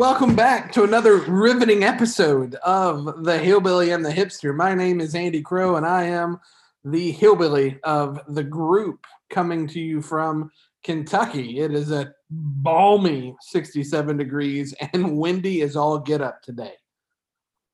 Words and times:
welcome 0.00 0.34
back 0.34 0.72
to 0.72 0.82
another 0.82 1.16
riveting 1.18 1.84
episode 1.84 2.54
of 2.64 3.22
The 3.22 3.36
Hillbilly 3.38 3.90
and 3.90 4.02
the 4.02 4.08
Hipster. 4.08 4.56
My 4.56 4.74
name 4.74 4.98
is 4.98 5.14
Andy 5.14 5.42
Crow, 5.42 5.76
and 5.76 5.84
I 5.84 6.04
am 6.04 6.40
the 6.86 7.10
hillbilly 7.12 7.78
of 7.84 8.18
the 8.28 8.42
group 8.42 9.04
coming 9.28 9.66
to 9.68 9.78
you 9.78 10.00
from 10.00 10.50
Kentucky. 10.82 11.58
It 11.58 11.74
is 11.74 11.90
a 11.90 12.14
balmy 12.30 13.36
67 13.42 14.16
degrees 14.16 14.74
and 14.94 15.18
windy 15.18 15.60
as 15.60 15.76
all 15.76 15.98
get 15.98 16.22
up 16.22 16.40
today. 16.40 16.72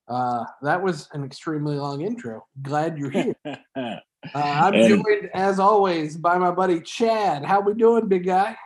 Uh, 0.09 0.47
that 0.63 0.83
was 0.83 1.09
an 1.13 1.23
extremely 1.23 1.77
long 1.77 2.01
intro. 2.01 2.45
Glad 2.61 2.99
you're 2.99 3.11
here. 3.11 3.37
Uh, 4.35 4.39
I'm 4.39 4.75
And- 4.75 4.89
joined, 4.89 5.31
as 5.35 5.61
always, 5.61 6.17
by 6.17 6.37
my 6.37 6.51
buddy 6.51 6.81
Chad. 6.81 7.45
How 7.45 7.61
we 7.61 7.75
doing, 7.75 8.09
big 8.09 8.25
guy? 8.25 8.57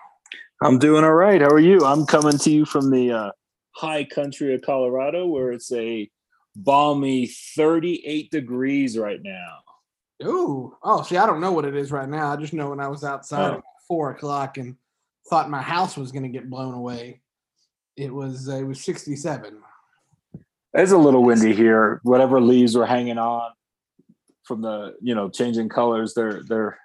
I'm 0.62 0.78
doing 0.78 1.04
all 1.04 1.12
right. 1.12 1.42
How 1.42 1.48
are 1.48 1.58
you? 1.58 1.80
I'm 1.80 2.06
coming 2.06 2.38
to 2.38 2.50
you 2.50 2.64
from 2.64 2.90
the 2.90 3.12
uh, 3.12 3.30
high 3.80 4.04
country 4.04 4.54
of 4.54 4.60
Colorado, 4.62 5.26
where 5.26 5.52
it's 5.52 5.72
a 5.72 6.10
balmy 6.54 7.26
38 7.26 8.30
degrees 8.30 8.98
right 8.98 9.20
now. 9.22 9.58
Ooh. 10.24 10.76
Oh, 10.82 11.02
see, 11.02 11.16
I 11.16 11.24
don't 11.26 11.40
know 11.40 11.52
what 11.52 11.64
it 11.64 11.74
is 11.74 11.90
right 11.90 12.08
now. 12.08 12.30
I 12.32 12.36
just 12.36 12.52
know 12.52 12.70
when 12.70 12.80
I 12.80 12.88
was 12.88 13.04
outside 13.04 13.52
Oh. 13.52 13.58
at 13.58 13.64
four 13.88 14.10
o'clock 14.10 14.58
and 14.58 14.76
thought 15.28 15.48
my 15.48 15.62
house 15.62 15.96
was 15.96 16.12
going 16.12 16.24
to 16.24 16.28
get 16.28 16.50
blown 16.50 16.74
away. 16.74 17.22
It 17.96 18.12
was 18.12 18.48
uh, 18.48 18.56
it 18.56 18.64
was 18.64 18.80
sixty 18.82 19.16
seven. 19.16 19.58
It's 20.74 20.92
a 20.92 20.98
little 20.98 21.24
windy 21.24 21.54
here. 21.54 22.00
Whatever 22.02 22.40
leaves 22.40 22.76
were 22.76 22.86
hanging 22.86 23.18
on 23.18 23.50
from 24.44 24.62
the, 24.62 24.94
you 25.00 25.14
know, 25.14 25.28
changing 25.28 25.68
colors, 25.70 26.14
they're 26.14 26.42
they're 26.46 26.78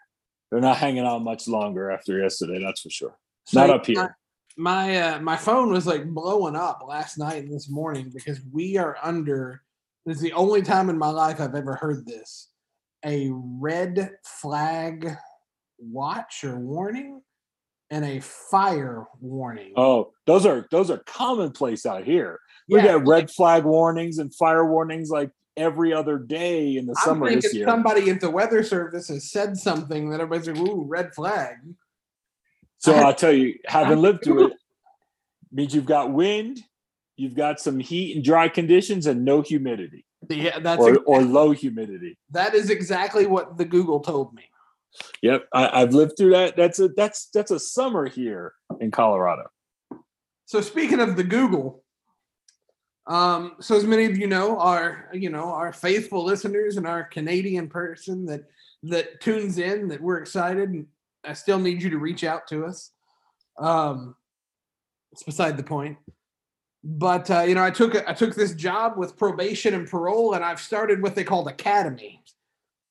they're 0.49 0.61
not 0.61 0.77
hanging 0.77 1.03
on 1.05 1.23
much 1.23 1.47
longer 1.47 1.91
after 1.91 2.17
yesterday. 2.17 2.61
That's 2.63 2.81
for 2.81 2.89
sure. 2.89 3.17
Not 3.53 3.69
up 3.69 3.85
here. 3.85 4.17
My 4.57 4.87
my, 4.87 4.97
uh, 4.97 5.19
my 5.19 5.35
phone 5.35 5.71
was 5.71 5.85
like 5.85 6.05
blowing 6.05 6.55
up 6.55 6.83
last 6.87 7.17
night 7.17 7.43
and 7.43 7.53
this 7.53 7.69
morning 7.69 8.11
because 8.13 8.39
we 8.51 8.77
are 8.77 8.97
under. 9.03 9.61
This 10.05 10.17
is 10.17 10.21
the 10.23 10.33
only 10.33 10.61
time 10.61 10.89
in 10.89 10.97
my 10.97 11.09
life 11.09 11.41
I've 11.41 11.55
ever 11.55 11.75
heard 11.75 12.05
this. 12.05 12.49
A 13.05 13.29
red 13.31 14.11
flag 14.23 15.15
watch 15.77 16.43
or 16.43 16.57
warning, 16.57 17.21
and 17.89 18.05
a 18.05 18.19
fire 18.21 19.05
warning. 19.19 19.73
Oh, 19.75 20.11
those 20.25 20.45
are 20.45 20.67
those 20.71 20.89
are 20.89 21.01
commonplace 21.05 21.85
out 21.85 22.03
here. 22.03 22.39
We 22.69 22.77
Yeah, 22.77 22.97
get 22.97 23.07
red 23.07 23.31
flag 23.31 23.63
warnings 23.63 24.17
and 24.17 24.33
fire 24.33 24.65
warnings 24.65 25.09
like 25.09 25.31
every 25.57 25.93
other 25.93 26.17
day 26.17 26.77
in 26.77 26.85
the 26.85 26.95
I'm 26.99 27.05
summer 27.05 27.29
this 27.33 27.53
year. 27.53 27.67
somebody 27.67 28.09
at 28.09 28.21
the 28.21 28.29
weather 28.29 28.63
service 28.63 29.07
has 29.09 29.31
said 29.31 29.57
something 29.57 30.09
that 30.09 30.19
everybody's 30.19 30.47
like, 30.47 30.69
"Ooh, 30.69 30.83
red 30.85 31.13
flag." 31.13 31.57
So 32.85 32.93
I'll 32.93 33.15
tell 33.15 33.31
you, 33.31 33.57
having 33.65 33.99
lived 33.99 34.23
through 34.23 34.47
it, 34.47 34.53
means 35.51 35.73
you've 35.73 35.85
got 35.85 36.11
wind, 36.11 36.61
you've 37.17 37.35
got 37.35 37.59
some 37.59 37.79
heat 37.79 38.15
and 38.15 38.23
dry 38.23 38.47
conditions, 38.47 39.07
and 39.07 39.25
no 39.25 39.41
humidity 39.41 40.05
Yeah, 40.29 40.59
that's 40.59 40.81
or, 40.81 40.99
or 41.05 41.21
low 41.23 41.51
humidity. 41.51 42.17
that 42.31 42.53
is 42.53 42.69
exactly 42.69 43.25
what 43.25 43.57
the 43.57 43.65
Google 43.65 43.99
told 43.99 44.33
me. 44.33 44.43
Yep, 45.21 45.47
I, 45.53 45.81
I've 45.81 45.93
lived 45.93 46.13
through 46.17 46.31
that. 46.31 46.55
That's 46.55 46.79
a 46.79 46.89
that's 46.89 47.27
that's 47.33 47.51
a 47.51 47.59
summer 47.59 48.07
here 48.07 48.53
in 48.79 48.91
Colorado. 48.91 49.49
So 50.45 50.61
speaking 50.61 50.99
of 50.99 51.15
the 51.15 51.23
Google, 51.23 51.83
um, 53.07 53.55
so 53.59 53.75
as 53.75 53.83
many 53.83 54.05
of 54.05 54.17
you 54.17 54.27
know, 54.27 54.59
our 54.59 55.09
you 55.13 55.29
know 55.29 55.45
our 55.45 55.73
faithful 55.73 56.23
listeners 56.23 56.77
and 56.77 56.87
our 56.87 57.03
Canadian 57.03 57.67
person 57.67 58.25
that 58.27 58.43
that 58.83 59.19
tunes 59.21 59.57
in, 59.57 59.87
that 59.89 60.01
we're 60.01 60.17
excited, 60.17 60.69
and 60.69 60.87
I 61.27 61.33
still 61.33 61.59
need 61.59 61.81
you 61.81 61.89
to 61.89 61.97
reach 61.97 62.23
out 62.23 62.47
to 62.47 62.65
us. 62.65 62.91
Um, 63.59 64.15
it's 65.11 65.23
beside 65.23 65.57
the 65.57 65.63
point. 65.63 65.97
But 66.83 67.31
uh, 67.31 67.41
you 67.41 67.55
know, 67.55 67.63
I 67.63 67.71
took 67.71 67.95
I 68.07 68.13
took 68.13 68.35
this 68.35 68.53
job 68.53 68.97
with 68.97 69.17
probation 69.17 69.73
and 69.73 69.89
parole, 69.89 70.33
and 70.33 70.43
I've 70.43 70.59
started 70.59 71.01
what 71.01 71.15
they 71.15 71.23
called 71.23 71.47
academy. 71.47 72.21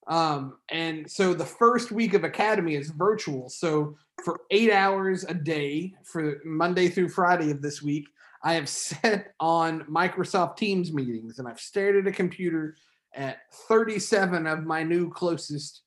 Um, 0.06 0.59
and 0.69 1.11
so 1.11 1.33
the 1.33 1.47
first 1.47 1.91
week 1.91 2.15
of 2.15 2.25
academy 2.25 2.75
is 2.75 2.91
virtual. 2.91 3.49
So 3.49 3.97
for 4.25 4.41
eight 4.51 4.72
hours 4.72 5.25
a 5.25 5.34
day 5.34 5.95
for 6.05 6.41
Monday 6.45 6.89
through 6.89 7.09
Friday 7.09 7.51
of 7.51 7.62
this 7.62 7.83
week, 7.83 8.06
I 8.43 8.55
have 8.55 8.69
set 8.69 9.33
on 9.41 9.83
Microsoft 9.83 10.56
Teams 10.56 10.93
meetings 10.93 11.39
and 11.39 11.49
I've 11.49 11.61
stared 11.61 11.97
at 11.97 12.06
a 12.06 12.15
computer 12.15 12.77
at 13.15 13.39
37 13.69 14.47
of 14.47 14.65
my 14.65 14.83
new 14.83 15.11
closest 15.11 15.83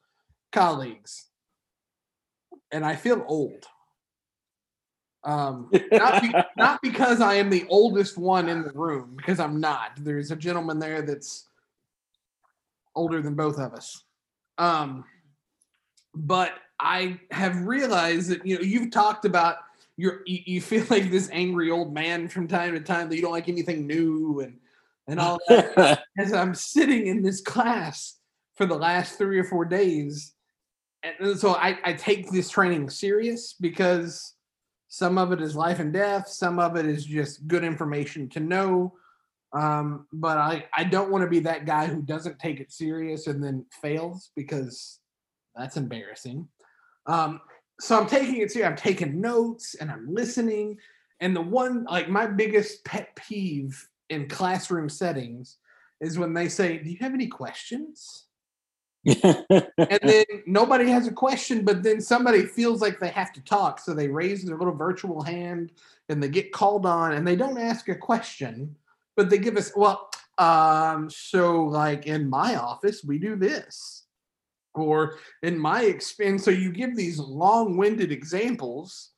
colleagues. 0.51 1.26
And 2.71 2.85
I 2.85 2.95
feel 2.95 3.23
old. 3.27 3.65
Um, 5.23 5.69
not, 5.91 6.21
be- 6.21 6.33
not 6.57 6.81
because 6.81 7.21
I 7.21 7.35
am 7.35 7.49
the 7.49 7.65
oldest 7.69 8.17
one 8.17 8.49
in 8.49 8.63
the 8.63 8.71
room, 8.71 9.13
because 9.15 9.39
I'm 9.39 9.59
not. 9.59 9.91
There's 9.97 10.31
a 10.31 10.35
gentleman 10.35 10.79
there 10.79 11.01
that's 11.01 11.47
older 12.95 13.21
than 13.21 13.35
both 13.35 13.59
of 13.59 13.73
us. 13.73 14.03
Um, 14.57 15.05
but 16.15 16.53
I 16.79 17.19
have 17.31 17.61
realized 17.61 18.29
that 18.29 18.45
you 18.45 18.55
know 18.55 18.61
you've 18.61 18.91
talked 18.91 19.25
about 19.25 19.57
your 19.97 20.21
you, 20.25 20.39
you 20.45 20.61
feel 20.61 20.85
like 20.89 21.11
this 21.11 21.29
angry 21.31 21.71
old 21.71 21.93
man 21.93 22.27
from 22.27 22.47
time 22.47 22.73
to 22.73 22.79
time 22.79 23.09
that 23.09 23.15
you 23.15 23.21
don't 23.21 23.31
like 23.31 23.49
anything 23.49 23.87
new 23.87 24.41
and 24.41 24.57
and 25.07 25.19
all 25.19 25.39
that. 25.47 26.03
As 26.17 26.33
I'm 26.33 26.53
sitting 26.53 27.07
in 27.07 27.21
this 27.21 27.41
class 27.41 28.17
for 28.55 28.65
the 28.65 28.75
last 28.75 29.17
three 29.17 29.39
or 29.39 29.43
four 29.43 29.65
days, 29.65 30.33
and 31.03 31.39
so 31.39 31.55
I, 31.55 31.77
I 31.83 31.93
take 31.93 32.31
this 32.31 32.49
training 32.49 32.89
serious 32.89 33.53
because 33.59 34.33
some 34.87 35.17
of 35.17 35.31
it 35.31 35.41
is 35.41 35.55
life 35.55 35.79
and 35.79 35.93
death, 35.93 36.27
some 36.27 36.59
of 36.59 36.75
it 36.75 36.85
is 36.85 37.05
just 37.05 37.47
good 37.47 37.63
information 37.63 38.29
to 38.29 38.39
know. 38.39 38.93
Um, 39.53 40.07
but 40.11 40.37
I, 40.37 40.65
I 40.75 40.83
don't 40.83 41.11
want 41.11 41.23
to 41.23 41.29
be 41.29 41.39
that 41.41 41.65
guy 41.65 41.87
who 41.87 42.01
doesn't 42.01 42.39
take 42.39 42.59
it 42.59 42.71
serious 42.71 43.27
and 43.27 43.43
then 43.43 43.65
fails 43.81 44.31
because 44.35 44.99
that's 45.55 45.77
embarrassing. 45.77 46.47
Um, 47.05 47.41
so 47.79 47.99
I'm 47.99 48.07
taking 48.07 48.37
it 48.37 48.51
serious. 48.51 48.69
I'm 48.69 48.75
taking 48.75 49.21
notes 49.21 49.75
and 49.75 49.89
I'm 49.89 50.13
listening. 50.13 50.77
And 51.19 51.35
the 51.35 51.41
one, 51.41 51.85
like 51.85 52.09
my 52.09 52.27
biggest 52.27 52.83
pet 52.85 53.15
peeve 53.15 53.87
in 54.09 54.27
classroom 54.27 54.89
settings 54.89 55.57
is 56.01 56.17
when 56.17 56.33
they 56.33 56.49
say, 56.49 56.77
Do 56.77 56.89
you 56.89 56.97
have 57.01 57.13
any 57.13 57.27
questions? 57.27 58.26
And 59.07 59.99
then 60.01 60.25
nobody 60.45 60.89
has 60.89 61.07
a 61.07 61.11
question, 61.11 61.63
but 61.63 61.81
then 61.81 62.01
somebody 62.01 62.45
feels 62.45 62.81
like 62.81 62.99
they 62.99 63.09
have 63.09 63.31
to 63.33 63.41
talk. 63.41 63.79
So 63.79 63.93
they 63.93 64.09
raise 64.09 64.43
their 64.43 64.57
little 64.57 64.75
virtual 64.75 65.21
hand 65.21 65.71
and 66.09 66.21
they 66.21 66.29
get 66.29 66.51
called 66.51 66.85
on 66.85 67.13
and 67.13 67.25
they 67.25 67.35
don't 67.35 67.57
ask 67.57 67.87
a 67.89 67.95
question, 67.95 68.75
but 69.15 69.29
they 69.29 69.37
give 69.37 69.55
us, 69.55 69.71
well, 69.75 70.09
um, 70.37 71.09
so 71.09 71.63
like 71.63 72.05
in 72.05 72.29
my 72.29 72.55
office, 72.55 73.03
we 73.03 73.17
do 73.17 73.35
this. 73.35 74.03
Or 74.75 75.15
in 75.41 75.57
my 75.57 75.83
experience, 75.83 76.43
so 76.43 76.51
you 76.51 76.71
give 76.71 76.95
these 76.95 77.17
long 77.17 77.77
winded 77.77 78.11
examples. 78.11 79.11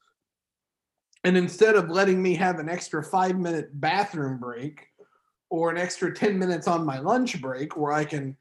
And 1.25 1.35
instead 1.35 1.75
of 1.75 1.89
letting 1.89 2.21
me 2.21 2.35
have 2.35 2.59
an 2.59 2.69
extra 2.69 3.03
five 3.03 3.37
minute 3.37 3.69
bathroom 3.73 4.39
break 4.39 4.87
or 5.49 5.69
an 5.69 5.77
extra 5.77 6.13
10 6.13 6.37
minutes 6.37 6.67
on 6.67 6.85
my 6.85 6.99
lunch 6.99 7.41
break 7.41 7.75
where 7.75 7.91
I 7.91 8.05
can 8.05 8.37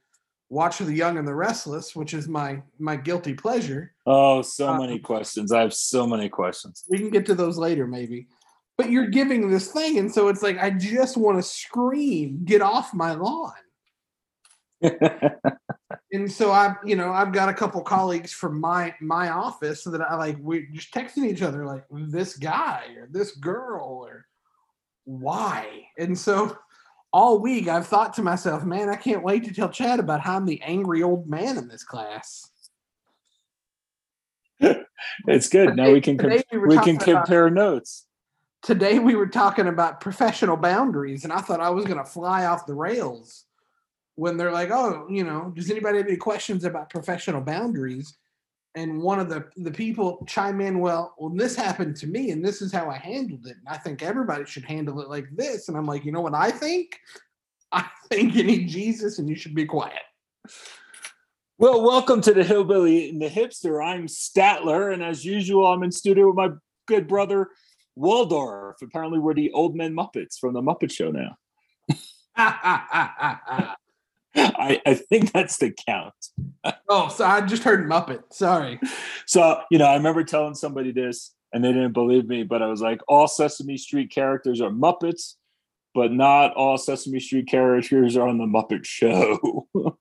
watch 0.50 0.78
The 0.78 0.92
Young 0.92 1.19
and 1.19 1.26
the 1.28 1.34
Restless, 1.34 1.94
which 1.97 2.14
is 2.14 2.28
my 2.28 2.62
my 2.78 2.97
guilty 2.97 3.34
pleasure. 3.34 3.92
oh, 4.06 4.42
so 4.42 4.69
Uh, 4.70 4.78
many 4.78 4.98
questions. 4.98 5.53
I 5.53 5.60
have 5.60 5.75
so 5.75 6.06
many 6.06 6.28
questions. 6.28 6.84
We 6.88 6.98
can 6.98 7.10
get 7.10 7.26
to 7.26 7.34
those 7.34 7.59
later, 7.59 7.86
maybe. 7.86 8.28
But 8.76 8.91
you're 8.91 9.08
giving 9.08 9.50
this 9.50 9.72
thing, 9.72 9.98
and 9.98 10.12
so 10.12 10.28
it's 10.28 10.42
like 10.42 10.58
I 10.58 10.70
just 10.70 11.16
want 11.16 11.38
to 11.38 11.43
scream, 11.43 12.43
"Get 12.44 12.62
off 12.62 12.94
my 12.94 13.12
lawn!" 13.14 13.52
And 16.11 16.31
so 16.32 16.52
I've, 16.52 16.76
you 16.87 16.96
know, 16.96 17.12
I've 17.12 17.32
got 17.32 17.50
a 17.50 17.55
couple 17.55 17.82
colleagues 17.82 18.32
from 18.32 18.58
my 18.58 18.94
my 19.00 19.28
office 19.28 19.84
that 19.84 20.00
I 20.00 20.14
like. 20.17 20.38
We're 20.38 20.67
just 20.73 20.93
texting 20.93 21.26
each 21.26 21.43
other 21.43 21.67
like 21.67 21.84
this 21.90 22.37
guy 22.38 22.84
or 22.96 23.08
this 23.11 23.32
girl 23.37 24.06
or 24.06 24.25
why. 25.05 25.67
And 25.99 26.19
so 26.19 26.56
all 27.12 27.38
week 27.38 27.69
I've 27.69 27.87
thought 27.87 28.14
to 28.14 28.22
myself, 28.22 28.64
man, 28.64 28.88
I 28.88 28.96
can't 28.96 29.22
wait 29.22 29.44
to 29.44 29.55
tell 29.55 29.69
Chad 29.70 29.99
about 30.00 30.20
how 30.20 30.37
I'm 30.37 30.46
the 30.46 30.60
angry 30.62 31.02
old 31.02 31.28
man 31.28 31.56
in 31.56 31.69
this 31.69 31.84
class. 31.84 32.50
it's 34.60 35.49
good. 35.49 35.76
Now 35.76 35.93
we 35.93 36.00
can 36.00 36.19
com- 36.19 36.31
we 36.31 36.43
we 36.58 36.76
can 36.78 36.96
talking 36.99 37.12
about- 37.12 37.25
compare 37.26 37.50
notes. 37.50 38.06
today 38.62 38.99
we 38.99 39.14
were 39.14 39.28
talking 39.28 39.69
about 39.69 40.00
professional 40.00 40.56
boundaries 40.56 41.22
and 41.22 41.32
i 41.32 41.38
thought 41.40 41.60
i 41.60 41.70
was 41.70 41.84
going 41.84 41.96
to 41.96 42.05
fly 42.05 42.44
off 42.46 42.66
the 42.66 42.75
rails 42.75 43.44
when 44.16 44.37
they're 44.37 44.50
like 44.50 44.70
oh 44.72 45.06
you 45.08 45.22
know 45.22 45.52
does 45.54 45.70
anybody 45.70 45.99
have 45.99 46.08
any 46.08 46.16
questions 46.16 46.64
about 46.64 46.90
professional 46.90 47.40
boundaries 47.40 48.16
and 48.75 49.00
one 49.00 49.19
of 49.19 49.29
the 49.29 49.47
the 49.56 49.70
people 49.70 50.25
chime 50.29 50.61
in 50.61 50.79
well 50.79 51.15
well 51.19 51.32
this 51.35 51.56
happened 51.56 51.97
to 51.97 52.06
me 52.06 52.31
and 52.31 52.44
this 52.44 52.61
is 52.62 52.73
how 52.73 52.88
i 52.91 52.97
handled 52.97 53.47
it 53.47 53.56
and 53.56 53.69
i 53.69 53.76
think 53.76 54.03
everybody 54.03 54.44
should 54.44 54.65
handle 54.65 55.00
it 55.00 55.09
like 55.09 55.26
this 55.35 55.69
and 55.69 55.76
i'm 55.76 55.87
like 55.87 56.05
you 56.05 56.12
know 56.12 56.20
what 56.20 56.35
i 56.35 56.50
think 56.50 56.99
i 57.73 57.85
think 58.09 58.35
you 58.35 58.44
need 58.44 58.69
jesus 58.69 59.19
and 59.19 59.29
you 59.29 59.35
should 59.35 59.55
be 59.55 59.65
quiet 59.65 60.03
Well, 61.61 61.82
welcome 61.82 62.20
to 62.20 62.32
the 62.32 62.44
Hillbilly 62.44 63.09
and 63.11 63.20
the 63.20 63.29
Hipster. 63.29 63.85
I'm 63.85 64.06
Statler, 64.06 64.93
and 64.93 65.03
as 65.03 65.25
usual, 65.25 65.67
I'm 65.67 65.82
in 65.82 65.91
studio 65.91 66.29
with 66.29 66.37
my 66.37 66.50
good 66.87 67.09
brother 67.09 67.49
Waldorf. 67.97 68.81
Apparently, 68.81 69.19
we're 69.19 69.35
the 69.35 69.50
old 69.50 69.75
men 69.75 69.93
Muppets 69.93 70.38
from 70.38 70.55
the 70.55 70.62
Muppet 70.62 70.93
Show 70.93 71.11
now. 71.11 71.37
I, 74.36 74.80
I 74.86 74.94
think 74.94 75.32
that's 75.32 75.58
the 75.58 75.75
count. 75.86 76.14
oh, 76.88 77.08
so 77.08 77.25
I 77.25 77.40
just 77.42 77.62
heard 77.62 77.88
Muppet. 77.88 78.22
Sorry. 78.30 78.80
So, 79.26 79.60
you 79.70 79.78
know, 79.78 79.86
I 79.86 79.94
remember 79.94 80.25
telling 80.25 80.54
somebody 80.54 80.92
this 80.92 81.34
and 81.52 81.64
they 81.64 81.72
didn't 81.72 81.92
believe 81.92 82.26
me, 82.26 82.42
but 82.42 82.62
I 82.62 82.66
was 82.66 82.80
like, 82.80 83.00
all 83.08 83.26
Sesame 83.26 83.76
Street 83.76 84.10
characters 84.10 84.60
are 84.60 84.70
Muppets, 84.70 85.34
but 85.94 86.12
not 86.12 86.54
all 86.54 86.76
Sesame 86.76 87.20
Street 87.20 87.48
characters 87.48 88.16
are 88.16 88.28
on 88.28 88.38
the 88.38 88.44
Muppet 88.44 88.84
Show. 88.84 89.66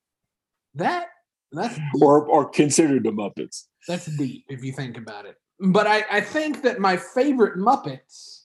that 0.76 1.08
that's 1.52 1.80
or 2.02 2.26
or 2.26 2.50
considered 2.50 3.04
the 3.04 3.12
Muppets. 3.12 3.64
That's 3.88 4.06
deep 4.18 4.44
if 4.50 4.64
you 4.64 4.74
think 4.74 4.98
about 4.98 5.26
it. 5.26 5.38
But 5.60 5.88
I, 5.88 6.06
I 6.12 6.22
think 6.22 6.62
that 6.64 6.80
my 6.80 6.98
favorite 6.98 7.58
Muppets 7.58 8.44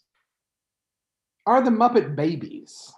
are 1.46 1.62
the 1.62 1.70
Muppet 1.70 2.16
Babies. 2.16 2.92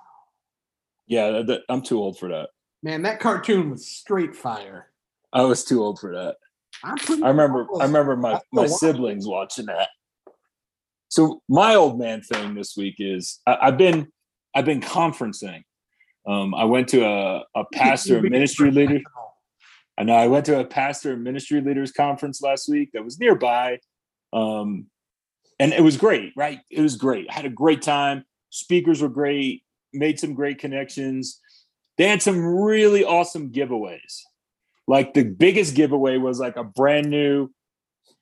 Yeah, 1.06 1.42
that, 1.46 1.62
I'm 1.68 1.82
too 1.82 1.98
old 1.98 2.18
for 2.18 2.28
that. 2.28 2.50
Man, 2.84 3.00
that 3.02 3.18
cartoon 3.18 3.70
was 3.70 3.88
straight 3.88 4.36
fire. 4.36 4.90
I 5.32 5.40
was 5.44 5.64
too 5.64 5.82
old 5.82 5.98
for 5.98 6.12
that. 6.12 6.36
I 6.84 7.28
remember 7.28 7.66
I 7.80 7.84
remember 7.86 8.14
my, 8.14 8.38
my 8.52 8.66
siblings 8.66 9.26
watching 9.26 9.66
that. 9.66 9.88
So 11.08 11.40
my 11.48 11.76
old 11.76 11.98
man 11.98 12.20
thing 12.20 12.54
this 12.54 12.76
week 12.76 12.96
is 12.98 13.40
I, 13.46 13.56
have 13.62 13.78
been 13.78 14.08
I've 14.54 14.66
been 14.66 14.82
conferencing. 14.82 15.62
Um, 16.28 16.54
I 16.54 16.64
went 16.64 16.88
to 16.88 17.06
a, 17.06 17.44
a 17.54 17.64
pastor 17.72 18.20
ministry 18.20 18.70
leader. 18.70 19.00
I 19.96 20.02
know 20.02 20.14
I 20.14 20.26
went 20.26 20.44
to 20.46 20.60
a 20.60 20.64
pastor 20.66 21.14
and 21.14 21.24
ministry 21.24 21.62
leaders 21.62 21.90
conference 21.90 22.42
last 22.42 22.68
week 22.68 22.90
that 22.92 23.02
was 23.02 23.18
nearby. 23.18 23.78
Um, 24.34 24.88
and 25.58 25.72
it 25.72 25.82
was 25.82 25.96
great, 25.96 26.34
right? 26.36 26.60
It 26.70 26.82
was 26.82 26.96
great. 26.96 27.28
I 27.30 27.32
had 27.32 27.46
a 27.46 27.50
great 27.50 27.80
time. 27.80 28.24
Speakers 28.50 29.00
were 29.00 29.08
great, 29.08 29.62
made 29.94 30.20
some 30.20 30.34
great 30.34 30.58
connections. 30.58 31.40
They 31.96 32.08
had 32.08 32.22
some 32.22 32.44
really 32.44 33.04
awesome 33.04 33.50
giveaways. 33.50 34.22
Like 34.86 35.14
the 35.14 35.24
biggest 35.24 35.74
giveaway 35.74 36.18
was 36.18 36.38
like 36.38 36.56
a 36.56 36.64
brand 36.64 37.08
new 37.08 37.48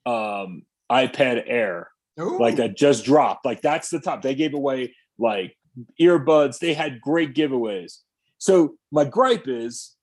um, 0.06 0.62
iPad 0.90 1.42
Air, 1.46 1.88
Ooh. 2.20 2.38
like 2.38 2.56
that 2.56 2.76
just 2.76 3.04
dropped. 3.04 3.44
Like 3.44 3.62
that's 3.62 3.90
the 3.90 4.00
top. 4.00 4.22
They 4.22 4.34
gave 4.34 4.54
away 4.54 4.94
like 5.18 5.56
earbuds. 6.00 6.58
They 6.58 6.74
had 6.74 7.00
great 7.00 7.34
giveaways. 7.34 7.98
So 8.38 8.74
my 8.90 9.04
gripe 9.04 9.48
is 9.48 9.96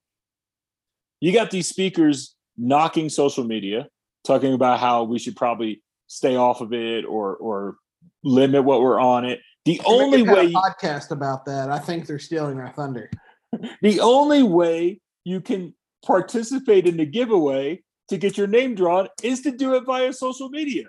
you 1.20 1.34
got 1.34 1.52
these 1.52 1.68
speakers 1.68 2.36
knocking 2.58 3.10
social 3.10 3.44
media, 3.44 3.88
talking 4.26 4.54
about 4.54 4.80
how 4.80 5.04
we 5.04 5.20
should 5.20 5.36
probably 5.36 5.82
stay 6.08 6.36
off 6.36 6.62
of 6.62 6.74
it 6.74 7.06
or 7.06 7.36
or 7.36 7.76
limit 8.24 8.64
what 8.64 8.82
we're 8.82 9.00
on 9.00 9.26
it. 9.26 9.40
The 9.66 9.82
only 9.86 10.24
way 10.24 10.52
podcast 10.52 11.12
about 11.12 11.46
that, 11.46 11.70
I 11.70 11.80
think 11.80 12.08
they're 12.08 12.20
stealing 12.20 12.60
our 12.60 12.72
thunder. 12.72 13.10
the 13.82 14.00
only 14.00 14.44
way 14.44 15.02
you 15.24 15.42
can 15.42 15.74
participate 16.06 16.88
in 16.88 16.98
the 16.98 17.06
giveaway 17.06 17.84
to 18.10 18.18
get 18.18 18.38
your 18.38 18.48
name 18.48 18.76
drawn 18.76 19.08
is 19.24 19.42
to 19.42 19.52
do 19.52 19.76
it 19.76 19.86
via 19.86 20.12
social 20.14 20.50
media. 20.50 20.86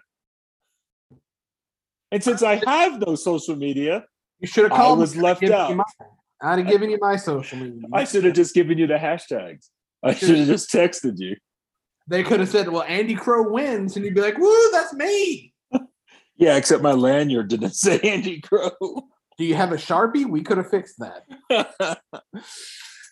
And 2.12 2.23
since 2.23 2.43
I 2.43 2.61
have 2.67 3.01
no 3.07 3.15
social 3.15 3.57
media, 3.57 4.05
you 4.41 4.49
should 4.49 4.65
have 4.65 4.73
called. 4.73 4.99
I 4.99 5.01
was 5.01 5.17
left 5.17 5.45
out. 5.45 5.79
I'd 6.43 6.59
have 6.59 6.69
given 6.69 6.91
you 6.91 6.99
my 7.01 7.17
social 7.17 7.59
media. 7.59 7.83
I 7.93 8.05
should 8.05 8.25
have 8.25 8.35
just 8.35 8.55
given 8.55 8.79
you 8.79 8.87
the 8.87 8.95
hashtags. 8.95 9.69
I 10.03 10.15
should 10.15 10.39
have 10.39 10.47
just 10.47 10.73
texted 10.73 11.19
you. 11.19 11.37
They 12.09 12.25
could 12.25 12.41
have 12.41 12.49
said, 12.49 12.69
"Well, 12.69 12.83
Andy 12.83 13.15
Crow 13.15 13.49
wins," 13.49 13.95
and 13.97 14.05
you'd 14.05 14.15
be 14.15 14.23
like, 14.23 14.39
"Woo, 14.39 14.71
that's 14.73 14.95
me." 14.95 15.53
yeah, 16.37 16.56
except 16.56 16.83
my 16.83 16.93
lanyard 16.93 17.49
didn't 17.49 17.71
say 17.75 18.01
Andy 18.01 18.41
Crow. 18.41 18.73
Do 19.41 19.47
you 19.47 19.55
have 19.55 19.73
a 19.73 19.77
sharpie? 19.77 20.29
We 20.29 20.43
could 20.43 20.59
have 20.59 20.69
fixed 20.69 20.99
that. 20.99 21.25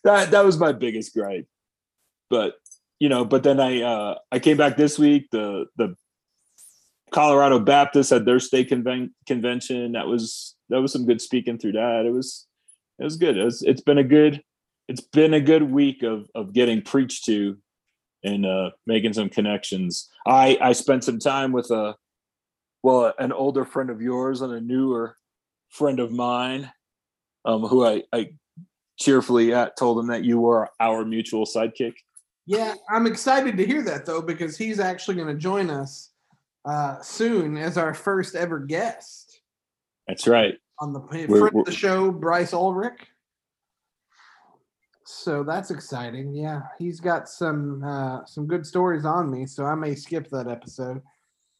that 0.04 0.30
that 0.30 0.44
was 0.44 0.58
my 0.58 0.72
biggest 0.72 1.14
gripe. 1.14 1.46
But 2.28 2.52
you 3.00 3.08
know, 3.08 3.24
but 3.24 3.44
then 3.44 3.58
I 3.58 3.80
uh 3.80 4.18
I 4.30 4.38
came 4.38 4.58
back 4.58 4.76
this 4.76 4.98
week. 4.98 5.28
The 5.32 5.64
the 5.76 5.96
Colorado 7.12 7.58
Baptist 7.58 8.10
had 8.10 8.26
their 8.26 8.40
state 8.40 8.68
conven- 8.68 9.12
convention. 9.26 9.92
That 9.92 10.06
was 10.06 10.54
that 10.68 10.82
was 10.82 10.92
some 10.92 11.06
good 11.06 11.22
speaking 11.22 11.56
through 11.56 11.72
that. 11.72 12.04
It 12.04 12.12
was 12.12 12.46
it 12.98 13.04
was 13.04 13.16
good. 13.16 13.38
It 13.38 13.44
was, 13.46 13.62
it's 13.62 13.80
been 13.80 13.96
a 13.96 14.04
good 14.04 14.42
it's 14.86 15.00
been 15.00 15.32
a 15.32 15.40
good 15.40 15.62
week 15.62 16.02
of 16.02 16.26
of 16.34 16.52
getting 16.52 16.82
preached 16.82 17.24
to 17.24 17.56
and 18.22 18.44
uh, 18.44 18.72
making 18.86 19.14
some 19.14 19.30
connections. 19.30 20.10
I 20.26 20.58
I 20.60 20.72
spent 20.72 21.04
some 21.04 21.20
time 21.20 21.52
with 21.52 21.70
a 21.70 21.94
well 22.82 23.14
an 23.18 23.32
older 23.32 23.64
friend 23.64 23.88
of 23.88 24.02
yours 24.02 24.42
and 24.42 24.52
a 24.52 24.60
newer 24.60 25.16
friend 25.68 26.00
of 26.00 26.12
mine, 26.12 26.70
um, 27.44 27.62
who 27.62 27.86
I 27.86 28.02
I 28.12 28.30
cheerfully 28.98 29.54
at, 29.54 29.76
told 29.76 29.98
him 29.98 30.08
that 30.08 30.24
you 30.24 30.40
were 30.40 30.68
our 30.80 31.04
mutual 31.04 31.44
sidekick. 31.44 31.94
Yeah, 32.46 32.74
I'm 32.90 33.06
excited 33.06 33.56
to 33.56 33.66
hear 33.66 33.82
that 33.82 34.06
though 34.06 34.22
because 34.22 34.56
he's 34.56 34.80
actually 34.80 35.16
going 35.16 35.28
to 35.28 35.34
join 35.34 35.70
us 35.70 36.10
uh, 36.64 37.00
soon 37.00 37.56
as 37.56 37.76
our 37.76 37.94
first 37.94 38.34
ever 38.34 38.58
guest. 38.58 39.40
That's 40.06 40.26
right. 40.26 40.54
On 40.80 40.92
the 40.92 41.00
friend 41.00 41.56
of 41.56 41.64
the 41.64 41.72
show, 41.72 42.10
Bryce 42.10 42.52
Ulrich 42.52 43.06
so 45.10 45.42
that's 45.42 45.70
exciting. 45.70 46.34
Yeah, 46.34 46.60
he's 46.78 47.00
got 47.00 47.30
some 47.30 47.82
uh, 47.82 48.26
some 48.26 48.46
good 48.46 48.66
stories 48.66 49.06
on 49.06 49.30
me, 49.30 49.46
so 49.46 49.64
I 49.64 49.74
may 49.74 49.94
skip 49.94 50.28
that 50.28 50.48
episode. 50.48 51.00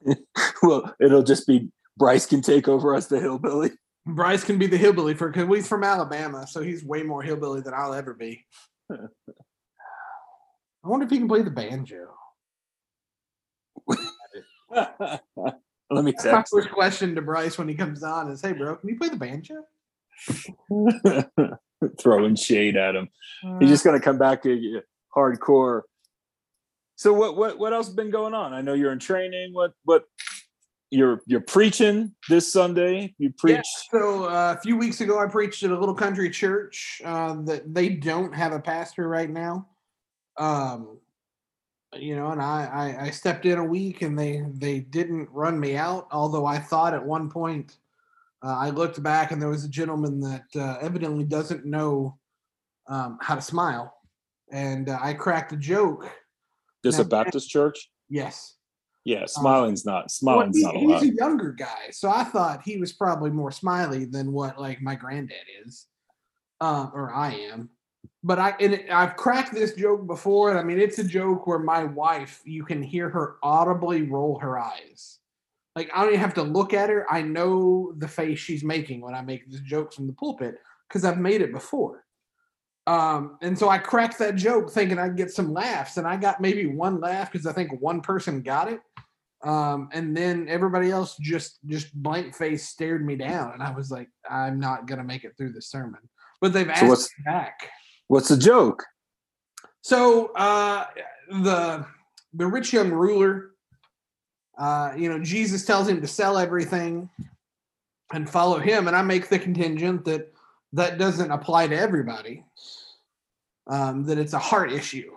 well, 0.62 0.94
it'll 1.00 1.22
just 1.22 1.46
be 1.46 1.70
Bryce 1.96 2.26
can 2.26 2.42
take 2.42 2.68
over 2.68 2.94
as 2.94 3.08
the 3.08 3.18
hillbilly. 3.18 3.70
Bryce 4.08 4.42
can 4.42 4.58
be 4.58 4.66
the 4.66 4.76
hillbilly 4.78 5.14
for 5.14 5.28
because 5.28 5.48
he's 5.48 5.68
from 5.68 5.84
Alabama, 5.84 6.46
so 6.46 6.62
he's 6.62 6.82
way 6.82 7.02
more 7.02 7.22
hillbilly 7.22 7.60
than 7.60 7.74
I'll 7.74 7.92
ever 7.92 8.14
be. 8.14 8.46
I 8.90 8.96
wonder 10.82 11.04
if 11.04 11.10
he 11.10 11.18
can 11.18 11.28
play 11.28 11.42
the 11.42 11.50
banjo. 11.50 12.08
Let 15.90 16.04
me 16.04 16.12
text. 16.12 16.26
my 16.26 16.44
first 16.50 16.70
question 16.70 17.14
to 17.14 17.22
Bryce 17.22 17.58
when 17.58 17.68
he 17.68 17.74
comes 17.74 18.02
on 18.02 18.30
is, 18.30 18.40
"Hey, 18.40 18.52
bro, 18.52 18.76
can 18.76 18.88
you 18.88 18.98
play 18.98 19.08
the 19.08 19.16
banjo?" 19.16 19.64
throwing 22.00 22.34
shade 22.34 22.76
at 22.76 22.96
him. 22.96 23.08
Uh, 23.46 23.58
He's 23.58 23.68
just 23.68 23.84
going 23.84 23.98
to 23.98 24.04
come 24.04 24.18
back 24.18 24.42
to 24.42 24.52
you 24.52 24.82
hardcore. 25.14 25.82
So 26.96 27.12
what 27.12 27.36
what 27.36 27.58
what 27.58 27.72
else 27.72 27.86
has 27.86 27.94
been 27.94 28.10
going 28.10 28.34
on? 28.34 28.52
I 28.52 28.60
know 28.62 28.74
you're 28.74 28.92
in 28.92 28.98
training. 28.98 29.52
What 29.52 29.72
what 29.84 30.04
you're 30.90 31.20
you're 31.26 31.40
preaching 31.40 32.12
this 32.28 32.52
Sunday? 32.52 33.14
You 33.18 33.32
preach. 33.36 33.56
Yeah, 33.56 33.62
so 34.00 34.24
uh, 34.24 34.54
a 34.56 34.60
few 34.60 34.76
weeks 34.76 35.00
ago, 35.00 35.18
I 35.18 35.26
preached 35.26 35.62
at 35.62 35.70
a 35.70 35.78
little 35.78 35.94
country 35.94 36.30
church 36.30 37.00
uh, 37.04 37.36
that 37.42 37.74
they 37.74 37.88
don't 37.90 38.34
have 38.34 38.52
a 38.52 38.60
pastor 38.60 39.08
right 39.08 39.30
now. 39.30 39.68
Um, 40.38 40.98
you 41.94 42.16
know, 42.16 42.30
and 42.30 42.40
I, 42.40 42.96
I 42.98 43.04
I 43.06 43.10
stepped 43.10 43.46
in 43.46 43.58
a 43.58 43.64
week, 43.64 44.02
and 44.02 44.18
they 44.18 44.44
they 44.54 44.80
didn't 44.80 45.28
run 45.30 45.58
me 45.58 45.76
out. 45.76 46.08
Although 46.12 46.46
I 46.46 46.58
thought 46.58 46.94
at 46.94 47.04
one 47.04 47.30
point 47.30 47.76
uh, 48.42 48.56
I 48.56 48.70
looked 48.70 49.02
back 49.02 49.32
and 49.32 49.40
there 49.40 49.48
was 49.48 49.64
a 49.64 49.68
gentleman 49.68 50.20
that 50.20 50.44
uh, 50.54 50.78
evidently 50.80 51.24
doesn't 51.24 51.64
know 51.64 52.18
um, 52.86 53.18
how 53.20 53.34
to 53.34 53.42
smile. 53.42 53.94
And 54.52 54.88
uh, 54.88 54.98
I 55.00 55.14
cracked 55.14 55.52
a 55.52 55.56
joke. 55.56 56.10
This 56.82 56.98
a 56.98 57.04
Baptist 57.04 57.50
church? 57.50 57.90
Yes. 58.08 58.54
Yeah, 59.08 59.22
um, 59.22 59.28
smiling's 59.28 59.86
not 59.86 60.10
smiling's 60.10 60.60
well, 60.62 60.72
he, 60.72 60.86
not 60.86 61.02
He's 61.02 61.12
a 61.12 61.14
younger 61.14 61.52
guy, 61.52 61.90
so 61.92 62.10
I 62.10 62.24
thought 62.24 62.60
he 62.62 62.76
was 62.76 62.92
probably 62.92 63.30
more 63.30 63.50
smiley 63.50 64.04
than 64.04 64.32
what 64.32 64.60
like 64.60 64.82
my 64.82 64.94
granddad 64.94 65.36
is, 65.64 65.86
uh, 66.60 66.88
or 66.92 67.14
I 67.14 67.32
am. 67.32 67.70
But 68.22 68.38
I 68.38 68.50
and 68.60 68.74
it, 68.74 68.90
I've 68.90 69.16
cracked 69.16 69.54
this 69.54 69.72
joke 69.72 70.06
before, 70.06 70.50
and 70.50 70.58
I 70.58 70.62
mean 70.62 70.78
it's 70.78 70.98
a 70.98 71.04
joke 71.04 71.46
where 71.46 71.58
my 71.58 71.84
wife 71.84 72.42
you 72.44 72.64
can 72.64 72.82
hear 72.82 73.08
her 73.08 73.36
audibly 73.42 74.02
roll 74.02 74.38
her 74.40 74.58
eyes 74.58 75.18
like 75.78 75.90
I 75.94 76.02
don't 76.02 76.08
even 76.08 76.20
have 76.20 76.34
to 76.34 76.42
look 76.42 76.74
at 76.74 76.90
her. 76.90 77.06
I 77.08 77.22
know 77.22 77.94
the 77.98 78.08
face 78.08 78.40
she's 78.40 78.64
making 78.64 79.00
when 79.00 79.14
I 79.14 79.22
make 79.22 79.48
this 79.48 79.60
joke 79.60 79.92
from 79.92 80.08
the 80.08 80.12
pulpit 80.12 80.56
because 80.88 81.04
I've 81.04 81.18
made 81.18 81.40
it 81.40 81.52
before. 81.52 82.04
Um, 82.88 83.36
and 83.42 83.58
so 83.58 83.68
I 83.68 83.78
cracked 83.78 84.18
that 84.18 84.36
joke 84.36 84.70
thinking 84.70 84.98
I'd 84.98 85.16
get 85.16 85.30
some 85.30 85.52
laughs, 85.52 85.98
and 85.98 86.06
I 86.06 86.16
got 86.16 86.40
maybe 86.40 86.66
one 86.66 87.00
laugh 87.00 87.30
because 87.30 87.46
I 87.46 87.52
think 87.52 87.80
one 87.80 88.00
person 88.00 88.42
got 88.42 88.72
it. 88.72 88.80
Um, 89.44 89.88
and 89.92 90.16
then 90.16 90.48
everybody 90.48 90.90
else 90.90 91.16
just 91.20 91.58
just 91.66 91.94
blank 91.94 92.34
face 92.34 92.68
stared 92.68 93.04
me 93.04 93.16
down, 93.16 93.52
and 93.52 93.62
I 93.62 93.70
was 93.70 93.90
like, 93.90 94.08
I'm 94.28 94.58
not 94.58 94.86
gonna 94.86 95.04
make 95.04 95.24
it 95.24 95.34
through 95.36 95.52
the 95.52 95.62
sermon. 95.62 96.00
But 96.40 96.52
they've 96.52 96.68
asked 96.68 96.80
so 96.80 97.08
me 97.18 97.24
back. 97.24 97.70
What's 98.06 98.28
the 98.28 98.36
joke? 98.36 98.84
So 99.82 100.32
uh, 100.34 100.86
the 101.28 101.84
the 102.32 102.46
rich 102.46 102.72
young 102.72 102.90
ruler 102.90 103.52
uh, 104.58 104.92
you 104.96 105.08
know, 105.08 105.20
Jesus 105.20 105.64
tells 105.64 105.88
him 105.88 106.00
to 106.00 106.06
sell 106.06 106.36
everything 106.36 107.08
and 108.12 108.28
follow 108.28 108.58
him. 108.58 108.88
And 108.88 108.96
I 108.96 109.02
make 109.02 109.28
the 109.28 109.38
contingent 109.38 110.04
that 110.06 110.32
that 110.72 110.98
doesn't 110.98 111.30
apply 111.30 111.68
to 111.68 111.76
everybody, 111.76 112.44
um, 113.66 114.04
that 114.04 114.18
it's 114.18 114.34
a 114.34 114.38
heart 114.38 114.72
issue. 114.72 115.10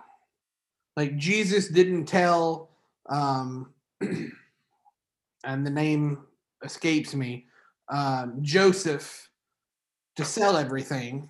Like 0.96 1.16
Jesus 1.16 1.68
didn't 1.68 2.06
tell, 2.06 2.70
um, 3.08 3.72
and 4.00 5.66
the 5.66 5.70
name 5.70 6.18
escapes 6.62 7.14
me. 7.14 7.46
Um, 7.88 8.38
Joseph 8.42 9.28
to 10.16 10.24
sell 10.24 10.56
everything, 10.56 11.28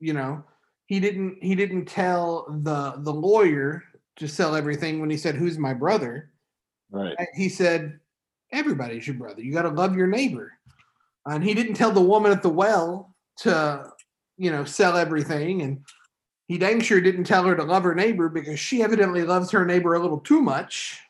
you 0.00 0.12
know, 0.12 0.44
he 0.86 1.00
didn't 1.00 1.42
he 1.42 1.54
didn't 1.54 1.86
tell 1.86 2.46
the 2.62 2.94
the 2.98 3.12
lawyer 3.12 3.82
to 4.16 4.28
sell 4.28 4.54
everything 4.54 5.00
when 5.00 5.10
he 5.10 5.16
said 5.16 5.34
who's 5.34 5.58
my 5.58 5.74
brother. 5.74 6.30
Right. 6.90 7.16
He 7.34 7.48
said 7.48 7.98
everybody's 8.52 9.06
your 9.06 9.16
brother. 9.16 9.42
You 9.42 9.52
got 9.52 9.62
to 9.62 9.70
love 9.70 9.96
your 9.96 10.06
neighbor. 10.06 10.52
And 11.26 11.42
he 11.42 11.54
didn't 11.54 11.74
tell 11.74 11.90
the 11.90 12.00
woman 12.00 12.30
at 12.30 12.42
the 12.42 12.50
well 12.50 13.13
to, 13.38 13.90
you 14.36 14.50
know, 14.50 14.64
sell 14.64 14.96
everything 14.96 15.62
and 15.62 15.84
he 16.46 16.58
dang 16.58 16.80
sure 16.80 17.00
didn't 17.00 17.24
tell 17.24 17.44
her 17.44 17.56
to 17.56 17.64
love 17.64 17.84
her 17.84 17.94
neighbor 17.94 18.28
because 18.28 18.60
she 18.60 18.82
evidently 18.82 19.22
loves 19.22 19.50
her 19.50 19.64
neighbor 19.64 19.94
a 19.94 19.98
little 19.98 20.20
too 20.20 20.40
much. 20.40 21.00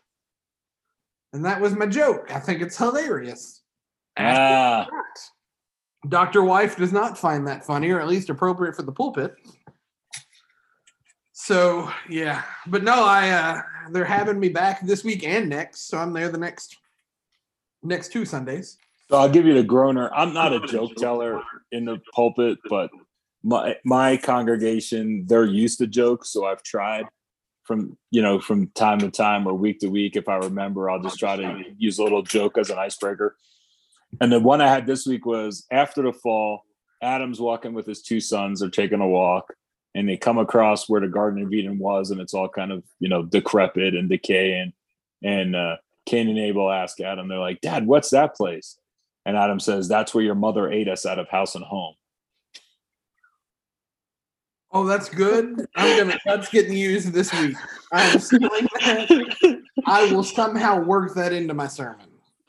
And 1.32 1.44
that 1.44 1.60
was 1.60 1.74
my 1.74 1.86
joke. 1.86 2.30
I 2.32 2.38
think 2.38 2.62
it's 2.62 2.76
hilarious. 2.76 3.62
Ah, 4.16 4.86
Dr. 6.08 6.44
Wife 6.44 6.76
does 6.76 6.92
not 6.92 7.18
find 7.18 7.46
that 7.46 7.66
funny 7.66 7.90
or 7.90 8.00
at 8.00 8.06
least 8.06 8.30
appropriate 8.30 8.76
for 8.76 8.82
the 8.82 8.92
pulpit. 8.92 9.34
So 11.32 11.90
yeah, 12.08 12.42
but 12.68 12.84
no, 12.84 13.04
I 13.04 13.30
uh 13.30 13.62
they're 13.90 14.04
having 14.04 14.38
me 14.38 14.48
back 14.48 14.80
this 14.86 15.02
week 15.02 15.24
and 15.24 15.48
next, 15.48 15.88
so 15.88 15.98
I'm 15.98 16.12
there 16.12 16.28
the 16.28 16.38
next 16.38 16.76
next 17.82 18.12
two 18.12 18.24
Sundays. 18.24 18.78
So 19.10 19.18
I'll 19.18 19.28
give 19.28 19.46
you 19.46 19.54
the 19.54 19.62
groaner. 19.62 20.10
I'm 20.14 20.32
not 20.32 20.52
a 20.52 20.60
joke 20.60 20.94
teller 20.96 21.42
in 21.72 21.84
the 21.84 22.00
pulpit, 22.14 22.58
but 22.68 22.90
my 23.42 23.76
my 23.84 24.16
congregation 24.16 25.24
they're 25.26 25.44
used 25.44 25.78
to 25.78 25.86
jokes, 25.86 26.30
so 26.30 26.46
I've 26.46 26.62
tried 26.62 27.06
from 27.64 27.96
you 28.10 28.22
know 28.22 28.40
from 28.40 28.68
time 28.68 28.98
to 29.00 29.10
time 29.10 29.46
or 29.46 29.54
week 29.54 29.80
to 29.80 29.88
week. 29.88 30.16
If 30.16 30.28
I 30.28 30.36
remember, 30.36 30.88
I'll 30.88 31.02
just 31.02 31.18
try 31.18 31.36
to 31.36 31.62
use 31.76 31.98
a 31.98 32.02
little 32.02 32.22
joke 32.22 32.56
as 32.56 32.70
an 32.70 32.78
icebreaker. 32.78 33.36
And 34.20 34.32
the 34.32 34.40
one 34.40 34.60
I 34.60 34.68
had 34.68 34.86
this 34.86 35.06
week 35.06 35.26
was 35.26 35.66
after 35.70 36.02
the 36.02 36.12
fall. 36.12 36.62
Adam's 37.02 37.40
walking 37.40 37.74
with 37.74 37.86
his 37.86 38.00
two 38.00 38.20
sons. 38.20 38.60
They're 38.60 38.70
taking 38.70 39.00
a 39.00 39.08
walk, 39.08 39.52
and 39.94 40.08
they 40.08 40.16
come 40.16 40.38
across 40.38 40.88
where 40.88 41.02
the 41.02 41.08
Garden 41.08 41.42
of 41.42 41.52
Eden 41.52 41.78
was, 41.78 42.10
and 42.10 42.20
it's 42.20 42.32
all 42.32 42.48
kind 42.48 42.72
of 42.72 42.82
you 43.00 43.10
know 43.10 43.22
decrepit 43.22 43.94
and 43.94 44.08
decaying. 44.08 44.72
And 45.22 45.54
uh, 45.54 45.76
Cain 46.06 46.28
and 46.28 46.38
Abel 46.38 46.70
ask 46.70 46.98
Adam, 47.00 47.28
they're 47.28 47.38
like, 47.38 47.60
"Dad, 47.60 47.86
what's 47.86 48.10
that 48.10 48.34
place?" 48.34 48.78
And 49.26 49.36
Adam 49.36 49.60
says, 49.60 49.88
"That's 49.88 50.14
where 50.14 50.24
your 50.24 50.34
mother 50.34 50.70
ate 50.70 50.88
us 50.88 51.06
out 51.06 51.18
of 51.18 51.28
house 51.28 51.54
and 51.54 51.64
home." 51.64 51.94
Oh, 54.74 54.84
that's 54.84 55.08
good. 55.08 55.66
I'm 55.76 55.98
gonna 55.98 56.18
that's 56.24 56.50
getting 56.50 56.76
used 56.76 57.12
this 57.12 57.32
week. 57.32 57.56
I 57.92 58.02
am 58.02 58.18
stealing 58.18 58.66
that. 58.80 59.62
I 59.86 60.12
will 60.12 60.24
somehow 60.24 60.80
work 60.82 61.14
that 61.14 61.32
into 61.32 61.54
my 61.54 61.68
sermon. 61.68 62.08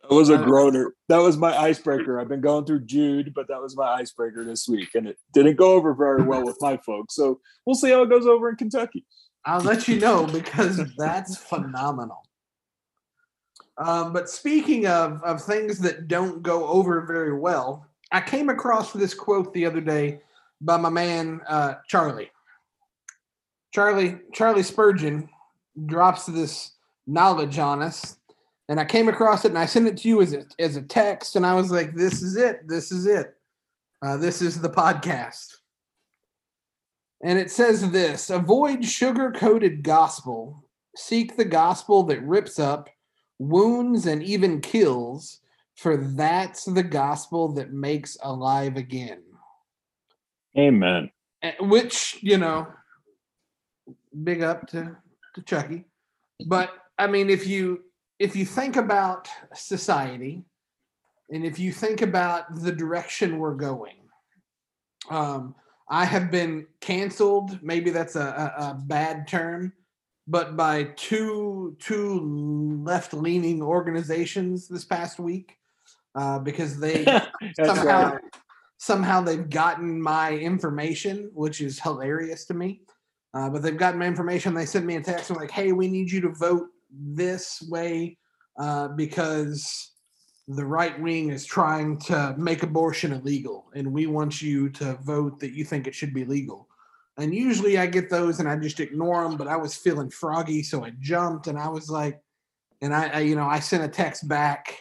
That 0.10 0.16
was 0.16 0.30
a 0.30 0.36
uh, 0.36 0.44
groaner. 0.44 0.94
That 1.08 1.20
was 1.20 1.38
my 1.38 1.56
icebreaker. 1.56 2.20
I've 2.20 2.28
been 2.28 2.42
going 2.42 2.66
through 2.66 2.86
Jude, 2.86 3.34
but 3.36 3.48
that 3.48 3.62
was 3.62 3.76
my 3.76 3.94
icebreaker 3.94 4.44
this 4.44 4.68
week, 4.68 4.96
and 4.96 5.08
it 5.08 5.18
didn't 5.34 5.56
go 5.56 5.74
over 5.74 5.94
very 5.94 6.24
well 6.24 6.44
with 6.44 6.58
my 6.62 6.78
folks. 6.78 7.16
So 7.16 7.40
we'll 7.66 7.76
see 7.76 7.92
how 7.92 8.02
it 8.02 8.10
goes 8.10 8.26
over 8.26 8.50
in 8.50 8.56
Kentucky. 8.56 9.06
I'll 9.46 9.62
let 9.62 9.88
you 9.88 10.00
know 10.00 10.26
because 10.26 10.82
that's 10.98 11.38
phenomenal. 11.38 12.25
Um, 13.78 14.14
but 14.14 14.30
speaking 14.30 14.88
of 14.88 15.22
of 15.24 15.44
things 15.44 15.80
that 15.80 16.08
don't 16.08 16.42
go 16.42 16.68
over 16.68 17.02
very 17.02 17.38
well, 17.38 17.88
I 18.12 18.22
came 18.22 18.50
across 18.50 18.94
this 18.94 19.14
quote 19.14 19.54
the 19.54 19.66
other 19.66 19.82
day 19.82 20.22
by 20.62 20.78
my 20.78 20.90
man 20.90 21.42
uh, 21.48 21.76
Charlie. 21.88 22.32
Charlie 23.74 24.20
Charlie 24.34 24.64
Spurgeon 24.64 25.30
drops 25.86 26.26
this 26.26 26.72
knowledge 27.08 27.60
on 27.60 27.82
us, 27.82 28.18
and 28.70 28.80
I 28.80 28.86
came 28.86 29.10
across 29.10 29.44
it 29.44 29.50
and 29.50 29.60
I 29.60 29.66
sent 29.66 29.88
it 29.88 29.98
to 29.98 30.08
you 30.08 30.22
as 30.22 30.34
a 30.34 30.46
as 30.60 30.78
a 30.78 30.82
text, 30.82 31.36
and 31.36 31.46
I 31.46 31.54
was 31.56 31.72
like, 31.72 31.94
"This 31.94 32.22
is 32.22 32.38
it. 32.38 32.68
This 32.68 32.92
is 32.92 33.06
it. 33.06 33.36
Uh, 34.02 34.16
this 34.18 34.42
is 34.42 34.62
the 34.62 34.70
podcast." 34.70 35.58
And 37.22 37.40
it 37.40 37.52
says 37.52 37.92
this 37.92 38.30
avoid 38.30 38.86
sugar 38.86 39.32
coated 39.32 39.84
gospel, 39.84 40.64
seek 40.96 41.36
the 41.36 41.46
gospel 41.46 42.04
that 42.04 42.22
rips 42.22 42.60
up, 42.60 42.90
wounds, 43.40 44.06
and 44.06 44.24
even 44.24 44.62
kills, 44.62 45.40
for 45.76 45.98
that's 45.98 46.66
the 46.66 46.84
gospel 46.84 47.54
that 47.54 47.74
makes 47.74 48.18
alive 48.24 48.78
again. 48.78 49.22
Amen. 50.58 51.12
Eh, 51.42 51.54
Which, 51.60 52.18
you 52.22 52.38
know, 52.38 52.68
big 54.24 54.42
up 54.42 54.68
to, 54.68 54.96
to 55.36 55.42
Chucky. 55.42 55.86
But 56.48 56.72
I 56.98 57.08
mean, 57.08 57.30
if 57.30 57.48
you 57.48 57.82
if 58.20 58.36
you 58.36 58.46
think 58.46 58.78
about 58.78 59.28
society 59.54 60.44
and 61.30 61.46
if 61.46 61.60
you 61.60 61.72
think 61.72 62.02
about 62.02 62.62
the 62.62 62.72
direction 62.72 63.40
we're 63.40 63.56
going, 63.56 63.98
um, 65.10 65.56
I 65.90 66.06
have 66.06 66.32
been 66.32 66.68
canceled. 66.82 67.62
Maybe 67.62 67.90
that's 67.90 68.16
a, 68.16 68.54
a, 68.58 68.62
a 68.62 68.82
bad 68.86 69.28
term, 69.28 69.74
but 70.28 70.58
by 70.58 70.84
two 70.96 71.76
two 71.80 72.82
left 72.84 73.14
leaning 73.14 73.62
organizations 73.62 74.68
this 74.68 74.86
past 74.86 75.20
week 75.20 75.58
uh, 76.16 76.40
because 76.40 76.80
they 76.80 77.06
somehow 77.64 78.14
right. 78.14 78.22
somehow 78.78 79.22
they've 79.22 79.50
gotten 79.50 80.02
my 80.02 80.32
information, 80.32 81.30
which 81.34 81.62
is 81.62 81.80
hilarious 81.80 82.46
to 82.46 82.54
me. 82.54 82.82
Uh, 83.34 83.50
but 83.50 83.62
they've 83.62 83.78
gotten 83.78 84.00
my 84.00 84.08
information. 84.08 84.54
They 84.54 84.66
sent 84.66 84.86
me 84.86 84.96
a 84.96 85.02
text 85.02 85.30
and 85.30 85.38
like, 85.38 85.52
"Hey, 85.52 85.74
we 85.74 85.88
need 85.88 86.10
you 86.10 86.22
to 86.22 86.30
vote 86.30 86.68
this 86.90 87.62
way 87.70 88.18
uh, 88.58 88.88
because 88.90 89.92
the 90.48 90.66
right 90.66 91.00
wing 91.02 91.32
is 91.32 91.46
trying 91.46 91.98
to 92.00 92.34
make 92.38 92.64
abortion 92.64 93.12
illegal, 93.12 93.66
and 93.76 93.92
we 93.92 94.08
want 94.08 94.42
you 94.42 94.70
to 94.70 94.94
vote 95.04 95.40
that 95.40 95.52
you 95.52 95.66
think 95.66 95.86
it 95.86 95.94
should 95.94 96.14
be 96.14 96.26
legal." 96.26 96.70
And 97.18 97.34
usually 97.34 97.78
I 97.78 97.86
get 97.86 98.10
those 98.10 98.40
and 98.40 98.50
I 98.50 98.58
just 98.58 98.80
ignore 98.80 99.24
them, 99.24 99.38
but 99.38 99.48
I 99.48 99.56
was 99.56 99.76
feeling 99.76 100.10
froggy, 100.10 100.64
so 100.64 100.84
I 100.84 100.92
jumped 101.00 101.48
and 101.48 101.58
I 101.58 101.70
was 101.70 101.90
like, 101.90 102.20
and 102.82 102.94
I, 102.94 103.08
I 103.08 103.20
you 103.22 103.36
know, 103.36 103.48
I 103.48 103.60
sent 103.60 103.84
a 103.84 103.88
text 103.88 104.28
back 104.28 104.78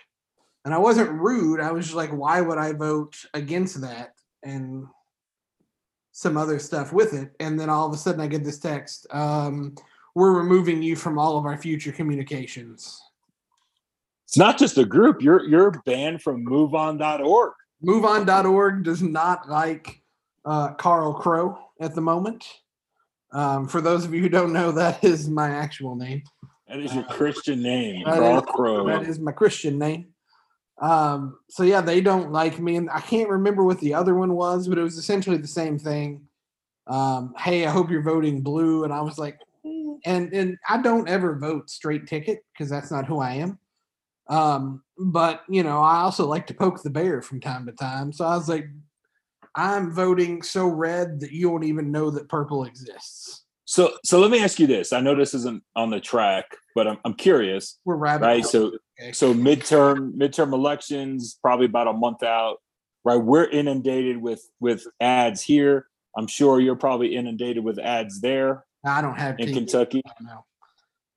and 0.65 0.75
I 0.75 0.79
wasn't 0.79 1.13
rude. 1.13 1.61
I 1.61 1.71
was 1.71 1.87
just 1.87 1.97
like, 1.97 2.11
why 2.11 2.41
would 2.41 2.59
I 2.59 2.73
vote 2.73 3.17
against 3.35 3.81
that? 3.83 4.15
And 4.43 4.87
some 6.13 6.37
other 6.37 6.59
stuff 6.59 6.93
with 6.93 7.13
it. 7.13 7.33
And 7.41 7.59
then 7.59 7.69
all 7.69 7.87
of 7.87 7.93
a 7.93 7.97
sudden 7.97 8.21
I 8.21 8.27
get 8.27 8.45
this 8.45 8.59
text. 8.59 9.07
Um, 9.11 9.75
we're 10.15 10.33
removing 10.33 10.83
you 10.83 10.97
from 10.97 11.19
all 11.19 11.37
of 11.37 11.45
our 11.45 11.59
future 11.59 11.93
communications. 11.93 13.01
It's 14.27 14.37
not 14.37 14.59
just 14.59 14.79
a 14.79 14.85
group. 14.85 15.23
You're 15.23 15.45
you're 15.45 15.71
banned 15.85 16.23
from 16.23 16.47
MoveOn.org. 16.47 17.53
MoveOn.org 17.85 18.85
does 18.85 19.03
not 19.03 19.49
like 19.49 20.03
uh, 20.45 20.75
Carl 20.75 21.15
Crow 21.15 21.59
at 21.81 21.95
the 21.95 22.01
moment. 22.01 22.45
Um, 23.33 23.67
for 23.67 23.81
those 23.81 24.05
of 24.05 24.15
you 24.15 24.21
who 24.21 24.29
don't 24.29 24.53
know, 24.53 24.73
that 24.73 25.03
is 25.03 25.29
my 25.29 25.51
actual 25.51 25.97
name. 25.97 26.23
That 26.69 26.79
is 26.81 26.95
your 26.95 27.05
Christian 27.05 27.63
name, 27.63 28.05
That 28.07 28.23
is- 28.39 28.43
Crow. 28.49 28.87
That 28.87 29.03
is 29.03 29.19
my 29.19 29.33
Christian 29.33 29.79
name. 29.79 30.09
Um, 30.81 31.39
so 31.49 31.63
yeah, 31.63 31.81
they 31.81 32.01
don't 32.01 32.33
like 32.33 32.59
me, 32.59 32.77
and 32.77 32.91
I 32.91 33.01
can't 33.01 33.29
remember 33.29 33.63
what 33.65 33.79
the 33.81 33.95
other 33.95 34.15
one 34.15 34.35
was, 34.35 34.67
but 34.67 34.79
it 34.79 34.83
was 34.83 34.99
essentially 34.99 35.37
the 35.37 35.47
same 35.47 35.79
thing. 35.79 36.27
Um, 36.87 37.33
hey, 37.39 37.65
I 37.65 37.71
hope 37.71 37.91
you're 37.91 38.03
voting 38.03 38.43
blue, 38.43 38.85
and 38.85 38.93
I 38.93 39.01
was 39.01 39.17
like, 39.17 39.39
"Mm," 39.65 39.99
and 40.05 40.33
and 40.33 40.59
I 40.69 40.83
don't 40.83 41.09
ever 41.09 41.39
vote 41.39 41.71
straight 41.71 42.07
ticket 42.09 42.45
because 42.53 42.69
that's 42.71 42.91
not 42.91 43.07
who 43.07 43.21
I 43.21 43.35
am. 43.35 43.59
Um, 44.29 44.83
but 44.99 45.43
you 45.49 45.63
know, 45.63 45.81
I 45.81 46.01
also 46.01 46.27
like 46.27 46.47
to 46.49 46.55
poke 46.55 46.83
the 46.83 46.91
bear 46.91 47.23
from 47.23 47.41
time 47.41 47.67
to 47.67 47.73
time. 47.73 48.13
So 48.13 48.25
I 48.25 48.37
was 48.37 48.49
like, 48.49 48.67
I'm 49.57 49.93
voting 49.93 50.43
so 50.43 50.67
red 50.67 51.21
that 51.21 51.33
you 51.33 51.51
won't 51.51 51.65
even 51.65 51.91
know 51.93 52.11
that 52.11 52.29
purple 52.29 52.65
exists. 52.65 53.45
So 53.67 53.93
so 54.05 54.21
let 54.21 54.31
me 54.31 54.43
ask 54.43 54.59
you 54.59 54.67
this. 54.67 54.93
I 54.93 55.01
know 55.01 55.15
this 55.15 55.33
isn't 55.35 55.63
on 55.75 55.91
the 55.91 56.01
track, 56.01 56.45
but 56.75 56.87
I'm 56.87 56.99
I'm 57.05 57.15
curious. 57.15 57.79
We're. 57.85 57.97
Right. 57.97 58.21
holes. 58.21 58.51
So 58.51 58.73
Okay. 59.01 59.11
so 59.11 59.35
midterm 59.35 60.13
midterm 60.15 60.53
elections 60.53 61.37
probably 61.43 61.67
about 61.67 61.89
a 61.89 61.93
month 61.93 62.23
out 62.23 62.59
right 63.05 63.17
we're 63.17 63.45
inundated 63.47 64.17
with 64.19 64.41
with 64.61 64.87
ads 65.01 65.43
here 65.43 65.89
i'm 66.17 66.29
sure 66.29 66.61
you're 66.61 66.77
probably 66.77 67.17
inundated 67.17 67.65
with 67.65 67.81
ads 67.81 68.21
there 68.21 68.65
I 68.87 69.03
don't 69.03 69.17
have 69.19 69.41
in 69.41 69.49
TV. 69.49 69.53
kentucky 69.55 70.01
No. 70.21 70.45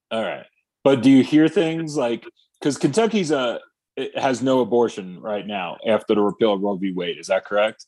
all 0.09 0.23
right 0.23 0.47
but 0.83 1.03
do 1.03 1.11
you 1.11 1.21
hear 1.23 1.47
things 1.47 1.95
like 1.95 2.25
because 2.59 2.79
kentucky's 2.79 3.29
a 3.29 3.59
it 3.95 4.17
has 4.17 4.41
no 4.41 4.61
abortion 4.61 5.21
right 5.21 5.45
now 5.45 5.77
after 5.87 6.15
the 6.15 6.21
repeal 6.23 6.53
of 6.53 6.61
roe 6.61 6.77
v 6.77 6.91
wade 6.93 7.19
is 7.19 7.27
that 7.27 7.45
correct 7.45 7.85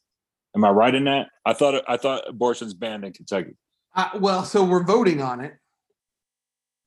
am 0.55 0.63
i 0.65 0.69
right 0.69 0.95
in 0.95 1.03
that 1.05 1.27
i 1.45 1.53
thought 1.53 1.83
i 1.87 1.97
thought 1.97 2.23
abortion's 2.27 2.73
banned 2.73 3.03
in 3.03 3.13
kentucky 3.13 3.55
Uh, 3.95 4.09
well, 4.19 4.43
so 4.43 4.63
we're 4.63 4.83
voting 4.83 5.21
on 5.21 5.41
it. 5.41 5.53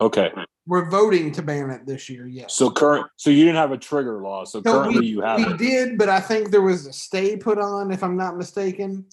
okay 0.00 0.30
We're 0.66 0.88
voting 0.88 1.32
to 1.32 1.42
ban 1.42 1.70
it 1.70 1.84
this 1.86 2.08
year. 2.08 2.26
Yes. 2.26 2.54
so 2.54 2.70
current 2.70 3.06
so 3.16 3.30
you 3.30 3.44
didn't 3.44 3.56
have 3.56 3.72
a 3.72 3.78
trigger 3.78 4.22
law 4.22 4.44
so, 4.44 4.62
currently 4.62 5.06
you 5.06 5.20
have 5.20 5.38
we 5.38 5.46
it 5.52 5.58
did, 5.58 5.98
but 5.98 6.08
I 6.08 6.20
think 6.20 6.50
there 6.50 6.62
was 6.62 6.86
a 6.86 6.92
stay 6.92 7.36
put 7.36 7.58
on, 7.58 7.90
if 7.90 8.02
I'm 8.04 8.16
not 8.16 8.36
mistaken. 8.36 9.04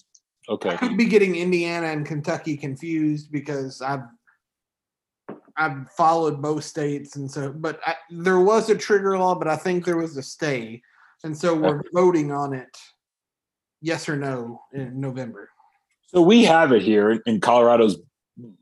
okay 0.47 0.69
I 0.69 0.77
could 0.77 0.97
be 0.97 1.05
getting 1.05 1.35
Indiana 1.35 1.87
and 1.87 2.05
Kentucky 2.05 2.55
confused 2.57 3.31
because 3.31 3.81
I've 3.81 4.05
I've 5.57 5.89
followed 5.97 6.41
both 6.41 6.63
states, 6.63 7.17
and 7.17 7.29
so 7.29 7.51
but 7.51 7.79
I, 7.85 7.95
there 8.09 8.39
was 8.39 8.69
a 8.69 8.75
trigger 8.77 9.17
law, 9.17 9.35
but 9.35 9.47
I 9.49 9.57
think 9.57 9.83
there 9.83 9.97
was 9.97 10.15
a 10.15 10.23
stay. 10.23 10.81
and 11.25 11.35
so 11.37 11.53
we're 11.53 11.81
voting 11.93 12.31
on 12.31 12.53
it, 12.53 12.73
yes 13.81 14.09
or 14.09 14.15
no, 14.15 14.61
in 14.73 14.99
November. 14.99 15.49
So 16.07 16.21
we 16.21 16.45
have 16.45 16.71
it 16.71 16.81
here 16.81 17.21
in 17.25 17.39
Colorado's 17.39 17.97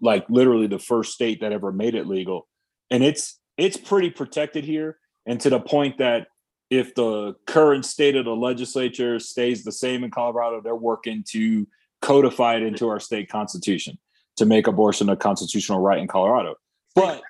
like 0.01 0.25
literally 0.29 0.67
the 0.67 0.79
first 0.79 1.13
state 1.13 1.41
that 1.41 1.51
ever 1.51 1.71
made 1.71 1.95
it 1.95 2.07
legal. 2.07 2.47
And 2.91 3.03
it's 3.03 3.39
it's 3.57 3.77
pretty 3.77 4.09
protected 4.09 4.63
here. 4.63 4.97
And 5.25 5.39
to 5.41 5.49
the 5.49 5.59
point 5.59 5.97
that 5.97 6.27
if 6.69 6.95
the 6.95 7.35
current 7.45 7.85
state 7.85 8.15
of 8.15 8.25
the 8.25 8.35
legislature 8.35 9.19
stays 9.19 9.63
the 9.63 9.71
same 9.71 10.03
in 10.03 10.11
Colorado, 10.11 10.61
they're 10.61 10.75
working 10.75 11.23
to 11.29 11.67
codify 12.01 12.55
it 12.55 12.63
into 12.63 12.87
our 12.89 12.99
state 12.99 13.29
constitution 13.29 13.97
to 14.35 14.45
make 14.45 14.67
abortion 14.67 15.09
a 15.09 15.15
constitutional 15.15 15.79
right 15.79 15.99
in 15.99 16.07
Colorado. 16.07 16.55
But 16.95 17.21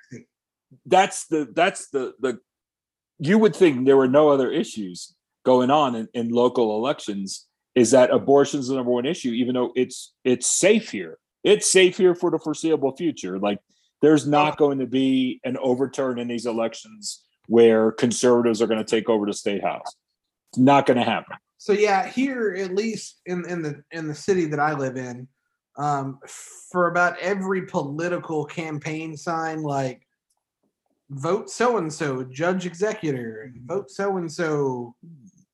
that's 0.86 1.26
the 1.26 1.48
that's 1.54 1.88
the 1.90 2.14
the 2.20 2.38
you 3.18 3.38
would 3.38 3.54
think 3.54 3.86
there 3.86 3.96
were 3.96 4.08
no 4.08 4.28
other 4.28 4.50
issues 4.50 5.14
going 5.44 5.70
on 5.70 5.94
in, 5.94 6.08
in 6.14 6.28
local 6.28 6.76
elections 6.76 7.47
is 7.78 7.92
that 7.92 8.10
abortion 8.10 8.58
is 8.58 8.68
the 8.68 8.74
number 8.74 8.90
one 8.90 9.06
issue 9.06 9.30
even 9.30 9.54
though 9.54 9.72
it's 9.76 10.12
it's 10.24 10.48
safe 10.48 10.90
here. 10.90 11.18
It's 11.44 11.70
safe 11.70 11.96
here 11.96 12.14
for 12.14 12.30
the 12.30 12.38
foreseeable 12.38 12.96
future. 12.96 13.38
Like 13.38 13.60
there's 14.02 14.26
not 14.26 14.58
going 14.58 14.80
to 14.80 14.86
be 14.86 15.40
an 15.44 15.56
overturn 15.58 16.18
in 16.18 16.26
these 16.26 16.46
elections 16.46 17.24
where 17.46 17.92
conservatives 17.92 18.60
are 18.60 18.66
going 18.66 18.84
to 18.84 18.90
take 18.96 19.08
over 19.08 19.26
the 19.26 19.32
state 19.32 19.62
house. 19.62 19.94
It's 20.50 20.58
not 20.58 20.86
going 20.86 20.98
to 20.98 21.04
happen. 21.04 21.36
So 21.58 21.72
yeah, 21.72 22.08
here 22.08 22.56
at 22.58 22.74
least 22.74 23.20
in 23.26 23.48
in 23.48 23.62
the 23.62 23.82
in 23.92 24.08
the 24.08 24.14
city 24.14 24.46
that 24.46 24.60
I 24.60 24.74
live 24.74 24.96
in, 24.96 25.28
um, 25.76 26.18
for 26.72 26.88
about 26.88 27.18
every 27.20 27.62
political 27.66 28.44
campaign 28.44 29.16
sign, 29.16 29.62
like 29.62 30.02
vote 31.10 31.48
so 31.48 31.78
and 31.78 31.92
so, 31.92 32.24
judge 32.24 32.66
executor, 32.66 33.52
vote 33.64 33.90
so 33.90 34.16
and 34.16 34.30
so, 34.30 34.94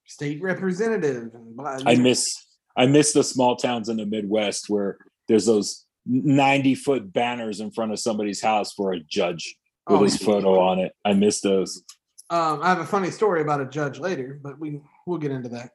state 0.06 0.42
representative, 0.42 1.30
and 1.34 1.56
blah. 1.56 1.78
i 1.86 1.94
miss 1.94 2.46
i 2.76 2.86
miss 2.86 3.12
the 3.12 3.24
small 3.24 3.56
towns 3.56 3.88
in 3.88 3.96
the 3.96 4.06
midwest 4.06 4.68
where 4.68 4.98
there's 5.28 5.46
those 5.46 5.84
90 6.06 6.74
foot 6.74 7.12
banners 7.12 7.60
in 7.60 7.70
front 7.70 7.92
of 7.92 7.98
somebody's 7.98 8.42
house 8.42 8.72
for 8.72 8.92
a 8.92 9.00
judge 9.00 9.56
with 9.88 10.00
Oh, 10.00 10.04
his 10.04 10.16
photo 10.18 10.58
on 10.60 10.78
it 10.78 10.92
i 11.04 11.12
miss 11.12 11.40
those 11.40 11.82
Um, 12.30 12.60
I 12.62 12.68
have 12.68 12.80
a 12.80 12.86
funny 12.86 13.10
story 13.10 13.42
about 13.42 13.60
a 13.60 13.66
judge 13.66 13.98
later, 13.98 14.40
but 14.42 14.58
we 14.58 14.80
we'll 15.06 15.18
get 15.18 15.30
into 15.30 15.50
that. 15.50 15.70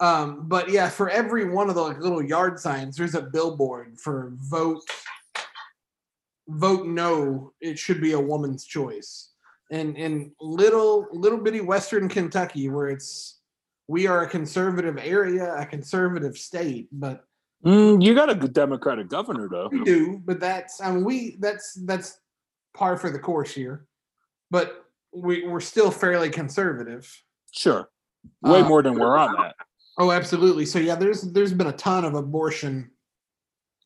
Um, 0.00 0.48
but 0.48 0.68
yeah, 0.68 0.88
for 0.90 1.08
every 1.08 1.44
one 1.48 1.68
of 1.68 1.76
the 1.76 1.80
like, 1.82 2.00
little 2.00 2.22
yard 2.24 2.58
signs, 2.58 2.96
there's 2.96 3.14
a 3.14 3.22
billboard 3.22 3.98
for 4.00 4.32
vote 4.50 4.82
vote 6.48 6.86
no. 6.86 7.52
It 7.60 7.78
should 7.78 8.00
be 8.00 8.12
a 8.12 8.20
woman's 8.20 8.64
choice. 8.64 9.30
And 9.70 9.96
in 9.96 10.32
little 10.40 11.06
little 11.12 11.38
bitty 11.38 11.60
Western 11.60 12.08
Kentucky, 12.08 12.68
where 12.68 12.88
it's 12.88 13.38
we 13.88 14.06
are 14.06 14.22
a 14.22 14.28
conservative 14.28 14.98
area, 14.98 15.54
a 15.54 15.66
conservative 15.66 16.36
state, 16.36 16.88
but 16.92 17.24
Mm, 17.64 18.02
you 18.02 18.12
got 18.12 18.28
a 18.28 18.34
good 18.34 18.52
democratic 18.52 19.08
governor 19.08 19.48
though 19.48 19.68
we 19.70 19.84
do. 19.84 20.20
But 20.24 20.40
that's 20.40 20.80
I 20.80 20.90
mean 20.90 21.04
we 21.04 21.36
that's 21.38 21.74
that's 21.84 22.18
par 22.74 22.96
for 22.96 23.08
the 23.10 23.20
course 23.20 23.52
here. 23.54 23.86
But 24.50 24.84
we, 25.14 25.46
we're 25.46 25.60
still 25.60 25.90
fairly 25.90 26.28
conservative. 26.28 27.08
Sure. 27.52 27.88
Way 28.42 28.62
Uh, 28.62 28.68
more 28.68 28.82
than 28.82 28.98
we're 28.98 29.16
on 29.16 29.34
that. 29.36 29.54
Oh, 29.98 30.10
absolutely. 30.10 30.66
So 30.66 30.78
yeah, 30.80 30.96
there's 30.96 31.22
there's 31.22 31.52
been 31.52 31.68
a 31.68 31.72
ton 31.72 32.04
of 32.04 32.14
abortion, 32.14 32.90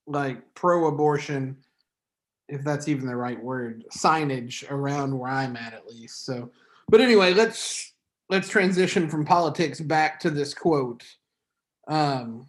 like 0.07 0.55
pro-abortion, 0.55 1.57
if 2.49 2.63
that's 2.63 2.89
even 2.89 3.06
the 3.06 3.17
right 3.17 3.43
word, 3.43 3.85
signage 3.95 4.65
around 4.71 5.19
where 5.19 5.30
I'm 5.30 5.56
at 5.56 5.75
at 5.75 5.87
least. 5.87 6.25
So, 6.25 6.50
but 6.89 7.00
anyway, 7.00 7.35
let's 7.35 7.93
let's 8.28 8.49
transition 8.49 9.08
from 9.08 9.25
politics 9.25 9.80
back 9.80 10.21
to 10.21 10.30
this 10.30 10.54
quote. 10.54 11.04
Um, 11.89 12.47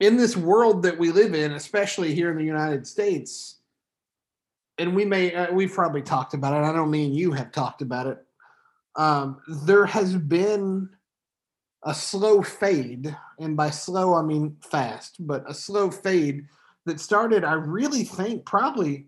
in 0.00 0.16
this 0.16 0.36
world 0.36 0.82
that 0.82 0.98
we 0.98 1.10
live 1.10 1.34
in, 1.34 1.52
especially 1.52 2.14
here 2.14 2.30
in 2.30 2.36
the 2.36 2.44
United 2.44 2.86
States, 2.86 3.60
and 4.78 4.94
we 4.94 5.06
may 5.06 5.34
uh, 5.34 5.52
we've 5.52 5.72
probably 5.72 6.02
talked 6.02 6.34
about 6.34 6.52
it. 6.52 6.68
I 6.68 6.72
don't 6.72 6.90
mean 6.90 7.14
you 7.14 7.32
have 7.32 7.50
talked 7.50 7.80
about 7.80 8.06
it. 8.06 8.18
Um, 8.94 9.40
there 9.64 9.86
has 9.86 10.14
been 10.14 10.90
a 11.84 11.94
slow 11.94 12.42
fade, 12.42 13.16
and 13.38 13.56
by 13.56 13.70
slow 13.70 14.14
I 14.14 14.22
mean 14.22 14.56
fast, 14.60 15.16
but 15.18 15.48
a 15.48 15.54
slow 15.54 15.90
fade 15.90 16.46
that 16.84 17.00
started, 17.00 17.42
I 17.42 17.54
really 17.54 18.04
think, 18.04 18.44
probably 18.44 19.06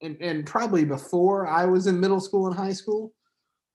and, 0.00 0.16
and 0.20 0.46
probably 0.46 0.84
before 0.84 1.46
I 1.46 1.66
was 1.66 1.86
in 1.86 2.00
middle 2.00 2.20
school 2.20 2.46
and 2.46 2.56
high 2.56 2.72
school. 2.72 3.12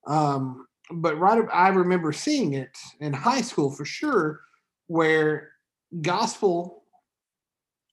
Um, 0.07 0.67
but 0.91 1.17
right, 1.19 1.43
I 1.51 1.69
remember 1.69 2.11
seeing 2.11 2.53
it 2.53 2.77
in 2.99 3.13
high 3.13 3.41
school 3.41 3.71
for 3.71 3.85
sure, 3.85 4.41
where 4.87 5.51
gospel 6.01 6.83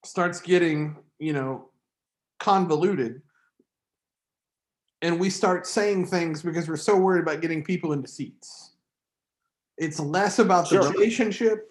starts 0.05 0.41
getting, 0.41 0.97
you 1.19 1.33
know, 1.33 1.69
convoluted. 2.39 3.23
And 5.01 5.19
we 5.19 5.31
start 5.31 5.67
saying 5.67 6.07
things 6.07 6.43
because 6.43 6.69
we're 6.69 6.77
so 6.77 6.97
worried 6.97 7.23
about 7.23 7.41
getting 7.41 7.65
people 7.65 7.93
into 7.93 8.09
seats. 8.09 8.73
It's 9.79 9.99
less 9.99 10.39
about 10.39 10.69
the 10.69 10.83
Sure. 10.83 10.93
relationship. 10.93 11.71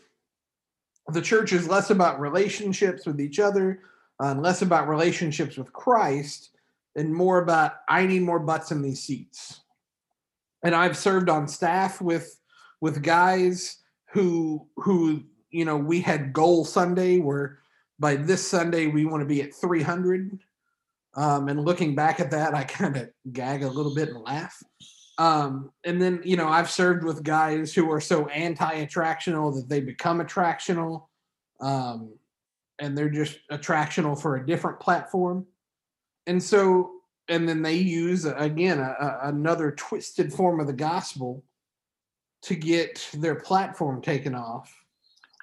The 1.08 1.22
church 1.22 1.54
is 1.54 1.68
less 1.68 1.90
about 1.90 2.20
relationships 2.20 3.06
with 3.06 3.22
each 3.22 3.40
other, 3.40 3.84
uh, 4.22 4.28
and 4.28 4.42
less 4.42 4.62
about 4.62 4.88
relationships 4.88 5.58
with 5.58 5.72
Christ, 5.72 6.52
and 6.96 7.14
more 7.14 7.42
about 7.42 7.82
I 7.88 8.06
need 8.06 8.22
more 8.24 8.40
butts 8.40 8.72
in 8.72 8.82
these 8.82 9.02
seats. 9.04 9.62
And 10.64 10.76
I've 10.76 10.98
served 10.98 11.30
on 11.30 11.48
staff 11.48 12.02
with 12.02 12.38
with 12.82 13.04
guys 13.04 13.78
who 14.12 14.68
who 14.78 15.24
you 15.50 15.66
know 15.66 15.78
we 15.78 16.02
had 16.02 16.34
goal 16.34 16.66
Sunday 16.66 17.20
where 17.20 17.60
by 18.02 18.16
this 18.16 18.50
Sunday 18.50 18.88
we 18.88 19.06
want 19.06 19.22
to 19.22 19.28
be 19.28 19.44
at 19.44 19.54
300. 19.54 20.40
Um, 21.14 21.50
and 21.50 21.64
looking 21.64 21.94
back 21.94 22.20
at 22.20 22.32
that, 22.32 22.56
I 22.56 22.64
kind 22.64 22.98
of 22.98 23.10
gag 23.32 23.64
a 23.64 23.70
little 23.70 23.94
bit 23.94 24.10
and 24.10 24.24
laugh. 24.24 24.62
Um, 25.18 25.72
and 25.84 26.02
then, 26.02 26.20
you 26.24 26.36
know, 26.36 26.48
I've 26.48 26.70
served 26.70 27.04
with 27.04 27.24
guys 27.24 27.74
who 27.74 27.92
are 27.92 28.02
so 28.02 28.28
anti 28.28 28.86
attractional 28.86 29.54
that 29.56 29.70
they 29.70 29.80
become 29.80 30.20
attractional. 30.20 31.06
Um, 31.60 32.16
and 32.80 32.98
they're 32.98 33.10
just 33.10 33.38
attractional 33.52 34.20
for 34.20 34.38
a 34.38 34.46
different 34.46 34.80
platform. 34.80 35.46
And 36.26 36.42
so, 36.42 37.01
and 37.28 37.48
then 37.48 37.62
they 37.62 37.76
use, 37.76 38.26
again, 38.26 38.80
a, 38.80 38.96
a- 39.00 39.20
another 39.30 39.72
twisted 39.72 40.34
form 40.34 40.60
of 40.60 40.68
the 40.68 40.74
gospel 40.74 41.44
to 42.44 42.56
get 42.56 43.10
their 43.14 43.36
platform 43.36 44.02
taken 44.02 44.34
off. 44.36 44.76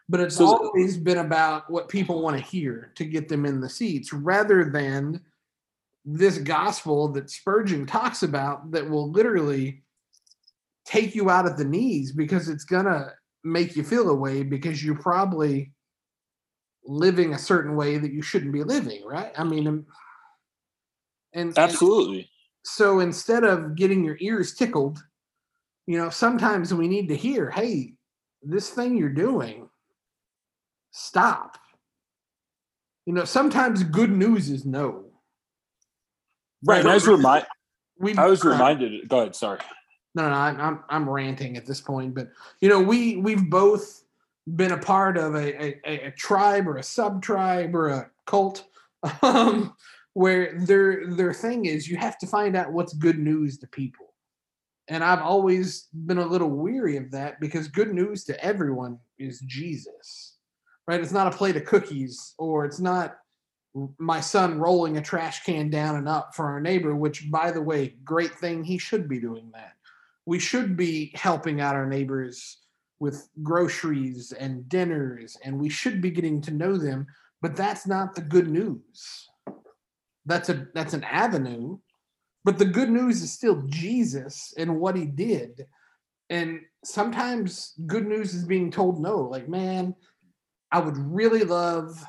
But 0.08 0.20
it's 0.20 0.36
So- 0.36 0.46
always 0.46 0.96
been 0.96 1.18
about 1.18 1.70
what 1.70 1.88
people 1.88 2.22
want 2.22 2.36
to 2.36 2.42
hear 2.42 2.92
to 2.96 3.04
get 3.04 3.28
them 3.28 3.46
in 3.46 3.60
the 3.60 3.68
seats 3.68 4.12
rather 4.12 4.64
than 4.70 5.20
this 6.04 6.38
gospel 6.38 7.08
that 7.12 7.30
Spurgeon 7.30 7.86
talks 7.86 8.22
about 8.22 8.70
that 8.72 8.88
will 8.88 9.10
literally 9.10 9.82
take 10.86 11.14
you 11.14 11.28
out 11.28 11.44
at 11.46 11.58
the 11.58 11.64
knees 11.64 12.12
because 12.12 12.48
it's 12.48 12.64
gonna 12.64 13.12
make 13.44 13.76
you 13.76 13.84
feel 13.84 14.08
a 14.08 14.14
way 14.14 14.42
because 14.42 14.82
you're 14.82 14.98
probably 14.98 15.70
living 16.84 17.34
a 17.34 17.38
certain 17.38 17.76
way 17.76 17.98
that 17.98 18.12
you 18.12 18.22
shouldn't 18.22 18.52
be 18.54 18.64
living, 18.64 19.04
right? 19.04 19.32
I 19.36 19.44
mean, 19.44 19.84
and, 21.32 21.48
and 21.50 21.58
Absolutely. 21.58 22.30
so 22.64 23.00
instead 23.00 23.44
of 23.44 23.74
getting 23.74 24.04
your 24.04 24.16
ears 24.20 24.54
tickled, 24.54 24.98
you 25.86 25.98
know, 25.98 26.10
sometimes 26.10 26.72
we 26.74 26.88
need 26.88 27.08
to 27.08 27.16
hear, 27.16 27.50
hey, 27.50 27.94
this 28.42 28.70
thing 28.70 28.96
you're 28.96 29.08
doing, 29.08 29.68
stop. 30.90 31.58
You 33.06 33.14
know, 33.14 33.24
sometimes 33.24 33.82
good 33.84 34.10
news 34.10 34.50
is 34.50 34.64
no. 34.66 35.06
Right. 36.64 36.80
And 36.80 36.88
I 36.88 36.94
was 36.94 37.06
remind 37.06 37.46
I 38.16 38.26
was 38.26 38.44
reminded 38.44 39.08
go 39.08 39.20
ahead, 39.20 39.34
sorry. 39.34 39.60
no, 40.14 40.28
no, 40.28 40.34
I'm, 40.34 40.60
I'm 40.60 40.84
I'm 40.88 41.08
ranting 41.08 41.56
at 41.56 41.66
this 41.66 41.80
point, 41.80 42.14
but 42.14 42.28
you 42.60 42.68
know, 42.68 42.80
we 42.80 43.16
we've 43.16 43.48
both 43.48 44.04
been 44.56 44.72
a 44.72 44.78
part 44.78 45.16
of 45.16 45.34
a 45.34 45.62
a, 45.64 45.80
a- 45.86 46.06
a 46.08 46.10
tribe 46.12 46.68
or 46.68 46.76
a 46.76 46.82
sub 46.82 47.22
tribe 47.22 47.74
or 47.74 47.88
a 47.88 48.10
cult, 48.26 48.64
um, 49.22 49.74
where 50.14 50.58
their 50.58 51.06
their 51.06 51.32
thing 51.32 51.66
is 51.66 51.88
you 51.88 51.96
have 51.96 52.18
to 52.18 52.26
find 52.26 52.56
out 52.56 52.72
what's 52.72 52.92
good 52.94 53.18
news 53.18 53.58
to 53.58 53.66
people, 53.68 54.14
and 54.88 55.04
I've 55.04 55.22
always 55.22 55.88
been 55.92 56.18
a 56.18 56.26
little 56.26 56.50
weary 56.50 56.96
of 56.96 57.10
that 57.12 57.40
because 57.40 57.68
good 57.68 57.92
news 57.92 58.24
to 58.24 58.44
everyone 58.44 58.98
is 59.18 59.40
Jesus, 59.40 60.36
right? 60.86 61.00
It's 61.00 61.12
not 61.12 61.32
a 61.32 61.36
plate 61.36 61.56
of 61.56 61.64
cookies 61.64 62.34
or 62.38 62.64
it's 62.64 62.80
not 62.80 63.18
my 63.98 64.20
son 64.20 64.58
rolling 64.58 64.96
a 64.96 65.02
trash 65.02 65.44
can 65.44 65.70
down 65.70 65.96
and 65.96 66.08
up 66.08 66.34
for 66.34 66.46
our 66.46 66.60
neighbor, 66.60 66.96
which 66.96 67.30
by 67.30 67.50
the 67.50 67.62
way, 67.62 67.94
great 68.04 68.34
thing. 68.34 68.64
He 68.64 68.78
should 68.78 69.08
be 69.08 69.20
doing 69.20 69.50
that. 69.54 69.74
We 70.26 70.38
should 70.38 70.76
be 70.76 71.12
helping 71.14 71.60
out 71.60 71.74
our 71.74 71.86
neighbors 71.86 72.58
with 73.00 73.28
groceries 73.42 74.32
and 74.32 74.68
dinners, 74.68 75.36
and 75.44 75.58
we 75.58 75.68
should 75.68 76.00
be 76.00 76.10
getting 76.10 76.40
to 76.42 76.50
know 76.50 76.76
them, 76.76 77.06
but 77.40 77.56
that's 77.56 77.86
not 77.86 78.14
the 78.14 78.20
good 78.20 78.48
news. 78.48 79.28
That's 80.28 80.48
a 80.50 80.66
that's 80.74 80.94
an 80.94 81.04
avenue, 81.04 81.78
but 82.44 82.58
the 82.58 82.64
good 82.66 82.90
news 82.90 83.22
is 83.22 83.32
still 83.32 83.62
Jesus 83.66 84.54
and 84.56 84.78
what 84.78 84.94
he 84.96 85.06
did. 85.06 85.66
and 86.30 86.60
sometimes 86.84 87.74
good 87.86 88.06
news 88.06 88.34
is 88.34 88.44
being 88.44 88.70
told 88.70 89.00
no. 89.00 89.20
Like, 89.20 89.48
man, 89.48 89.94
I 90.70 90.80
would 90.80 90.96
really 90.96 91.42
love 91.42 92.04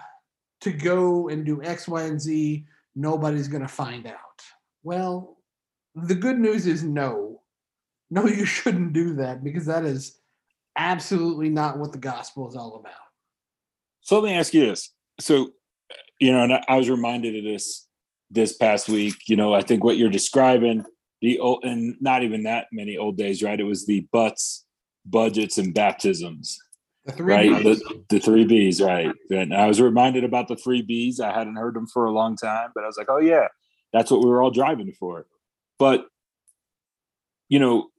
to 0.62 0.72
go 0.72 1.30
and 1.30 1.46
do 1.46 1.64
X, 1.64 1.88
Y, 1.88 2.04
and 2.04 2.22
Z. 2.22 2.66
Nobody's 2.96 3.48
going 3.48 3.62
to 3.62 3.68
find 3.68 4.06
out. 4.06 4.44
Well, 4.84 5.38
the 5.96 6.16
good 6.16 6.38
news 6.38 6.68
is 6.68 6.84
no. 6.84 7.42
No, 8.12 8.28
you 8.28 8.46
shouldn't 8.58 8.94
do 8.94 9.16
that 9.16 9.44
because 9.44 9.66
that 9.66 9.86
is 9.86 10.20
absolutely 10.78 11.50
not 11.50 11.80
what 11.80 11.92
the 11.92 11.98
gospel 11.98 12.48
is 12.48 12.56
all 12.56 12.76
about. 12.76 12.94
So 14.02 14.20
let 14.20 14.30
me 14.30 14.38
ask 14.38 14.54
you 14.54 14.66
this. 14.66 14.92
So, 15.20 15.52
you 16.20 16.32
know, 16.32 16.44
and 16.44 16.54
I, 16.54 16.64
I 16.68 16.78
was 16.78 16.90
reminded 16.90 17.36
of 17.36 17.44
this 17.44 17.88
this 18.32 18.56
past 18.56 18.90
week. 18.90 19.16
You 19.28 19.36
know, 19.36 19.54
I 19.54 19.62
think 19.62 19.84
what 19.84 19.98
you're 19.98 20.10
describing, 20.10 20.86
the 21.22 21.40
old 21.40 21.64
and 21.64 21.96
not 22.00 22.24
even 22.24 22.44
that 22.44 22.68
many 22.72 22.98
old 22.98 23.18
days, 23.18 23.44
right? 23.44 23.60
It 23.60 23.64
was 23.64 23.86
the 23.86 24.08
butts, 24.12 24.66
budgets, 25.06 25.58
and 25.58 25.74
baptisms. 25.74 26.58
The 27.06 27.12
three 27.14 27.34
right? 27.34 27.52
Bs. 27.52 27.64
The, 27.64 28.04
the 28.10 28.20
three 28.20 28.46
B's, 28.46 28.82
right? 28.82 29.14
And 29.32 29.54
I 29.54 29.68
was 29.68 29.82
reminded 29.82 30.24
about 30.24 30.48
the 30.48 30.56
three 30.56 30.82
B's. 30.82 31.20
I 31.20 31.34
hadn't 31.34 31.56
heard 31.56 31.76
them 31.76 31.88
for 31.88 32.06
a 32.06 32.12
long 32.12 32.36
time, 32.36 32.70
but 32.76 32.84
I 32.84 32.88
was 32.88 32.98
like, 32.98 33.10
oh 33.10 33.20
yeah, 33.20 33.48
that's 33.94 34.12
what 34.12 34.22
we 34.22 34.30
were 34.30 34.42
all 34.42 34.52
driving 34.52 34.92
for. 34.92 35.26
But 35.78 36.06
you 37.48 37.60
know, 37.60 37.90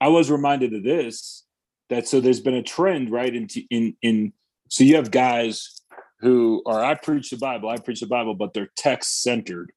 I 0.00 0.08
was 0.08 0.30
reminded 0.30 0.74
of 0.74 0.82
this 0.82 1.44
that 1.88 2.06
so 2.06 2.20
there's 2.20 2.40
been 2.40 2.54
a 2.54 2.62
trend, 2.62 3.10
right? 3.10 3.34
In 3.34 3.48
in 3.70 3.96
in 4.02 4.32
so 4.68 4.84
you 4.84 4.96
have 4.96 5.10
guys 5.10 5.77
who 6.20 6.62
are 6.66 6.82
I 6.84 6.94
preach 6.94 7.30
the 7.30 7.36
Bible, 7.36 7.68
I 7.68 7.78
preach 7.78 8.00
the 8.00 8.06
Bible, 8.06 8.34
but 8.34 8.54
they're 8.54 8.70
text 8.76 9.22
centered, 9.22 9.72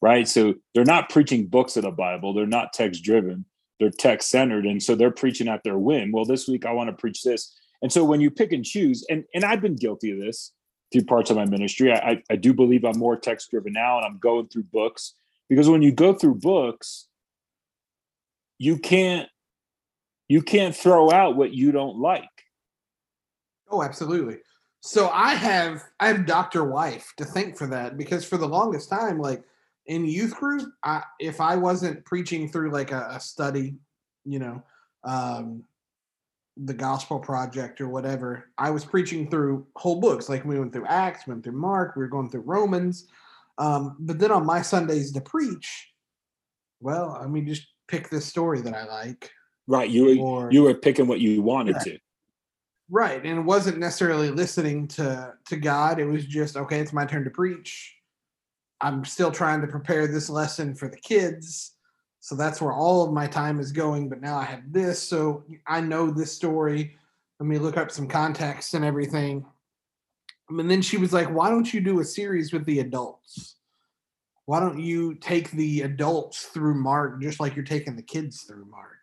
right? 0.00 0.26
So 0.26 0.54
they're 0.74 0.84
not 0.84 1.10
preaching 1.10 1.46
books 1.46 1.76
of 1.76 1.84
the 1.84 1.90
Bible, 1.90 2.34
they're 2.34 2.46
not 2.46 2.72
text 2.72 3.02
driven, 3.02 3.44
they're 3.78 3.90
text 3.90 4.30
centered, 4.30 4.66
and 4.66 4.82
so 4.82 4.94
they're 4.94 5.10
preaching 5.10 5.48
at 5.48 5.62
their 5.64 5.78
whim. 5.78 6.12
Well, 6.12 6.24
this 6.24 6.48
week 6.48 6.66
I 6.66 6.72
want 6.72 6.90
to 6.90 6.96
preach 6.96 7.22
this, 7.22 7.54
and 7.82 7.92
so 7.92 8.04
when 8.04 8.20
you 8.20 8.30
pick 8.30 8.52
and 8.52 8.64
choose, 8.64 9.04
and 9.08 9.24
and 9.34 9.44
I've 9.44 9.60
been 9.60 9.76
guilty 9.76 10.10
of 10.10 10.18
this 10.18 10.52
through 10.92 11.04
parts 11.04 11.30
of 11.30 11.36
my 11.36 11.44
ministry. 11.44 11.92
I 11.92 11.96
I, 11.96 12.22
I 12.30 12.36
do 12.36 12.52
believe 12.52 12.84
I'm 12.84 12.98
more 12.98 13.16
text 13.16 13.50
driven 13.50 13.72
now, 13.72 13.98
and 13.98 14.06
I'm 14.06 14.18
going 14.18 14.48
through 14.48 14.64
books 14.64 15.14
because 15.48 15.68
when 15.68 15.82
you 15.82 15.92
go 15.92 16.14
through 16.14 16.36
books, 16.36 17.08
you 18.58 18.78
can't 18.78 19.28
you 20.28 20.42
can't 20.42 20.74
throw 20.74 21.10
out 21.10 21.36
what 21.36 21.52
you 21.52 21.72
don't 21.72 21.98
like. 21.98 22.24
Oh, 23.68 23.82
absolutely. 23.82 24.38
So 24.86 25.10
I 25.12 25.34
have 25.34 25.82
I 25.98 26.06
have 26.06 26.26
Dr. 26.26 26.62
Wife 26.62 27.12
to 27.16 27.24
thank 27.24 27.58
for 27.58 27.66
that 27.66 27.98
because 27.98 28.24
for 28.24 28.36
the 28.36 28.46
longest 28.46 28.88
time, 28.88 29.18
like 29.18 29.42
in 29.86 30.04
youth 30.04 30.36
group, 30.36 30.62
I, 30.84 31.02
if 31.18 31.40
I 31.40 31.56
wasn't 31.56 32.04
preaching 32.04 32.48
through 32.48 32.70
like 32.70 32.92
a, 32.92 33.08
a 33.10 33.18
study, 33.20 33.74
you 34.24 34.38
know, 34.38 34.62
um, 35.02 35.64
the 36.56 36.72
Gospel 36.72 37.18
Project 37.18 37.80
or 37.80 37.88
whatever, 37.88 38.48
I 38.58 38.70
was 38.70 38.84
preaching 38.84 39.28
through 39.28 39.66
whole 39.74 40.00
books. 40.00 40.28
Like 40.28 40.44
we 40.44 40.56
went 40.56 40.72
through 40.72 40.86
Acts, 40.86 41.26
went 41.26 41.42
through 41.42 41.58
Mark, 41.58 41.96
we 41.96 42.02
were 42.02 42.08
going 42.08 42.30
through 42.30 42.42
Romans. 42.42 43.08
Um, 43.58 43.96
but 43.98 44.20
then 44.20 44.30
on 44.30 44.46
my 44.46 44.62
Sundays 44.62 45.10
to 45.12 45.20
preach, 45.20 45.92
well, 46.78 47.18
I 47.20 47.26
mean, 47.26 47.48
just 47.48 47.66
pick 47.88 48.08
this 48.08 48.24
story 48.24 48.60
that 48.60 48.74
I 48.74 48.84
like. 48.84 49.32
Right. 49.66 49.90
You 49.90 50.20
Or- 50.20 50.44
were 50.44 50.52
you 50.52 50.62
were 50.62 50.74
picking 50.74 51.08
what 51.08 51.18
you 51.18 51.42
wanted 51.42 51.74
Yeah. 51.84 51.94
to. 51.94 51.98
Right. 52.88 53.24
And 53.24 53.38
it 53.40 53.44
wasn't 53.44 53.78
necessarily 53.78 54.30
listening 54.30 54.86
to 54.88 55.34
to 55.46 55.56
God. 55.56 55.98
It 55.98 56.06
was 56.06 56.24
just, 56.24 56.56
okay, 56.56 56.80
it's 56.80 56.92
my 56.92 57.04
turn 57.04 57.24
to 57.24 57.30
preach. 57.30 57.94
I'm 58.80 59.04
still 59.04 59.32
trying 59.32 59.60
to 59.62 59.66
prepare 59.66 60.06
this 60.06 60.30
lesson 60.30 60.74
for 60.74 60.88
the 60.88 60.98
kids. 60.98 61.72
So 62.20 62.34
that's 62.36 62.60
where 62.60 62.72
all 62.72 63.04
of 63.04 63.12
my 63.12 63.26
time 63.26 63.58
is 63.58 63.72
going. 63.72 64.08
But 64.08 64.20
now 64.20 64.36
I 64.36 64.44
have 64.44 64.72
this. 64.72 65.02
So 65.02 65.44
I 65.66 65.80
know 65.80 66.10
this 66.10 66.32
story. 66.32 66.96
Let 67.40 67.46
me 67.48 67.58
look 67.58 67.76
up 67.76 67.90
some 67.90 68.08
context 68.08 68.74
and 68.74 68.84
everything. 68.84 69.44
And 70.48 70.70
then 70.70 70.82
she 70.82 70.96
was 70.96 71.12
like, 71.12 71.28
why 71.28 71.50
don't 71.50 71.72
you 71.72 71.80
do 71.80 72.00
a 72.00 72.04
series 72.04 72.52
with 72.52 72.64
the 72.66 72.80
adults? 72.80 73.56
Why 74.44 74.60
don't 74.60 74.78
you 74.78 75.14
take 75.14 75.50
the 75.50 75.82
adults 75.82 76.44
through 76.44 76.74
Mark 76.74 77.20
just 77.20 77.40
like 77.40 77.56
you're 77.56 77.64
taking 77.64 77.96
the 77.96 78.02
kids 78.02 78.42
through 78.42 78.66
Mark? 78.66 78.95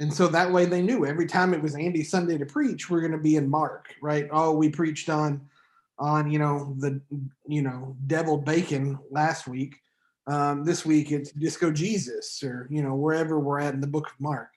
And 0.00 0.12
so 0.12 0.28
that 0.28 0.50
way 0.50 0.64
they 0.64 0.80
knew 0.80 1.04
every 1.04 1.26
time 1.26 1.52
it 1.52 1.62
was 1.62 1.76
Andy 1.76 2.02
Sunday 2.02 2.38
to 2.38 2.46
preach, 2.46 2.88
we're 2.88 3.02
going 3.02 3.12
to 3.12 3.18
be 3.18 3.36
in 3.36 3.48
Mark, 3.48 3.94
right? 4.00 4.26
Oh, 4.32 4.52
we 4.52 4.70
preached 4.70 5.10
on, 5.10 5.42
on 5.98 6.30
you 6.30 6.38
know 6.38 6.74
the 6.78 6.98
you 7.46 7.60
know 7.60 7.94
devil 8.06 8.38
bacon 8.38 8.98
last 9.10 9.46
week. 9.46 9.76
Um, 10.26 10.64
this 10.64 10.86
week 10.86 11.12
it's 11.12 11.32
Disco 11.32 11.70
Jesus, 11.70 12.42
or 12.42 12.66
you 12.70 12.82
know 12.82 12.94
wherever 12.94 13.38
we're 13.38 13.60
at 13.60 13.74
in 13.74 13.82
the 13.82 13.86
Book 13.86 14.06
of 14.06 14.18
Mark. 14.18 14.48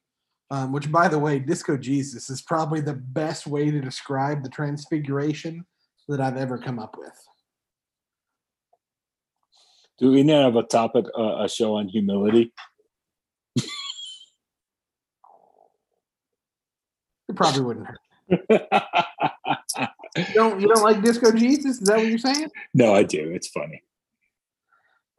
Um, 0.49 0.71
which, 0.71 0.91
by 0.91 1.07
the 1.07 1.19
way, 1.19 1.39
Disco 1.39 1.75
Jesus 1.77 2.29
is 2.29 2.41
probably 2.41 2.79
the 2.79 2.93
best 2.93 3.47
way 3.47 3.71
to 3.71 3.81
describe 3.81 4.43
the 4.43 4.49
Transfiguration 4.49 5.65
that 6.07 6.21
I've 6.21 6.37
ever 6.37 6.57
come 6.57 6.79
up 6.79 6.95
with. 6.97 7.17
Do 9.97 10.11
we 10.11 10.23
to 10.23 10.33
have 10.33 10.55
a 10.55 10.63
topic, 10.63 11.05
uh, 11.17 11.43
a 11.43 11.49
show 11.49 11.75
on 11.75 11.87
humility? 11.87 12.53
It 17.29 17.35
probably 17.35 17.61
wouldn't 17.65 17.87
hurt. 17.87 17.99
You 20.15 20.25
don't 20.33 20.59
you 20.61 20.67
don't 20.67 20.83
like 20.83 21.01
Disco 21.01 21.31
Jesus? 21.31 21.81
Is 21.81 21.87
that 21.87 21.97
what 21.97 22.07
you're 22.07 22.17
saying? 22.17 22.49
no, 22.73 22.93
I 22.93 23.03
do. 23.03 23.31
It's 23.31 23.47
funny. 23.47 23.81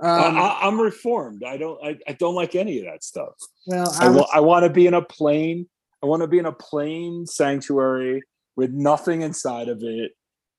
Um, 0.01 0.37
I, 0.39 0.59
I'm 0.63 0.81
reformed. 0.81 1.45
I 1.45 1.57
don't. 1.57 1.83
I, 1.85 1.99
I 2.07 2.13
don't 2.13 2.35
like 2.35 2.55
any 2.55 2.79
of 2.81 2.87
that 2.87 3.05
stuff. 3.05 3.35
well, 3.67 3.97
I, 4.01 4.07
I 4.07 4.09
wa- 4.11 4.29
I 4.35 4.41
want 4.41 4.65
to 4.65 4.71
be 4.71 4.87
in 4.87 4.95
a 4.95 5.03
plain. 5.03 5.69
I 6.03 6.07
want 6.07 6.23
to 6.23 6.29
be 6.29 6.39
in 6.39 6.47
a 6.47 6.53
plain 6.53 7.27
sanctuary 7.27 8.23
with 8.57 8.71
nothing 8.71 9.23
inside 9.23 9.69
of 9.69 9.83
it, 9.83 10.13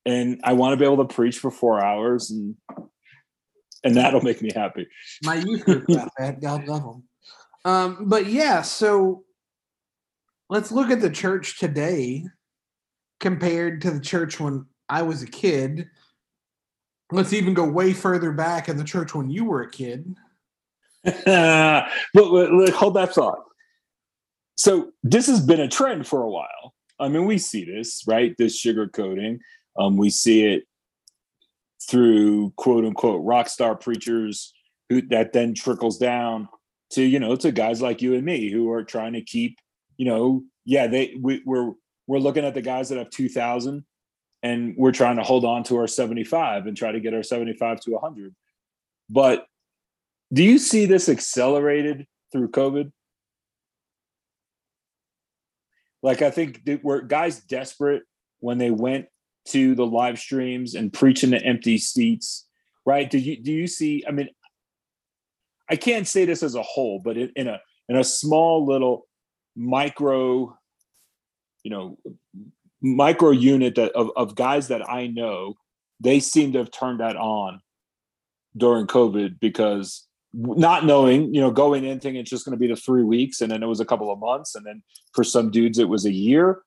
and 0.06 0.42
I 0.44 0.54
want 0.54 0.74
to 0.74 0.78
be 0.78 0.86
able 0.86 1.06
to 1.06 1.14
preach 1.14 1.38
for 1.40 1.52
four 1.52 1.84
hours, 1.84 2.32
and 2.32 2.56
and 3.84 3.96
that'll 3.96 4.22
make 4.22 4.42
me 4.42 4.52
happy. 4.54 4.88
my 5.24 5.36
youth 5.36 5.64
group 5.66 5.86
got 5.92 6.12
that. 6.18 6.42
God 6.42 6.68
love 6.68 6.84
them. 6.84 7.04
Um, 7.66 8.10
but 8.10 8.28
yeah, 8.28 8.62
so 8.62 9.24
let's 10.50 10.72
look 10.72 10.90
at 10.90 11.02
the 11.02 11.10
church 11.10 11.60
today 11.60 12.26
compared 13.20 13.82
to 13.82 13.92
the 13.92 14.00
church 14.00 14.40
when 14.40 14.66
I 14.90 15.02
was 15.02 15.22
a 15.22 15.28
kid. 15.28 15.88
Let's 17.12 17.34
even 17.34 17.54
go 17.54 17.68
way 17.70 17.94
further 17.94 18.32
back 18.32 18.70
in 18.70 18.78
the 18.78 18.84
church 18.84 19.14
when 19.14 19.30
you 19.30 19.46
were 19.46 19.62
a 19.62 19.70
kid. 19.70 20.16
but, 21.04 21.90
but, 22.14 22.70
hold 22.72 22.96
that 22.96 23.14
thought. 23.14 23.40
So 24.56 24.92
this 25.04 25.28
has 25.28 25.46
been 25.46 25.60
a 25.60 25.68
trend 25.68 26.08
for 26.08 26.24
a 26.24 26.30
while. 26.30 26.74
I 27.00 27.10
mean, 27.10 27.26
we 27.26 27.38
see 27.38 27.66
this, 27.66 28.04
right? 28.08 28.34
This 28.38 28.58
sugar 28.58 28.88
coating. 28.88 29.40
Um, 29.78 29.98
we 29.98 30.10
see 30.10 30.46
it 30.46 30.64
through 31.88 32.52
quote 32.52 32.86
unquote 32.86 33.24
rock 33.24 33.50
star 33.50 33.76
preachers 33.76 34.54
who 34.90 35.02
that 35.02 35.34
then 35.34 35.54
trickles 35.54 35.98
down 35.98 36.48
to 36.92 37.04
you 37.04 37.20
know 37.20 37.36
to 37.36 37.52
guys 37.52 37.82
like 37.82 38.02
you 38.02 38.16
and 38.16 38.24
me 38.24 38.50
who 38.50 38.72
are 38.72 38.84
trying 38.84 39.14
to 39.14 39.22
keep 39.22 39.60
you 39.98 40.06
know 40.06 40.44
yeah 40.66 40.88
they 40.88 41.16
we, 41.22 41.42
we're 41.46 41.72
we're 42.08 42.20
looking 42.20 42.46
at 42.46 42.54
the 42.54 42.62
guys 42.62 42.90
that 42.90 42.98
have 42.98 43.10
2000 43.10 43.84
and 44.44 44.76
we're 44.78 44.92
trying 44.92 45.16
to 45.16 45.24
hold 45.24 45.44
on 45.44 45.64
to 45.64 45.78
our 45.78 45.88
75 45.88 46.68
and 46.68 46.78
try 46.78 46.92
to 46.92 47.00
get 47.00 47.14
our 47.14 47.24
75 47.24 47.80
to 47.82 47.92
100 47.92 48.36
but 49.10 49.46
do 50.34 50.44
you 50.44 50.58
see 50.58 50.86
this 50.86 51.10
accelerated 51.10 52.08
through 52.32 52.50
COVID? 52.50 52.92
Like, 56.02 56.22
I 56.22 56.30
think 56.30 56.62
were 56.84 57.02
guys 57.02 57.40
desperate 57.40 58.04
when 58.40 58.58
they 58.58 58.72
went 58.72 59.08
to 59.50 59.76
the 59.76 59.86
live 59.86 60.20
streams 60.20 60.76
and 60.76 60.92
preaching 60.92 61.32
to 61.32 61.44
empty 61.44 61.78
seats, 61.78 62.48
right? 62.86 63.10
Do 63.10 63.18
you 63.18 63.42
do 63.42 63.52
you 63.52 63.68
see? 63.68 64.04
I 64.08 64.12
mean, 64.12 64.30
I 65.70 65.76
can't 65.76 66.08
say 66.08 66.26
this 66.26 66.44
as 66.44 66.56
a 66.56 66.62
whole, 66.62 67.00
but 67.00 67.18
in, 67.18 67.32
in 67.36 67.48
a 67.48 67.60
in 67.90 67.96
a 67.96 68.04
small 68.04 68.66
little 68.66 69.08
micro, 69.56 70.58
you 71.64 71.72
know, 71.72 71.98
micro 72.82 73.32
unit 73.32 73.76
that 73.76 73.92
of, 73.94 74.12
of 74.16 74.36
guys 74.36 74.68
that 74.68 74.88
I 74.90 75.08
know, 75.08 75.56
they 76.00 76.20
seem 76.20 76.52
to 76.54 76.60
have 76.60 76.72
turned 76.72 77.00
that 77.00 77.16
on 77.16 77.62
during 78.58 78.88
COVID 78.88 79.40
because 79.40 80.08
not 80.34 80.86
knowing, 80.86 81.34
you 81.34 81.40
know, 81.40 81.52
going 81.52 81.86
in 81.86 82.00
thinking 82.00 82.20
it's 82.20 82.30
just 82.30 82.46
going 82.46 82.58
to 82.58 82.60
be 82.60 82.68
the 82.68 82.76
three 82.76 83.04
weeks, 83.04 83.42
and 83.42 83.52
then 83.52 83.64
it 83.64 83.68
was 83.68 83.80
a 83.80 83.86
couple 83.86 84.12
of 84.12 84.20
months, 84.20 84.56
and 84.56 84.66
then 84.66 84.84
for 85.14 85.24
some 85.24 85.50
dudes 85.50 85.80
it 85.80 85.90
was 85.90 86.06
a 86.06 86.12
year. 86.12 86.62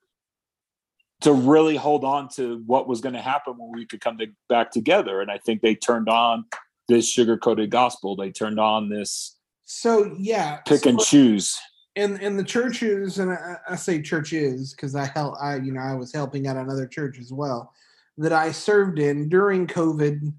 To 1.22 1.33
really 1.33 1.74
hold 1.77 2.05
on 2.05 2.29
to 2.37 2.62
what 2.66 2.87
was 2.87 3.01
going 3.01 3.14
to 3.14 3.20
happen 3.20 3.55
when 3.59 3.72
we 3.74 3.85
could 3.87 4.01
come 4.01 4.18
to, 4.18 4.29
back 4.48 4.70
together, 4.70 5.20
and 5.20 5.33
I 5.33 5.38
think 5.38 5.62
they 5.62 5.74
turned 5.74 6.09
on 6.09 6.44
this 6.87 7.09
sugar-coated 7.11 7.70
gospel. 7.70 8.14
They 8.14 8.31
turned 8.31 8.61
on 8.61 8.88
this 8.88 9.37
So 9.70 10.14
yeah, 10.18 10.59
pick 10.59 10.85
so 10.85 10.90
and 10.90 10.98
choose. 11.01 11.59
In 11.98 12.16
in 12.20 12.37
the 12.37 12.44
churches, 12.44 13.18
and 13.18 13.32
I, 13.32 13.56
I 13.70 13.76
say 13.76 14.00
churches 14.00 14.72
because 14.72 14.94
I 14.94 15.06
help. 15.06 15.34
I 15.40 15.56
you 15.56 15.72
know 15.72 15.80
I 15.80 15.94
was 15.94 16.12
helping 16.12 16.46
out 16.46 16.56
another 16.56 16.87
church 16.87 17.18
as 17.18 17.32
well 17.32 17.72
that 18.16 18.32
I 18.32 18.52
served 18.52 18.98
in 19.00 19.28
during 19.28 19.66
COVID. 19.66 20.32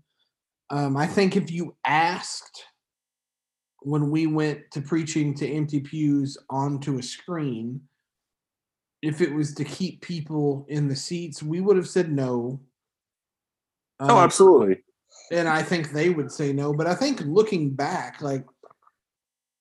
Um, 0.69 0.95
I 0.95 1.05
think 1.05 1.35
if 1.35 1.51
you 1.51 1.75
asked 1.85 2.63
when 3.81 4.09
we 4.09 4.25
went 4.27 4.71
to 4.71 4.81
preaching 4.81 5.33
to 5.35 5.47
empty 5.47 5.79
pews 5.81 6.37
onto 6.49 6.97
a 6.97 7.03
screen, 7.03 7.81
if 9.01 9.19
it 9.19 9.33
was 9.33 9.53
to 9.55 9.63
keep 9.65 10.01
people 10.01 10.65
in 10.69 10.87
the 10.87 10.95
seats, 10.95 11.43
we 11.43 11.59
would 11.61 11.75
have 11.77 11.87
said 11.89 12.11
no. 12.11 12.61
Oh, 13.99 14.17
Um, 14.17 14.23
absolutely. 14.23 14.77
and 15.31 15.47
I 15.49 15.61
think 15.61 15.91
they 15.91 16.09
would 16.09 16.31
say 16.31 16.53
no. 16.53 16.73
But 16.73 16.87
I 16.87 16.95
think 16.95 17.21
looking 17.21 17.71
back, 17.71 18.21
like 18.21 18.45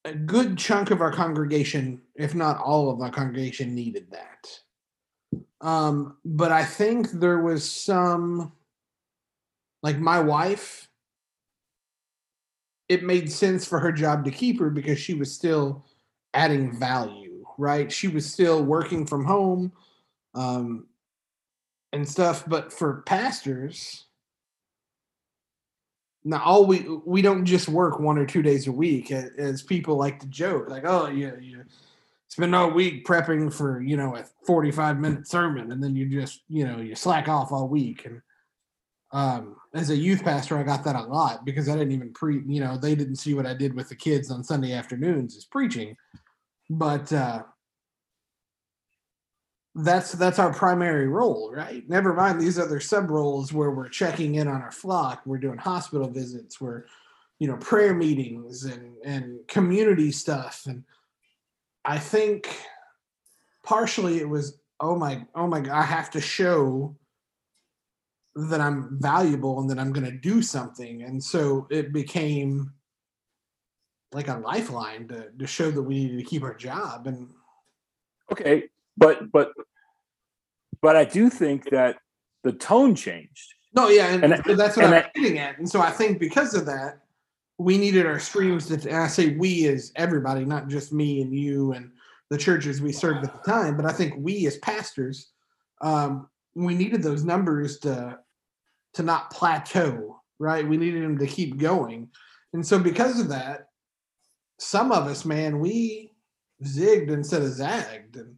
a 0.09 0.15
good 0.15 0.57
chunk 0.57 0.91
of 0.91 1.01
our 1.01 1.13
congregation, 1.13 2.01
if 2.15 2.35
not 2.35 2.59
all 2.59 2.91
of 2.91 3.01
our 3.01 3.11
congregation, 3.11 3.75
needed 3.75 4.11
that. 4.11 4.61
Um, 5.61 6.17
but 6.25 6.51
I 6.51 6.65
think 6.65 7.11
there 7.11 7.41
was 7.41 7.71
some, 7.71 8.53
like 9.83 9.99
my 9.99 10.21
wife, 10.21 10.89
it 12.89 13.03
made 13.03 13.31
sense 13.31 13.67
for 13.67 13.81
her 13.81 13.93
job 13.93 14.25
to 14.25 14.31
keep 14.31 14.59
her 14.61 14.71
because 14.71 14.99
she 14.99 15.15
was 15.15 15.35
still 15.35 15.85
adding 16.33 16.73
value, 16.79 17.45
right? 17.59 17.93
She 17.93 18.09
was 18.09 18.25
still 18.25 18.65
working 18.65 19.05
from 19.05 19.25
home 19.25 19.73
um, 20.35 20.87
and 21.93 22.09
stuff. 22.09 22.45
But 22.47 22.73
for 22.73 23.03
pastors, 23.03 24.07
now 26.25 26.43
all 26.45 26.67
we 26.67 26.81
we 27.05 27.23
don't 27.23 27.45
just 27.45 27.69
work 27.69 28.01
one 28.01 28.19
or 28.19 28.27
two 28.27 28.43
days 28.43 28.67
a 28.67 28.73
week 28.73 29.11
as 29.11 29.63
people 29.63 29.97
like 29.97 30.21
to 30.21 30.27
joke 30.27 30.69
like 30.69 30.85
oh 30.87 31.07
yeah 31.09 31.33
you 31.41 31.63
spend 32.29 32.55
all 32.55 32.71
week 32.71 33.07
prepping 33.07 33.53
for 33.53 33.81
you 33.81 33.97
know 33.97 34.17
a 34.17 34.25
45 34.47 34.99
minute 34.99 35.27
sermon 35.27 35.73
and 35.73 35.83
then 35.83 35.97
you 35.97 36.07
just 36.07 36.43
you 36.49 36.67
know 36.67 36.79
you 36.79 36.95
slack 36.95 37.29
off 37.29 37.53
all 37.53 37.69
week. 37.69 38.05
And 38.07 38.23
um 39.13 39.57
as 39.75 39.89
a 39.89 39.97
youth 39.97 40.23
pastor 40.23 40.59
i 40.59 40.63
got 40.63 40.85
that 40.85 40.95
a 40.95 41.01
lot 41.01 41.47
because 41.47 41.67
i 41.67 41.73
didn't 41.73 41.93
even 41.93 42.13
pre 42.13 42.43
you 42.47 42.61
know 42.61 42.77
they 42.77 42.95
didn't 42.95 43.17
see 43.17 43.33
what 43.33 43.47
i 43.47 43.55
did 43.55 43.73
with 43.73 43.89
the 43.89 43.95
kids 43.97 44.31
on 44.31 44.45
sunday 44.45 44.73
afternoons 44.73 45.37
as 45.37 45.45
preaching. 45.47 45.97
But 46.71 47.11
uh 47.13 47.45
that's 49.79 50.13
that's 50.13 50.39
our 50.39 50.53
primary 50.53 51.07
role, 51.09 51.53
right? 51.53 51.89
Never 51.89 52.13
mind 52.13 52.41
these 52.41 52.59
other 52.59 52.81
sub 52.81 53.11
roles 53.11 53.53
where 53.53 53.71
we're 53.71 53.89
checking 53.89 54.37
in 54.37 54.49
on 54.49 54.61
our 54.61 54.73
flock, 54.73 55.23
we're 55.25 55.39
doing 55.39 55.59
hospital 55.59 56.09
visits, 56.09 56.61
we're 56.61 56.85
you 57.39 57.47
know 57.47 57.57
prayer 57.59 57.95
meetings 57.95 58.65
and 58.65 58.97
and 59.05 59.47
community 59.47 60.11
stuff, 60.11 60.63
and 60.67 60.85
I 61.85 61.99
think 61.99 62.49
partially 63.65 64.19
it 64.19 64.29
was 64.29 64.59
oh 64.81 64.97
my 64.97 65.25
oh 65.35 65.47
my 65.47 65.61
god 65.61 65.75
I 65.79 65.83
have 65.83 66.11
to 66.13 66.21
show 66.21 66.97
that 68.35 68.61
I'm 68.61 68.99
valuable 69.01 69.61
and 69.61 69.71
that 69.71 69.79
I'm 69.79 69.93
going 69.93 70.07
to 70.07 70.13
do 70.17 70.43
something, 70.43 71.03
and 71.03 71.23
so 71.23 71.69
it 71.71 71.93
became 71.93 72.73
like 74.13 74.29
a 74.29 74.39
lifeline 74.39 75.07
to 75.09 75.31
to 75.39 75.47
show 75.47 75.71
that 75.71 75.83
we 75.83 75.95
needed 75.95 76.19
to 76.19 76.25
keep 76.25 76.43
our 76.43 76.55
job. 76.55 77.07
And 77.07 77.29
Okay, 78.31 78.65
but 78.97 79.31
but 79.33 79.53
but 80.83 80.97
I 80.97 81.05
do 81.05 81.31
think 81.31 81.71
that 81.71 81.97
the 82.45 82.53
tone 82.53 82.95
changed. 82.95 83.55
No, 83.75 83.89
yeah, 83.89 84.09
and, 84.09 84.25
And- 84.25 84.43
so 84.47 84.55
that's 84.55 84.77
what 84.77 84.87
and 84.87 84.95
I'm 84.95 85.05
I- 85.05 85.11
getting 85.21 85.39
at. 85.39 85.59
And 85.59 85.69
so 85.69 85.81
I 85.81 85.91
think 85.91 86.19
because 86.19 86.55
of 86.55 86.67
that, 86.67 87.01
we 87.59 87.77
needed 87.77 88.07
our 88.07 88.21
streams 88.21 88.67
to 88.69 88.75
and 88.89 88.97
I 88.97 89.09
say 89.09 89.35
we 89.37 89.67
as 89.67 89.93
everybody, 89.97 90.45
not 90.45 90.69
just 90.69 90.93
me 90.93 91.21
and 91.23 91.35
you 91.35 91.73
and 91.73 91.91
the 92.31 92.39
churches 92.39 92.81
we 92.81 92.93
served 92.93 93.25
at 93.27 93.33
the 93.43 93.51
time, 93.51 93.77
but 93.77 93.85
I 93.87 93.93
think 93.93 94.15
we 94.19 94.47
as 94.47 94.59
pastors, 94.59 95.33
um, 95.81 96.29
we 96.55 96.75
needed 96.75 97.03
those 97.03 97.25
numbers 97.25 97.79
to 97.81 98.19
to 98.95 99.03
not 99.03 99.31
plateau, 99.31 100.21
right? 100.39 100.67
We 100.67 100.77
needed 100.77 101.03
them 101.03 101.19
to 101.19 101.27
keep 101.27 101.59
going. 101.59 102.09
And 102.53 102.67
so 102.67 102.79
because 102.79 103.21
of 103.21 103.29
that, 103.29 103.69
some 104.59 104.93
of 104.93 105.07
us, 105.07 105.25
man, 105.25 105.59
we 105.61 106.13
zigged 106.65 107.11
instead 107.11 107.43
of 107.43 107.53
zagged 107.53 108.17
and 108.17 108.35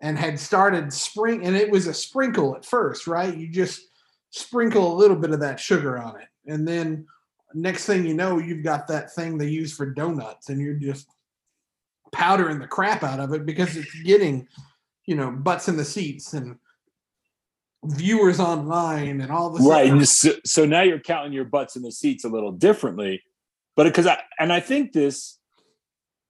and 0.00 0.18
had 0.18 0.38
started 0.38 0.92
spring 0.92 1.44
and 1.44 1.56
it 1.56 1.70
was 1.70 1.86
a 1.86 1.94
sprinkle 1.94 2.56
at 2.56 2.64
first, 2.64 3.06
right? 3.06 3.36
You 3.36 3.48
just 3.48 3.82
sprinkle 4.30 4.92
a 4.92 4.96
little 4.96 5.16
bit 5.16 5.30
of 5.30 5.40
that 5.40 5.60
sugar 5.60 5.98
on 5.98 6.20
it. 6.20 6.28
And 6.46 6.66
then 6.66 7.06
next 7.54 7.84
thing 7.84 8.06
you 8.06 8.14
know, 8.14 8.38
you've 8.38 8.64
got 8.64 8.88
that 8.88 9.12
thing 9.12 9.36
they 9.36 9.48
use 9.48 9.74
for 9.74 9.86
donuts 9.86 10.48
and 10.48 10.60
you're 10.60 10.74
just 10.74 11.08
powdering 12.12 12.58
the 12.58 12.66
crap 12.66 13.02
out 13.02 13.20
of 13.20 13.32
it 13.32 13.44
because 13.44 13.76
it's 13.76 13.94
getting, 14.02 14.46
you 15.06 15.16
know, 15.16 15.30
butts 15.30 15.68
in 15.68 15.76
the 15.76 15.84
seats 15.84 16.32
and 16.32 16.56
viewers 17.84 18.40
online 18.40 19.20
and 19.20 19.30
all 19.30 19.50
this. 19.50 19.66
Right. 19.66 20.06
So, 20.06 20.32
so 20.44 20.64
now 20.64 20.82
you're 20.82 21.00
counting 21.00 21.32
your 21.32 21.44
butts 21.44 21.76
in 21.76 21.82
the 21.82 21.92
seats 21.92 22.24
a 22.24 22.28
little 22.28 22.52
differently. 22.52 23.22
But 23.76 23.84
because 23.84 24.06
I 24.06 24.20
and 24.38 24.52
I 24.52 24.60
think 24.60 24.92
this 24.92 25.38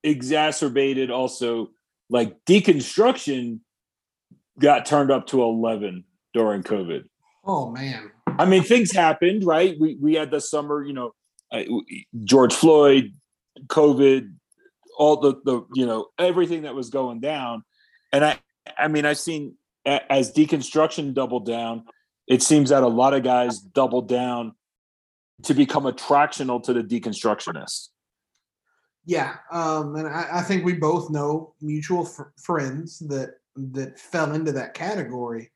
exacerbated 0.02 1.10
also 1.10 1.70
like 2.10 2.36
deconstruction 2.44 3.60
got 4.58 4.84
turned 4.84 5.10
up 5.10 5.28
to 5.28 5.42
11 5.42 6.04
during 6.34 6.62
COVID. 6.62 7.04
Oh 7.44 7.70
man. 7.70 8.10
I 8.26 8.44
mean, 8.44 8.62
things 8.62 8.92
happened, 8.92 9.44
right? 9.44 9.76
We 9.80 9.96
we 9.96 10.14
had 10.14 10.30
the 10.30 10.40
summer, 10.40 10.84
you 10.84 10.92
know, 10.92 11.14
uh, 11.50 11.62
George 12.24 12.54
Floyd, 12.54 13.14
COVID, 13.66 14.32
all 14.98 15.16
the 15.16 15.40
the 15.44 15.66
you 15.74 15.86
know 15.86 16.08
everything 16.18 16.62
that 16.62 16.74
was 16.74 16.90
going 16.90 17.20
down, 17.20 17.64
and 18.12 18.24
I 18.24 18.38
I 18.76 18.88
mean 18.88 19.04
I've 19.04 19.18
seen 19.18 19.54
as 19.86 20.32
deconstruction 20.32 21.14
doubled 21.14 21.46
down, 21.46 21.84
it 22.26 22.42
seems 22.42 22.70
that 22.70 22.82
a 22.82 22.88
lot 22.88 23.14
of 23.14 23.22
guys 23.22 23.58
doubled 23.58 24.08
down 24.08 24.52
to 25.44 25.54
become 25.54 25.84
attractional 25.84 26.62
to 26.64 26.72
the 26.72 26.82
deconstructionists. 26.82 27.88
Yeah, 29.06 29.36
um, 29.50 29.96
and 29.96 30.06
I, 30.06 30.28
I 30.32 30.42
think 30.42 30.64
we 30.64 30.74
both 30.74 31.10
know 31.10 31.54
mutual 31.60 32.04
fr- 32.04 32.32
friends 32.42 32.98
that 33.08 33.34
that 33.56 33.98
fell 33.98 34.32
into 34.32 34.52
that 34.52 34.74
category. 34.74 35.50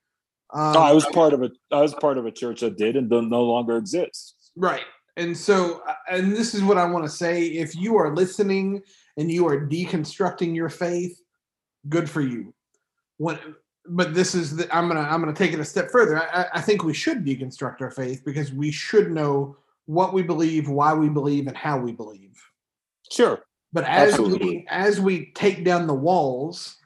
Um, 0.52 0.76
Oh, 0.76 0.80
I 0.80 0.92
was 0.92 1.06
part 1.06 1.32
of 1.32 1.42
a 1.42 1.50
I 1.70 1.80
was 1.80 1.94
part 1.94 2.18
of 2.18 2.26
a 2.26 2.30
church 2.30 2.60
that 2.60 2.76
did 2.76 2.96
and 2.96 3.08
no 3.08 3.42
longer 3.42 3.76
exists. 3.76 4.50
Right. 4.56 4.84
And 5.16 5.36
so, 5.36 5.82
uh, 5.86 5.94
and 6.10 6.34
this 6.34 6.54
is 6.54 6.62
what 6.62 6.78
I 6.78 6.84
want 6.86 7.04
to 7.04 7.10
say. 7.10 7.44
If 7.44 7.76
you 7.76 7.96
are 7.96 8.14
listening 8.14 8.82
and 9.16 9.30
you 9.30 9.46
are 9.46 9.66
deconstructing 9.66 10.54
your 10.54 10.68
faith, 10.68 11.20
good 11.88 12.10
for 12.10 12.20
you. 12.20 12.52
What, 13.18 13.40
but 13.86 14.14
this 14.14 14.34
is 14.34 14.56
the, 14.56 14.74
I'm 14.76 14.88
gonna 14.88 15.02
I'm 15.02 15.20
gonna 15.20 15.34
take 15.34 15.52
it 15.52 15.60
a 15.60 15.64
step 15.64 15.90
further. 15.90 16.20
I- 16.20 16.48
I 16.54 16.60
think 16.60 16.82
we 16.82 16.94
should 16.94 17.24
deconstruct 17.24 17.80
our 17.80 17.90
faith 17.90 18.24
because 18.24 18.52
we 18.52 18.72
should 18.72 19.12
know 19.12 19.56
what 19.86 20.14
we 20.14 20.22
believe, 20.22 20.68
why 20.68 20.94
we 20.94 21.08
believe, 21.08 21.46
and 21.46 21.56
how 21.56 21.78
we 21.78 21.92
believe. 21.92 22.42
Sure. 23.14 23.44
But 23.72 23.84
as 23.84 24.10
Absolutely. 24.14 24.46
we 24.46 24.66
as 24.68 25.00
we 25.00 25.32
take 25.34 25.64
down 25.64 25.86
the 25.86 25.94
walls 25.94 26.76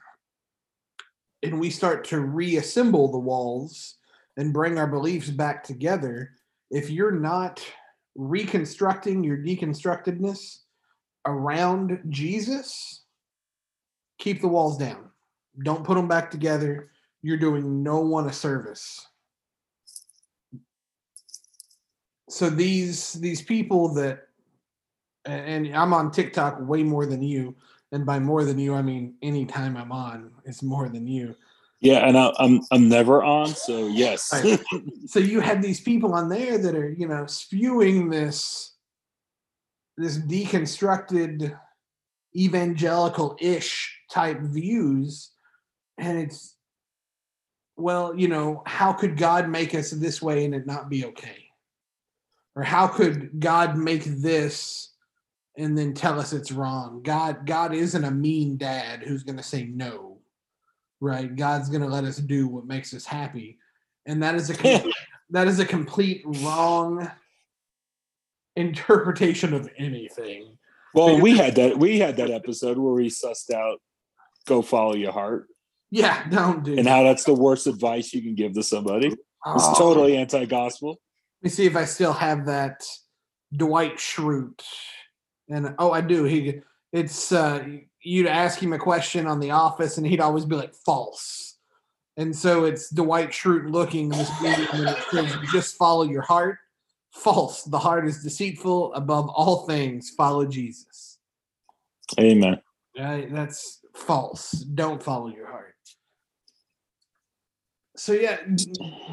and 1.43 1.59
we 1.59 1.69
start 1.69 2.03
to 2.05 2.19
reassemble 2.19 3.11
the 3.11 3.19
walls 3.19 3.95
and 4.37 4.53
bring 4.53 4.77
our 4.77 4.87
beliefs 4.87 5.29
back 5.29 5.63
together, 5.63 6.31
if 6.71 6.89
you're 6.89 7.11
not 7.11 7.63
reconstructing 8.15 9.23
your 9.23 9.37
deconstructedness 9.37 10.59
around 11.25 11.99
Jesus, 12.09 13.03
keep 14.17 14.41
the 14.41 14.47
walls 14.47 14.77
down. 14.77 15.09
Don't 15.63 15.83
put 15.83 15.95
them 15.95 16.07
back 16.07 16.29
together. 16.31 16.91
You're 17.21 17.37
doing 17.37 17.83
no 17.83 17.99
one 17.99 18.27
a 18.27 18.33
service. 18.33 19.05
So 22.29 22.49
these 22.49 23.13
these 23.13 23.41
people 23.41 23.93
that 23.95 24.28
and 25.25 25.75
I'm 25.75 25.93
on 25.93 26.11
TikTok 26.11 26.57
way 26.59 26.83
more 26.83 27.05
than 27.05 27.21
you. 27.21 27.55
And 27.91 28.05
by 28.05 28.19
more 28.19 28.43
than 28.43 28.59
you, 28.59 28.75
I 28.75 28.81
mean 28.81 29.15
any 29.21 29.45
time 29.45 29.75
I'm 29.75 29.91
on, 29.91 30.31
it's 30.45 30.61
more 30.61 30.89
than 30.89 31.07
you. 31.07 31.35
Yeah, 31.81 32.07
and 32.07 32.17
I, 32.17 32.33
I'm 32.37 32.61
I'm 32.71 32.89
never 32.89 33.23
on, 33.23 33.47
so 33.47 33.87
yes. 33.87 34.31
Right. 34.33 34.59
So 35.07 35.19
you 35.19 35.39
have 35.39 35.61
these 35.61 35.79
people 35.79 36.13
on 36.13 36.29
there 36.29 36.57
that 36.59 36.75
are, 36.75 36.91
you 36.91 37.07
know, 37.07 37.25
spewing 37.25 38.09
this 38.09 38.75
this 39.97 40.17
deconstructed 40.17 41.57
evangelical-ish 42.35 44.01
type 44.11 44.39
views. 44.41 45.31
And 45.97 46.19
it's 46.19 46.55
well, 47.75 48.13
you 48.15 48.27
know, 48.27 48.61
how 48.65 48.91
could 48.91 49.17
God 49.17 49.49
make 49.49 49.73
us 49.73 49.91
this 49.91 50.21
way 50.21 50.45
and 50.45 50.53
it 50.53 50.67
not 50.67 50.89
be 50.89 51.05
okay? 51.05 51.45
Or 52.55 52.63
how 52.63 52.87
could 52.87 53.39
God 53.39 53.77
make 53.77 54.03
this 54.03 54.88
and 55.57 55.77
then 55.77 55.93
tell 55.93 56.19
us 56.19 56.33
it's 56.33 56.51
wrong? 56.51 57.01
God 57.03 57.45
God 57.45 57.73
isn't 57.73 58.03
a 58.03 58.11
mean 58.11 58.57
dad 58.57 59.03
who's 59.03 59.23
going 59.23 59.37
to 59.37 59.43
say 59.43 59.65
no. 59.65 60.17
Right? 61.01 61.33
God's 61.33 61.69
going 61.69 61.81
to 61.81 61.87
let 61.87 62.03
us 62.03 62.17
do 62.17 62.47
what 62.47 62.65
makes 62.65 62.93
us 62.93 63.05
happy. 63.05 63.57
And 64.05 64.21
that 64.23 64.35
is 64.35 64.49
a 64.49 64.53
com- 64.55 64.91
that 65.31 65.47
is 65.47 65.59
a 65.59 65.65
complete 65.65 66.23
wrong 66.25 67.09
interpretation 68.55 69.53
of 69.53 69.69
anything. 69.77 70.57
Well, 70.93 71.19
we 71.21 71.37
had 71.37 71.55
that 71.55 71.77
we 71.77 71.99
had 71.99 72.17
that 72.17 72.31
episode 72.31 72.77
where 72.77 72.93
we 72.93 73.09
sussed 73.09 73.53
out 73.53 73.79
go 74.47 74.61
follow 74.61 74.95
your 74.95 75.11
heart 75.11 75.47
Yeah, 75.91 76.27
don't 76.29 76.63
do 76.63 76.77
and 76.77 76.87
how 76.87 77.03
that's 77.03 77.23
the 77.23 77.33
worst 77.33 77.67
advice 77.67 78.13
you 78.13 78.21
can 78.21 78.35
give 78.35 78.53
to 78.53 78.63
somebody. 78.63 79.07
It's 79.07 79.17
Oh. 79.45 79.73
totally 79.77 80.17
anti-gospel. 80.17 80.89
Let 80.89 81.43
me 81.43 81.49
see 81.49 81.65
if 81.65 81.75
I 81.77 81.85
still 81.85 82.11
have 82.13 82.47
that 82.47 82.83
Dwight 83.55 83.95
Schrute 83.97 84.61
And 85.49 85.75
oh, 85.79 85.91
I 85.91 86.01
do. 86.01 86.23
He 86.23 86.61
it's 86.91 87.31
uh 87.31 87.63
you'd 88.01 88.27
ask 88.27 88.61
him 88.61 88.73
a 88.73 88.79
question 88.79 89.27
on 89.27 89.39
the 89.39 89.51
office 89.51 89.97
and 89.97 90.07
he'd 90.07 90.21
always 90.21 90.45
be 90.45 90.55
like 90.55 90.73
false. 90.73 91.57
And 92.17 92.35
so 92.35 92.65
it's 92.65 92.89
Dwight 92.89 93.29
Schrute 93.29 93.71
looking 93.71 94.09
this 94.09 94.29
and 94.41 94.87
it 94.87 94.97
says 95.11 95.35
just 95.51 95.77
follow 95.77 96.03
your 96.03 96.21
heart. 96.21 96.57
False. 97.11 97.63
The 97.63 97.79
heart 97.79 98.07
is 98.07 98.23
deceitful 98.23 98.93
above 98.93 99.29
all 99.29 99.65
things. 99.65 100.11
Follow 100.11 100.45
Jesus. 100.45 101.17
Amen. 102.19 102.61
Right? 102.97 103.31
That's 103.31 103.79
false. 103.93 104.51
Don't 104.51 105.01
follow 105.01 105.27
your 105.27 105.47
heart. 105.47 105.75
So 107.95 108.13
yeah, 108.13 108.37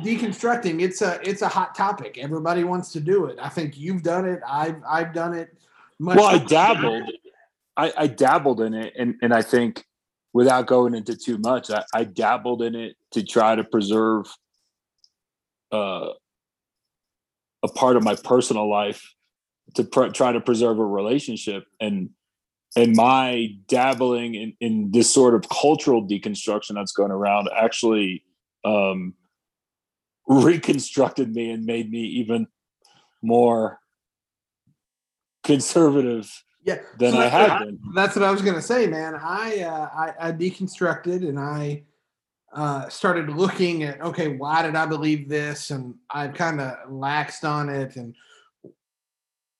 deconstructing 0.05 0.81
it's 0.81 1.03
a 1.03 1.18
it's 1.29 1.42
a 1.42 1.49
hot 1.49 1.75
topic. 1.75 2.18
Everybody 2.18 2.62
wants 2.62 2.92
to 2.92 3.01
do 3.01 3.27
it. 3.27 3.37
I 3.40 3.49
think 3.49 3.77
you've 3.77 4.05
done 4.05 4.25
it. 4.25 4.40
I've 4.46 4.81
I've 4.88 5.12
done 5.12 5.35
it. 5.35 5.57
Well, 5.98 6.24
I 6.24 6.38
dabbled. 6.38 7.11
I, 7.76 7.92
I 7.96 8.06
dabbled 8.06 8.61
in 8.61 8.74
it, 8.74 8.94
and 8.98 9.16
and 9.22 9.35
I 9.35 9.42
think 9.42 9.85
without 10.32 10.66
going 10.66 10.94
into 10.94 11.16
too 11.16 11.38
much, 11.38 11.70
I, 11.70 11.85
I 11.94 12.04
dabbled 12.04 12.62
in 12.62 12.74
it 12.74 12.96
to 13.12 13.22
try 13.22 13.54
to 13.54 13.64
preserve 13.64 14.26
uh, 15.72 16.11
a 17.62 17.68
part 17.68 17.96
of 17.96 18.02
my 18.02 18.14
personal 18.14 18.68
life, 18.68 19.14
to 19.74 19.85
pr- 19.85 20.09
try 20.09 20.32
to 20.32 20.40
preserve 20.40 20.78
a 20.78 20.87
relationship, 20.87 21.64
and 21.80 22.11
and 22.76 22.94
my 22.94 23.48
dabbling 23.68 24.35
in, 24.35 24.52
in 24.61 24.90
this 24.90 25.12
sort 25.12 25.35
of 25.35 25.48
cultural 25.48 26.06
deconstruction 26.06 26.74
that's 26.74 26.92
going 26.92 27.11
around 27.11 27.48
actually 27.56 28.22
um, 28.64 29.14
reconstructed 30.28 31.35
me 31.35 31.50
and 31.50 31.64
made 31.64 31.90
me 31.90 32.00
even 32.00 32.46
more 33.22 33.80
conservative 35.46 36.44
yeah 36.64 36.78
than 36.98 37.12
so 37.12 37.18
I 37.20 37.59
been. 37.61 37.78
That's 37.94 38.16
what 38.16 38.24
I 38.24 38.30
was 38.30 38.42
gonna 38.42 38.61
say, 38.61 38.87
man. 38.87 39.14
I 39.14 39.61
uh, 39.61 39.88
I, 39.94 40.28
I 40.28 40.32
deconstructed 40.32 41.26
and 41.26 41.38
I 41.38 41.85
uh, 42.52 42.88
started 42.88 43.28
looking 43.28 43.85
at 43.85 44.00
okay, 44.00 44.28
why 44.37 44.62
did 44.62 44.74
I 44.74 44.87
believe 44.87 45.28
this? 45.28 45.70
And 45.70 45.94
I've 46.11 46.35
kind 46.35 46.61
of 46.61 46.74
laxed 46.90 47.48
on 47.48 47.68
it 47.68 47.96
and 47.96 48.14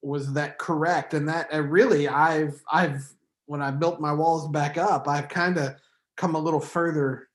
was 0.03 0.33
that 0.35 0.59
correct? 0.59 1.14
And 1.14 1.29
that 1.29 1.53
uh, 1.53 1.62
really, 1.62 2.09
I've 2.09 2.61
I've 2.72 3.09
when 3.46 3.62
I 3.62 3.70
built 3.70 4.01
my 4.01 4.12
walls 4.12 4.49
back 4.49 4.77
up, 4.77 5.07
I've 5.09 5.29
kind 5.29 5.59
of 5.59 5.77
come 6.16 6.35
a 6.35 6.40
little 6.40 6.61
further 6.61 7.29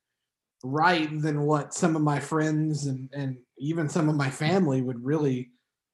right 0.64 1.22
than 1.22 1.44
what 1.44 1.74
some 1.74 1.96
of 1.96 2.02
my 2.02 2.20
friends 2.20 2.88
and 2.88 3.10
and 3.14 3.38
even 3.58 3.88
some 3.88 4.10
of 4.10 4.16
my 4.16 4.30
family 4.30 4.82
would 4.82 5.04
really 5.04 5.52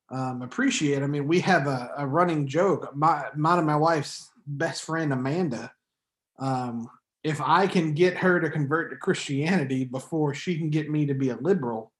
um, 0.10 0.41
appreciate. 0.41 1.04
I 1.04 1.08
mean, 1.08 1.28
we 1.28 1.39
have 1.41 1.67
a, 1.67 1.91
a 1.98 2.08
running 2.08 2.48
joke. 2.48 2.96
My 2.96 3.26
mine 3.36 3.60
and 3.60 3.67
my 3.67 3.76
wife's 3.76 4.30
best 4.46 4.84
friend 4.84 5.12
Amanda. 5.12 5.72
Um, 6.39 6.89
if 7.24 7.41
I 7.41 7.67
can 7.67 7.93
get 7.93 8.17
her 8.17 8.39
to 8.39 8.50
convert 8.50 8.91
to 8.91 8.98
Christianity 8.98 9.84
before 9.84 10.34
she 10.34 10.58
can 10.58 10.70
get 10.70 10.89
me 10.89 11.06
to 11.08 11.13
be 11.13 11.30
a 11.30 11.36
liberal, 11.38 11.91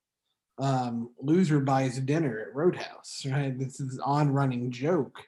um, 0.60 1.10
loser 1.20 1.60
buys 1.60 2.00
dinner 2.00 2.39
at 2.39 2.56
Roadhouse. 2.56 3.26
Right? 3.30 3.58
This 3.58 3.80
is 3.80 4.00
on 4.00 4.32
running 4.32 4.72
joke. 4.72 5.20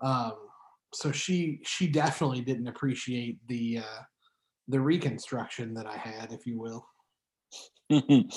Um, 0.00 0.32
so 0.94 1.12
she 1.12 1.60
she 1.64 1.86
definitely 1.86 2.40
didn't 2.40 2.68
appreciate 2.68 3.38
the 3.48 3.78
uh, 3.78 4.02
the 4.68 4.80
reconstruction 4.80 5.74
that 5.74 5.86
I 5.86 5.96
had, 5.96 6.32
if 6.32 6.46
you 6.46 6.58
will. 6.58 6.88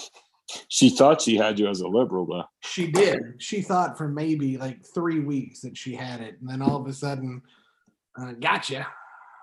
she 0.68 0.90
thought 0.90 1.22
she 1.22 1.36
had 1.36 1.60
you 1.60 1.68
as 1.68 1.82
a 1.82 1.88
liberal, 1.88 2.26
though. 2.26 2.44
She 2.62 2.88
did. 2.88 3.20
She 3.38 3.62
thought 3.62 3.98
for 3.98 4.08
maybe 4.08 4.58
like 4.58 4.86
three 4.86 5.20
weeks 5.20 5.62
that 5.62 5.78
she 5.78 5.96
had 5.96 6.22
it, 6.22 6.38
and 6.40 6.50
then 6.50 6.62
all 6.62 6.78
of 6.78 6.88
a 6.88 6.94
sudden, 6.94 7.42
uh, 8.20 8.34
gotcha. 8.34 8.88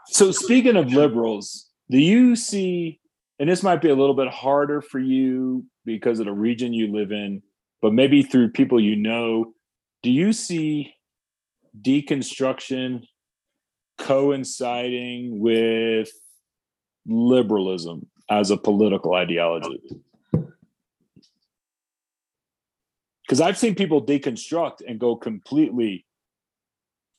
So, 0.06 0.30
speaking 0.32 0.76
of 0.76 0.92
liberals, 0.92 1.68
do 1.90 1.98
you 1.98 2.36
see, 2.36 3.00
and 3.38 3.48
this 3.48 3.62
might 3.62 3.82
be 3.82 3.90
a 3.90 3.94
little 3.94 4.14
bit 4.14 4.28
harder 4.28 4.80
for 4.80 4.98
you 4.98 5.64
because 5.84 6.18
of 6.18 6.26
the 6.26 6.32
region 6.32 6.72
you 6.72 6.92
live 6.92 7.12
in, 7.12 7.42
but 7.80 7.92
maybe 7.92 8.22
through 8.22 8.50
people 8.50 8.80
you 8.80 8.96
know, 8.96 9.52
do 10.02 10.10
you 10.10 10.32
see 10.32 10.94
deconstruction 11.80 13.04
coinciding 13.98 15.40
with 15.40 16.10
liberalism 17.06 18.06
as 18.30 18.50
a 18.50 18.56
political 18.56 19.14
ideology? 19.14 19.80
Because 23.28 23.42
I've 23.42 23.58
seen 23.58 23.74
people 23.74 24.02
deconstruct 24.02 24.80
and 24.88 24.98
go 24.98 25.14
completely 25.14 26.06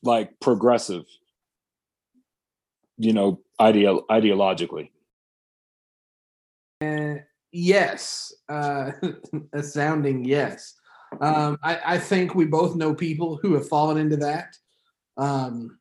like 0.02 0.40
progressive, 0.40 1.04
you 2.98 3.12
know, 3.12 3.40
ideo- 3.60 4.04
ideologically. 4.10 4.90
Uh, 6.80 7.20
yes, 7.52 8.32
uh, 8.48 8.90
a 9.52 9.62
sounding 9.62 10.24
yes. 10.24 10.74
Um, 11.20 11.56
I, 11.62 11.78
I 11.84 11.98
think 11.98 12.34
we 12.34 12.44
both 12.44 12.74
know 12.74 12.92
people 12.92 13.38
who 13.40 13.54
have 13.54 13.68
fallen 13.68 13.96
into 13.96 14.16
that. 14.16 14.56
Um, 15.16 15.78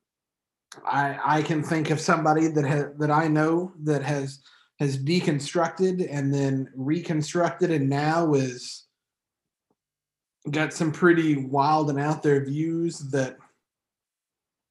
I 0.86 1.38
I 1.38 1.42
can 1.42 1.64
think 1.64 1.90
of 1.90 2.00
somebody 2.00 2.48
that 2.48 2.68
ha- 2.68 2.92
that 3.00 3.10
I 3.10 3.28
know 3.28 3.74
that 3.84 4.04
has 4.04 4.42
has 4.80 4.98
deconstructed 4.98 6.08
and 6.12 6.32
then 6.32 6.70
reconstructed 6.76 7.72
and 7.72 7.90
now 7.90 8.34
is 8.34 8.89
got 10.52 10.74
some 10.74 10.92
pretty 10.92 11.36
wild 11.36 11.90
and 11.90 12.00
out 12.00 12.24
there 12.24 12.44
views 12.44 13.00
that 13.12 13.38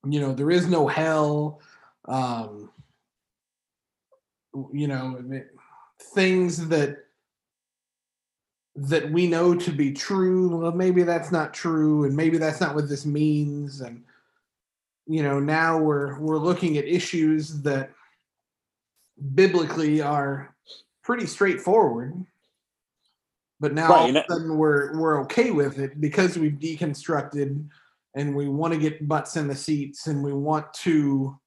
you 0.06 0.20
know 0.20 0.32
there 0.32 0.50
is 0.50 0.66
no 0.66 0.86
hell 0.86 1.60
um 2.06 2.70
you 4.72 4.88
know 4.88 5.20
things 6.14 6.68
that 6.68 6.96
that 8.74 9.10
we 9.10 9.26
know 9.26 9.54
to 9.54 9.70
be 9.70 9.92
true 9.92 10.56
well 10.56 10.72
maybe 10.72 11.02
that's 11.02 11.32
not 11.32 11.52
true 11.52 12.04
and 12.04 12.16
maybe 12.16 12.38
that's 12.38 12.60
not 12.60 12.74
what 12.74 12.88
this 12.88 13.04
means 13.04 13.80
and 13.80 14.02
you 15.06 15.22
know 15.22 15.40
now 15.40 15.76
we're 15.76 16.18
we're 16.20 16.38
looking 16.38 16.78
at 16.78 16.84
issues 16.84 17.60
that 17.62 17.90
biblically 19.34 20.00
are 20.00 20.54
pretty 21.02 21.26
straightforward 21.26 22.24
but 23.60 23.74
now 23.74 23.88
Right, 23.90 24.00
all 24.00 24.08
of 24.10 24.16
a 24.16 24.24
sudden 24.28 24.56
we're 24.56 24.98
we're 24.98 25.20
okay 25.22 25.50
with 25.50 25.78
it 25.78 26.00
because 26.00 26.38
we've 26.38 26.52
deconstructed 26.52 27.66
and 28.14 28.34
we 28.34 28.48
want 28.48 28.72
to 28.74 28.80
get 28.80 29.06
butts 29.06 29.36
in 29.36 29.48
the 29.48 29.54
seats 29.54 30.06
and 30.06 30.22
we 30.22 30.32
want 30.32 30.72
to 30.74 31.38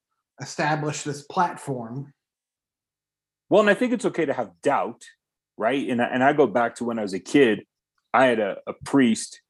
establish 0.41 1.03
this 1.03 1.23
platform 1.23 2.13
Well, 3.49 3.61
and 3.61 3.69
I 3.69 3.73
think 3.73 3.91
it's 3.93 4.05
okay 4.05 4.25
to 4.25 4.33
have 4.33 4.51
doubt, 4.61 5.03
right? 5.57 5.89
And 5.89 6.01
I, 6.01 6.05
and 6.05 6.23
I 6.23 6.33
go 6.33 6.47
back 6.47 6.75
to 6.75 6.85
when 6.85 6.97
I 6.99 7.01
was 7.01 7.13
a 7.13 7.19
kid. 7.19 7.65
I 8.13 8.25
had 8.25 8.39
a, 8.39 8.57
a 8.65 8.73
priest. 8.85 9.41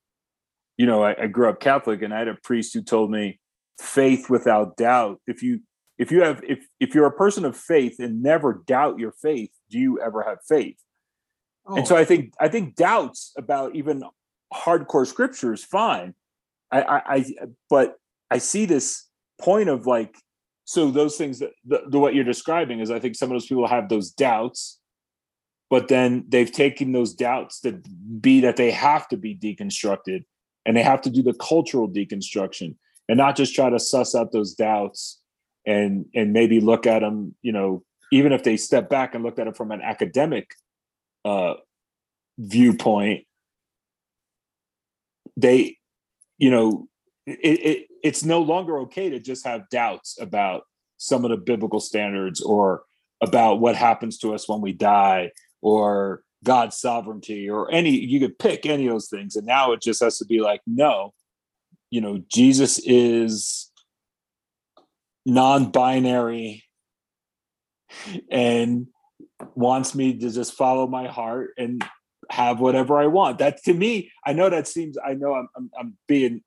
You 0.77 0.87
know, 0.87 1.03
I, 1.03 1.23
I 1.23 1.27
grew 1.27 1.47
up 1.49 1.59
Catholic, 1.59 2.01
and 2.01 2.13
I 2.13 2.19
had 2.19 2.27
a 2.27 2.35
priest 2.43 2.73
who 2.73 2.81
told 2.81 3.11
me, 3.11 3.39
"Faith 3.79 4.29
without 4.29 4.75
doubt. 4.75 5.21
If 5.27 5.43
you 5.43 5.61
if 5.99 6.11
you 6.11 6.23
have 6.23 6.41
if 6.47 6.65
if 6.79 6.95
you're 6.95 7.05
a 7.05 7.11
person 7.11 7.45
of 7.45 7.55
faith 7.55 7.99
and 7.99 8.23
never 8.23 8.63
doubt 8.65 8.97
your 8.97 9.11
faith, 9.11 9.51
do 9.69 9.77
you 9.77 9.99
ever 10.01 10.23
have 10.23 10.39
faith?" 10.47 10.77
And 11.67 11.79
oh. 11.79 11.83
so 11.83 11.95
I 11.95 12.05
think 12.05 12.33
I 12.39 12.47
think 12.47 12.75
doubts 12.75 13.33
about 13.37 13.75
even 13.75 14.03
hardcore 14.53 15.07
scripture 15.07 15.53
is 15.53 15.63
fine. 15.63 16.13
I, 16.71 16.81
I, 16.81 17.01
I 17.15 17.25
but 17.69 17.97
I 18.29 18.37
see 18.37 18.65
this 18.65 19.07
point 19.39 19.69
of 19.69 19.85
like 19.85 20.15
so 20.65 20.89
those 20.89 21.17
things 21.17 21.39
that 21.39 21.51
the, 21.65 21.83
the 21.87 21.99
what 21.99 22.15
you're 22.15 22.23
describing 22.23 22.79
is 22.79 22.91
I 22.91 22.99
think 22.99 23.15
some 23.15 23.29
of 23.29 23.35
those 23.35 23.47
people 23.47 23.67
have 23.67 23.89
those 23.89 24.11
doubts, 24.11 24.79
but 25.69 25.87
then 25.87 26.25
they've 26.29 26.51
taken 26.51 26.91
those 26.91 27.13
doubts 27.13 27.59
to 27.61 27.81
be 28.19 28.41
that 28.41 28.57
they 28.57 28.71
have 28.71 29.07
to 29.09 29.17
be 29.17 29.35
deconstructed 29.35 30.23
and 30.65 30.77
they 30.77 30.83
have 30.83 31.01
to 31.01 31.09
do 31.09 31.21
the 31.23 31.33
cultural 31.33 31.89
deconstruction 31.89 32.75
and 33.09 33.17
not 33.17 33.35
just 33.35 33.53
try 33.53 33.69
to 33.69 33.79
suss 33.79 34.15
out 34.15 34.31
those 34.31 34.53
doubts 34.53 35.19
and 35.65 36.05
and 36.15 36.33
maybe 36.33 36.59
look 36.59 36.87
at 36.87 36.99
them, 36.99 37.35
you 37.41 37.51
know, 37.51 37.83
even 38.11 38.31
if 38.31 38.43
they 38.43 38.57
step 38.57 38.89
back 38.89 39.13
and 39.13 39.23
look 39.23 39.39
at 39.39 39.47
it 39.47 39.57
from 39.57 39.71
an 39.71 39.81
academic 39.81 40.55
uh, 41.25 41.55
viewpoint, 42.37 43.25
they, 45.37 45.77
you 46.37 46.51
know, 46.51 46.87
it, 47.25 47.59
it 47.59 47.87
it's 48.03 48.23
no 48.23 48.41
longer 48.41 48.79
okay 48.79 49.09
to 49.09 49.19
just 49.19 49.45
have 49.45 49.69
doubts 49.69 50.19
about 50.19 50.63
some 50.97 51.23
of 51.23 51.31
the 51.31 51.37
biblical 51.37 51.79
standards 51.79 52.41
or 52.41 52.83
about 53.21 53.59
what 53.59 53.75
happens 53.75 54.17
to 54.17 54.33
us 54.33 54.49
when 54.49 54.61
we 54.61 54.73
die 54.73 55.31
or 55.61 56.23
God's 56.43 56.77
sovereignty 56.77 57.49
or 57.49 57.71
any 57.71 57.91
you 57.91 58.19
could 58.19 58.39
pick 58.39 58.65
any 58.65 58.87
of 58.87 58.93
those 58.93 59.09
things. 59.09 59.35
And 59.35 59.45
now 59.45 59.71
it 59.73 59.81
just 59.81 60.01
has 60.01 60.17
to 60.17 60.25
be 60.25 60.41
like, 60.41 60.61
no, 60.65 61.13
you 61.91 62.01
know, 62.01 62.23
Jesus 62.31 62.79
is 62.79 63.71
non-binary 65.25 66.63
and 68.31 68.87
wants 69.55 69.95
me 69.95 70.17
to 70.17 70.29
just 70.29 70.53
follow 70.53 70.87
my 70.87 71.07
heart 71.07 71.51
and 71.57 71.83
have 72.29 72.59
whatever 72.59 72.97
I 72.97 73.07
want. 73.07 73.39
That 73.39 73.63
to 73.63 73.73
me, 73.73 74.11
I 74.25 74.33
know 74.33 74.49
that 74.49 74.67
seems 74.67 74.97
I 75.03 75.13
know 75.13 75.33
I'm 75.33 75.49
I'm, 75.55 75.71
I'm 75.77 75.97
being 76.07 76.41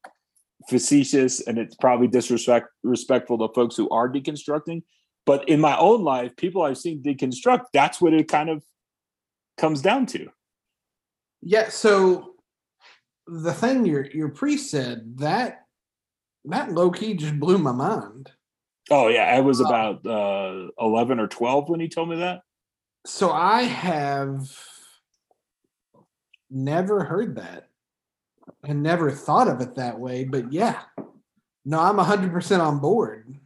facetious 0.68 1.40
and 1.46 1.58
it's 1.58 1.74
probably 1.74 2.06
disrespect 2.06 2.68
respectful 2.82 3.38
to 3.38 3.52
folks 3.54 3.76
who 3.76 3.88
are 3.90 4.08
deconstructing. 4.08 4.82
But 5.26 5.48
in 5.48 5.60
my 5.60 5.76
own 5.78 6.02
life, 6.02 6.36
people 6.36 6.62
I've 6.62 6.78
seen 6.78 7.02
deconstruct, 7.02 7.66
that's 7.72 8.00
what 8.00 8.12
it 8.12 8.28
kind 8.28 8.50
of 8.50 8.62
comes 9.56 9.80
down 9.80 10.06
to. 10.06 10.28
Yeah. 11.42 11.68
So 11.68 12.34
the 13.26 13.52
thing 13.52 13.86
your 13.86 14.06
your 14.06 14.28
priest 14.28 14.70
said 14.70 15.18
that 15.18 15.60
that 16.46 16.72
low 16.72 16.90
key 16.90 17.14
just 17.14 17.38
blew 17.38 17.58
my 17.58 17.72
mind. 17.72 18.30
Oh 18.90 19.08
yeah, 19.08 19.24
I 19.24 19.40
was 19.40 19.60
about 19.60 20.06
uh, 20.06 20.68
eleven 20.78 21.18
or 21.18 21.26
twelve 21.26 21.68
when 21.68 21.80
he 21.80 21.88
told 21.88 22.10
me 22.10 22.16
that. 22.16 22.42
So 23.06 23.30
I 23.30 23.62
have 23.62 24.50
never 26.50 27.04
heard 27.04 27.36
that 27.36 27.68
and 28.62 28.82
never 28.82 29.10
thought 29.10 29.48
of 29.48 29.60
it 29.60 29.74
that 29.74 29.98
way. 29.98 30.24
But 30.24 30.52
yeah, 30.52 30.82
no, 31.64 31.80
I'm 31.80 31.98
hundred 31.98 32.32
percent 32.32 32.62
on 32.62 32.78
board. 32.78 33.38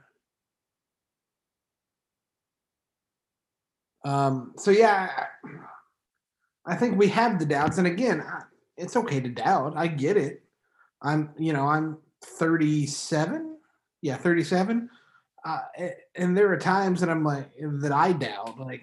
Um, 4.04 4.54
so 4.56 4.70
yeah, 4.70 5.26
I 6.64 6.76
think 6.76 6.96
we 6.96 7.08
have 7.08 7.38
the 7.38 7.46
doubts, 7.46 7.78
and 7.78 7.86
again, 7.86 8.22
it's 8.76 8.96
okay 8.96 9.20
to 9.20 9.28
doubt. 9.28 9.74
I 9.76 9.88
get 9.88 10.16
it. 10.16 10.42
I'm, 11.02 11.30
you 11.38 11.52
know, 11.52 11.66
I'm 11.66 11.98
37. 12.24 13.56
Yeah, 14.02 14.16
37. 14.16 14.88
Uh, 15.44 15.58
and 16.14 16.36
there 16.36 16.50
are 16.52 16.56
times 16.56 17.00
that 17.00 17.10
I'm 17.10 17.24
like 17.24 17.50
that 17.58 17.92
I 17.92 18.12
doubt. 18.12 18.58
Like, 18.58 18.82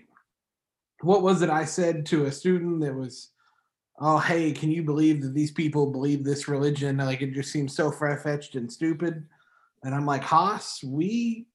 what 1.02 1.22
was 1.22 1.42
it 1.42 1.50
I 1.50 1.66
said 1.66 2.06
to 2.08 2.26
a 2.26 2.32
student 2.32 2.82
that 2.82 2.96
was, 2.96 3.30
oh 4.00 4.18
hey, 4.18 4.52
can 4.52 4.72
you 4.72 4.84
believe 4.84 5.22
that 5.22 5.34
these 5.34 5.52
people 5.52 5.92
believe 5.92 6.24
this 6.24 6.48
religion? 6.48 6.98
Like, 6.98 7.22
it 7.22 7.34
just 7.34 7.52
seems 7.52 7.76
so 7.76 7.92
far 7.92 8.18
fetched 8.18 8.56
and 8.56 8.72
stupid. 8.72 9.26
And 9.84 9.94
I'm 9.94 10.06
like, 10.06 10.24
Haas, 10.24 10.84
we 10.84 11.46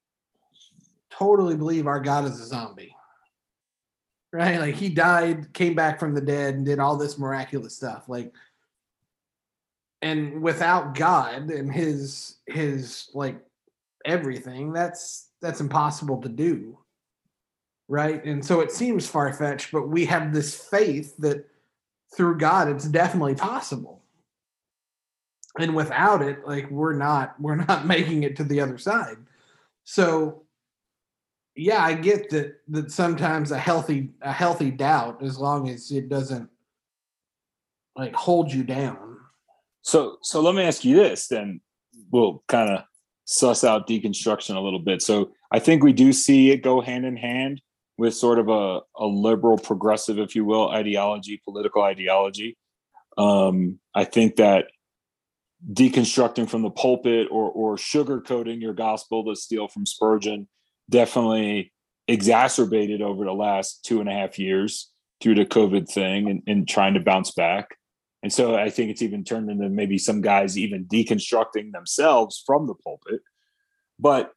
totally 1.11 1.57
believe 1.57 1.87
our 1.87 2.01
God 2.01 2.25
is 2.25 2.41
a 2.41 2.47
zombie 2.47 2.95
right? 4.33 4.61
Like 4.61 4.75
he 4.75 4.89
died, 4.89 5.53
came 5.53 5.75
back 5.75 5.99
from 5.99 6.15
the 6.15 6.21
dead, 6.21 6.55
and 6.55 6.65
did 6.65 6.79
all 6.79 6.97
this 6.97 7.19
miraculous 7.19 7.77
stuff. 7.77 8.09
Like, 8.09 8.33
and 10.03 10.43
without 10.43 10.95
God 10.95 11.51
and 11.51 11.73
his 11.73 12.37
his 12.47 13.11
like 13.15 13.41
everything, 14.05 14.73
that's 14.73 15.31
that's 15.41 15.61
impossible 15.61 16.21
to 16.23 16.29
do. 16.29 16.79
Right. 17.91 18.25
And 18.25 18.45
so 18.45 18.61
it 18.61 18.71
seems 18.71 19.09
far 19.09 19.33
fetched, 19.33 19.73
but 19.73 19.89
we 19.89 20.07
have 20.07 20.33
this 20.33 20.55
faith 20.55 21.17
that 21.17 21.45
through 22.17 22.39
God 22.39 22.69
it's 22.69 22.85
definitely 22.85 23.35
possible. 23.35 24.05
And 25.59 25.75
without 25.75 26.23
it, 26.23 26.47
like 26.47 26.71
we're 26.71 26.95
not 26.95 27.35
we're 27.41 27.57
not 27.57 27.89
making 27.89 28.23
it 28.23 28.37
to 28.37 28.45
the 28.45 28.61
other 28.61 28.79
side. 28.79 29.17
So 29.83 30.45
yeah, 31.57 31.83
I 31.85 31.95
get 31.95 32.31
that 32.31 32.61
that 32.69 32.93
sometimes 32.93 33.51
a 33.51 33.59
healthy 33.59 34.11
a 34.23 34.31
healthy 34.31 34.71
doubt 34.71 35.21
as 35.21 35.37
long 35.37 35.69
as 35.69 35.91
it 35.91 36.09
doesn't 36.09 36.49
like 37.97 38.15
hold 38.15 38.53
you 38.53 38.63
down. 38.63 39.17
So 39.83 40.19
so 40.23 40.41
let 40.41 40.55
me 40.55 40.63
ask 40.63 40.85
you 40.85 40.95
this 40.95 41.27
then 41.27 41.61
we'll 42.13 42.45
kind 42.47 42.71
of 42.71 42.85
suss 43.25 43.65
out 43.65 43.89
deconstruction 43.89 44.55
a 44.55 44.61
little 44.61 44.79
bit. 44.79 45.03
So 45.03 45.33
I 45.51 45.59
think 45.59 45.83
we 45.83 45.93
do 45.93 46.13
see 46.13 46.53
it 46.53 46.63
go 46.63 46.81
hand 46.81 47.05
in 47.05 47.17
hand 47.17 47.61
with 48.01 48.15
sort 48.15 48.39
of 48.39 48.49
a, 48.49 48.81
a 48.97 49.05
liberal 49.05 49.59
progressive, 49.59 50.19
if 50.19 50.35
you 50.35 50.43
will, 50.43 50.71
ideology, 50.71 51.39
political 51.45 51.83
ideology. 51.83 52.57
Um, 53.19 53.79
I 53.95 54.05
think 54.05 54.37
that 54.37 54.69
deconstructing 55.71 56.49
from 56.49 56.63
the 56.63 56.71
pulpit 56.71 57.29
or 57.31 57.51
or 57.51 57.77
sugarcoating 57.77 58.63
your 58.63 58.73
gospel 58.73 59.23
to 59.27 59.37
steal 59.37 59.69
from 59.69 59.85
Spurgeon 59.85 60.49
definitely 60.89 61.75
exacerbated 62.09 63.03
over 63.03 63.27
the 63.27 63.35
last 63.35 63.85
two 63.85 64.01
and 64.01 64.09
a 64.09 64.15
half 64.15 64.39
years 64.39 64.91
through 65.21 65.35
the 65.35 65.45
COVID 65.45 65.87
thing 65.87 66.31
and, 66.31 66.43
and 66.47 66.67
trying 66.67 66.95
to 66.95 67.01
bounce 67.01 67.33
back. 67.33 67.77
And 68.23 68.33
so 68.33 68.55
I 68.55 68.71
think 68.71 68.91
it's 68.91 69.03
even 69.03 69.25
turned 69.25 69.51
into 69.51 69.69
maybe 69.69 69.99
some 69.99 70.23
guys 70.23 70.57
even 70.57 70.87
deconstructing 70.87 71.73
themselves 71.73 72.43
from 72.47 72.67
the 72.67 72.75
pulpit. 72.75 73.21
But 73.99 74.33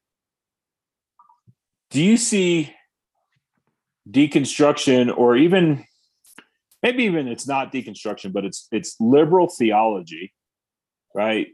do 1.91 2.03
you 2.03 2.17
see 2.17 2.73
deconstruction 4.09 5.15
or 5.15 5.35
even 5.35 5.85
maybe 6.81 7.03
even 7.05 7.27
it's 7.27 7.47
not 7.47 7.71
deconstruction, 7.71 8.33
but 8.33 8.45
it's 8.45 8.67
it's 8.71 8.95
liberal 8.99 9.47
theology, 9.47 10.33
right? 11.15 11.47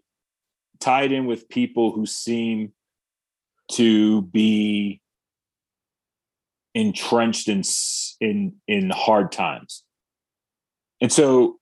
Tied 0.80 1.12
in 1.12 1.26
with 1.26 1.48
people 1.50 1.92
who 1.92 2.06
seem 2.06 2.74
to 3.74 4.24
be 4.24 5.02
entrenched 6.74 7.48
in 7.48 7.64
in 8.20 8.56
in 8.68 8.90
hard 8.90 9.32
times. 9.32 9.84
And 11.02 11.12
so 11.12 11.56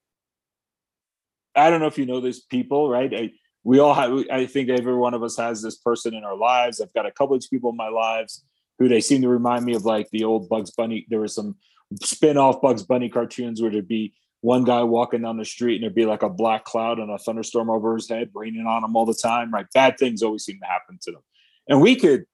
i 1.56 1.72
don't 1.72 1.80
know 1.80 1.88
if 1.88 1.98
you 1.98 2.06
know 2.06 2.22
these 2.22 2.42
people 2.42 2.90
right? 2.90 3.14
I, 3.14 3.32
we 3.64 3.80
all 3.80 3.94
have 3.94 4.26
i 4.32 4.46
think 4.46 4.70
every 4.70 4.96
one 4.96 5.14
of 5.14 5.24
us 5.24 5.36
has 5.38 5.62
this 5.62 5.76
person 5.78 6.14
in 6.14 6.24
our 6.24 6.38
lives. 6.38 6.80
I've 6.80 6.94
got 6.94 7.06
a 7.06 7.12
couple 7.12 7.36
of 7.36 7.44
people 7.50 7.72
in 7.72 7.76
my 7.76 7.90
lives 7.90 8.44
who 8.80 8.88
they 8.88 9.02
seem 9.02 9.22
to 9.22 9.30
remind 9.30 9.66
me 9.66 9.76
of 9.76 9.86
like 9.86 10.10
the 10.12 10.24
old 10.24 10.50
bugs 10.50 10.72
bunny. 10.72 11.06
There 11.10 11.22
was 11.22 11.36
some 11.36 11.56
spin-off 12.02 12.62
bugs 12.62 12.84
bunny 12.84 13.10
cartoons 13.10 13.62
where 13.62 13.72
there'd 13.72 13.88
be 13.88 14.14
one 14.42 14.64
guy 14.64 14.84
walking 14.84 15.22
down 15.24 15.38
the 15.38 15.46
street 15.46 15.76
and 15.76 15.84
there'd 15.84 15.96
be 15.96 16.06
like 16.06 16.24
a 16.24 16.30
black 16.30 16.64
cloud 16.64 17.00
and 17.00 17.10
a 17.10 17.18
thunderstorm 17.18 17.70
over 17.70 17.96
his 17.96 18.10
head 18.10 18.30
raining 18.34 18.68
on 18.68 18.84
him 18.84 18.96
all 18.96 19.06
the 19.06 19.14
time 19.14 19.52
right? 19.52 19.66
Bad 19.74 19.98
things 19.98 20.22
always 20.22 20.46
seem 20.46 20.60
to 20.60 20.68
happen 20.68 21.00
to 21.02 21.12
them. 21.12 21.22
And 21.68 21.82
we 21.82 21.96
could 21.96 22.26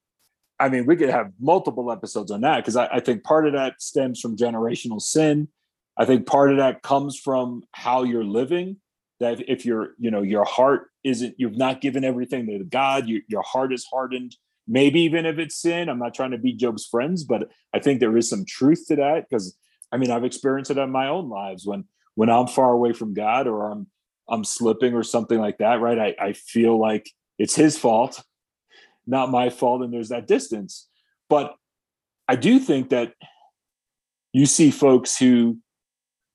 i 0.60 0.70
mean 0.70 0.86
we 0.86 0.96
could 0.96 1.10
have 1.10 1.32
multiple 1.40 1.92
episodes 1.92 2.30
on 2.30 2.42
that 2.42 2.58
because 2.58 2.76
I, 2.76 2.86
I, 2.86 3.00
think 3.00 3.24
part 3.24 3.48
of 3.48 3.54
that 3.54 3.82
stems 3.82 4.20
from 4.20 4.38
generational 4.38 5.02
sin. 5.02 5.48
I 5.98 6.06
think 6.06 6.28
part 6.28 6.52
of 6.52 6.58
that 6.58 6.84
comes 6.84 7.18
from 7.18 7.64
how 7.72 8.04
you're 8.04 8.24
living 8.24 8.78
that 9.20 9.50
if 9.50 9.66
you're 9.66 9.94
you 9.98 10.12
know 10.12 10.22
your 10.22 10.46
heart 10.46 10.90
isn't 11.04 11.36
you've 11.38 11.58
not 11.58 11.82
given 11.82 12.04
everything 12.04 12.46
to 12.48 12.64
god 12.64 13.08
you, 13.08 13.22
your 13.28 13.42
heart 13.42 13.74
is 13.74 13.86
hardened 13.86 14.36
maybe 14.68 15.02
even 15.02 15.26
if 15.26 15.40
it's 15.40 15.62
sin 15.62 15.90
i'm 15.90 16.00
not 16.00 16.14
trying 16.14 16.32
to 16.32 16.38
be 16.38 16.54
job's 16.54 16.86
friends 16.86 17.24
but 17.24 17.50
i 17.74 17.80
think 17.80 18.00
there 18.00 18.16
is 18.18 18.30
some 18.30 18.46
truth 18.46 18.86
to 18.88 18.96
that 18.96 19.26
because 19.30 19.58
i 19.92 19.98
mean 19.98 20.12
i've 20.12 20.24
experienced 20.24 20.72
it 20.72 20.78
in 20.78 20.90
my 20.90 21.08
own 21.08 21.30
lives 21.30 21.66
when 21.66 21.84
when 22.16 22.30
i'm 22.30 22.48
far 22.48 22.72
away 22.72 22.94
from 22.94 23.14
god 23.14 23.48
or 23.48 23.70
i'm 23.72 23.88
i'm 24.30 24.44
slipping 24.44 24.94
or 24.94 25.04
something 25.04 25.40
like 25.40 25.58
that 25.58 25.82
right? 25.82 26.00
I, 26.00 26.28
I 26.28 26.34
feel 26.34 26.80
like 26.80 27.10
it's 27.38 27.56
his 27.56 27.78
fault 27.78 28.24
not 29.06 29.32
my 29.32 29.50
fault 29.50 29.82
and 29.82 29.94
there's 29.94 30.10
that 30.10 30.28
distance. 30.28 30.88
But 31.30 31.56
i 32.28 32.36
do 32.36 32.60
think 32.60 32.90
that 32.90 33.14
you 34.32 34.46
see 34.46 34.72
folks 34.72 35.18
who 35.18 35.60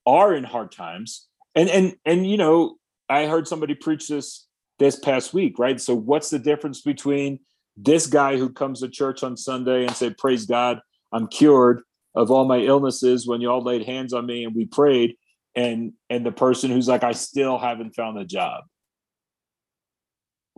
are 0.07 0.35
in 0.35 0.45
hard 0.45 0.73
times 0.73 1.27
and 1.55 1.69
and 1.69 1.97
and 2.05 2.29
you 2.31 2.37
know 2.37 2.77
i 3.09 3.27
heard 3.27 3.49
somebody 3.49 3.75
preach 3.75 4.09
this 4.09 4.47
this 4.79 4.99
past 4.99 5.35
week 5.35 5.59
right? 5.59 5.81
So 5.81 5.95
what's 5.95 6.31
the 6.31 6.39
difference 6.39 6.83
between 6.83 7.41
this 7.81 8.07
guy 8.07 8.37
who 8.37 8.51
comes 8.51 8.81
to 8.81 8.89
church 8.89 9.23
on 9.23 9.37
sunday 9.37 9.85
and 9.85 9.95
said 9.95 10.19
praise 10.19 10.47
god 10.47 10.81
i'm 11.13 11.27
cured 11.29 11.83
of 12.15 12.31
all 12.31 12.45
my 12.45 12.59
illnesses 12.59 13.27
when 13.27 13.41
you 13.41 13.51
all 13.51 13.63
laid 13.63 13.85
hands 13.85 14.13
on 14.13 14.27
me 14.27 14.45
and 14.45 14.55
we 14.55 14.65
prayed 14.67 15.17
and 15.55 15.93
and 16.11 16.27
the 16.27 16.33
person 16.33 16.71
who's 16.71 16.89
like 16.89 17.05
i 17.05 17.13
still 17.13 17.59
haven't 17.59 17.95
found 17.95 18.19
a 18.19 18.25
job 18.25 18.65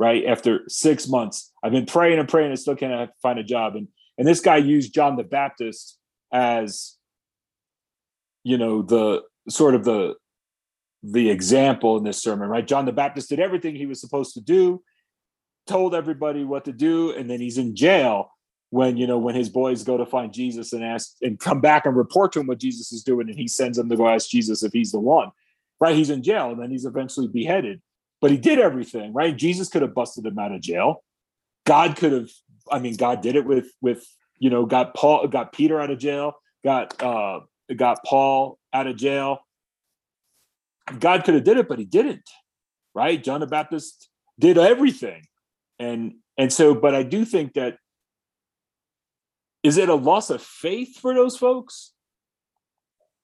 right? 0.01 0.25
After 0.25 0.63
six 0.67 1.07
months, 1.07 1.53
I've 1.63 1.73
been 1.73 1.85
praying 1.85 2.19
and 2.19 2.27
praying 2.27 2.49
and 2.49 2.59
still 2.59 2.75
can't 2.75 3.11
find 3.21 3.39
a 3.39 3.45
job. 3.45 3.77
And 3.77 3.87
and 4.17 4.27
this 4.27 4.41
guy 4.41 4.57
used 4.57 4.95
John 4.95 5.17
the 5.17 5.25
Baptist 5.25 5.99
as, 6.33 6.97
you 8.43 8.57
know, 8.57 8.81
the 8.81 9.23
sort 9.51 9.75
of 9.75 9.85
the 9.85 10.15
the 11.03 11.29
example 11.29 11.99
in 11.99 12.05
this 12.05 12.23
sermon, 12.23 12.49
right? 12.49 12.67
John 12.67 12.87
the 12.87 12.93
Baptist 12.93 13.29
did 13.29 13.41
everything 13.41 13.77
he 13.77 13.85
was 13.85 14.01
supposed 14.01 14.33
to 14.35 14.41
do, 14.41 14.83
told 15.71 15.95
everybody 15.95 16.43
what 16.45 16.65
to 16.65 16.73
do, 16.73 17.13
and 17.13 17.31
then 17.31 17.41
he's 17.41 17.57
in 17.57 17.77
jail 17.77 18.33
when 18.71 18.97
you 18.97 19.07
know 19.07 19.19
when 19.19 19.35
his 19.35 19.49
boys 19.49 19.85
go 19.85 19.97
to 19.97 20.05
find 20.05 20.33
Jesus 20.33 20.73
and 20.73 20.85
ask 20.85 21.17
and 21.23 21.39
come 21.39 21.61
back 21.61 21.87
and 21.87 21.97
report 21.97 22.33
to 22.33 22.41
him 22.41 22.47
what 22.47 22.59
Jesus 22.59 22.93
is 22.93 23.05
doing, 23.05 23.29
and 23.29 23.39
he 23.39 23.47
sends 23.47 23.79
them 23.79 23.89
to 23.89 23.97
go 23.97 24.09
ask 24.09 24.29
Jesus 24.29 24.63
if 24.63 24.73
he's 24.73 24.93
the 24.93 25.01
one. 25.01 25.31
Right? 25.81 25.95
He's 25.95 26.11
in 26.11 26.23
jail, 26.23 26.51
and 26.51 26.61
then 26.61 26.71
he's 26.71 26.85
eventually 26.85 27.29
beheaded. 27.29 27.81
But 28.21 28.33
he 28.33 28.37
did 28.37 28.59
everything 28.59 29.15
right? 29.15 29.35
Jesus 29.35 29.69
could 29.69 29.83
have 29.83 29.95
busted 29.95 30.27
him 30.27 30.39
out 30.39 30.53
of 30.53 30.61
jail. 30.61 31.03
God 31.65 31.97
could 31.97 32.13
have 32.13 32.31
i 32.71 32.79
mean 32.79 32.95
god 32.95 33.23
did 33.23 33.37
it 33.37 33.47
with 33.47 33.69
with 33.81 34.05
you 34.39 34.51
know 34.51 34.67
got 34.67 34.95
paul 34.95 35.27
got 35.27 35.53
peter 35.53 35.81
out 35.81 35.91
of 35.91 35.99
jail 35.99 36.35
got 36.63 37.03
uh 37.03 37.41
got 37.75 38.05
paul 38.05 38.59
out 38.73 38.87
of 38.87 38.97
jail. 38.97 39.39
God 40.99 41.25
could 41.25 41.35
have 41.35 41.45
did 41.45 41.57
it 41.57 41.69
but 41.69 41.79
he 41.79 41.85
didn't 41.85 42.29
right? 42.95 43.23
John 43.23 43.41
the 43.41 43.47
baptist 43.47 44.09
did 44.39 44.59
everything 44.59 45.23
and 45.81 46.15
and 46.39 46.53
so 46.53 46.75
but 46.75 46.95
i 46.95 47.03
do 47.03 47.25
think 47.25 47.55
that 47.55 47.77
is 49.65 49.77
it 49.77 49.89
a 49.89 49.95
loss 49.95 50.31
of 50.31 50.41
faith 50.41 50.99
for 51.01 51.13
those 51.15 51.37
folks 51.37 51.93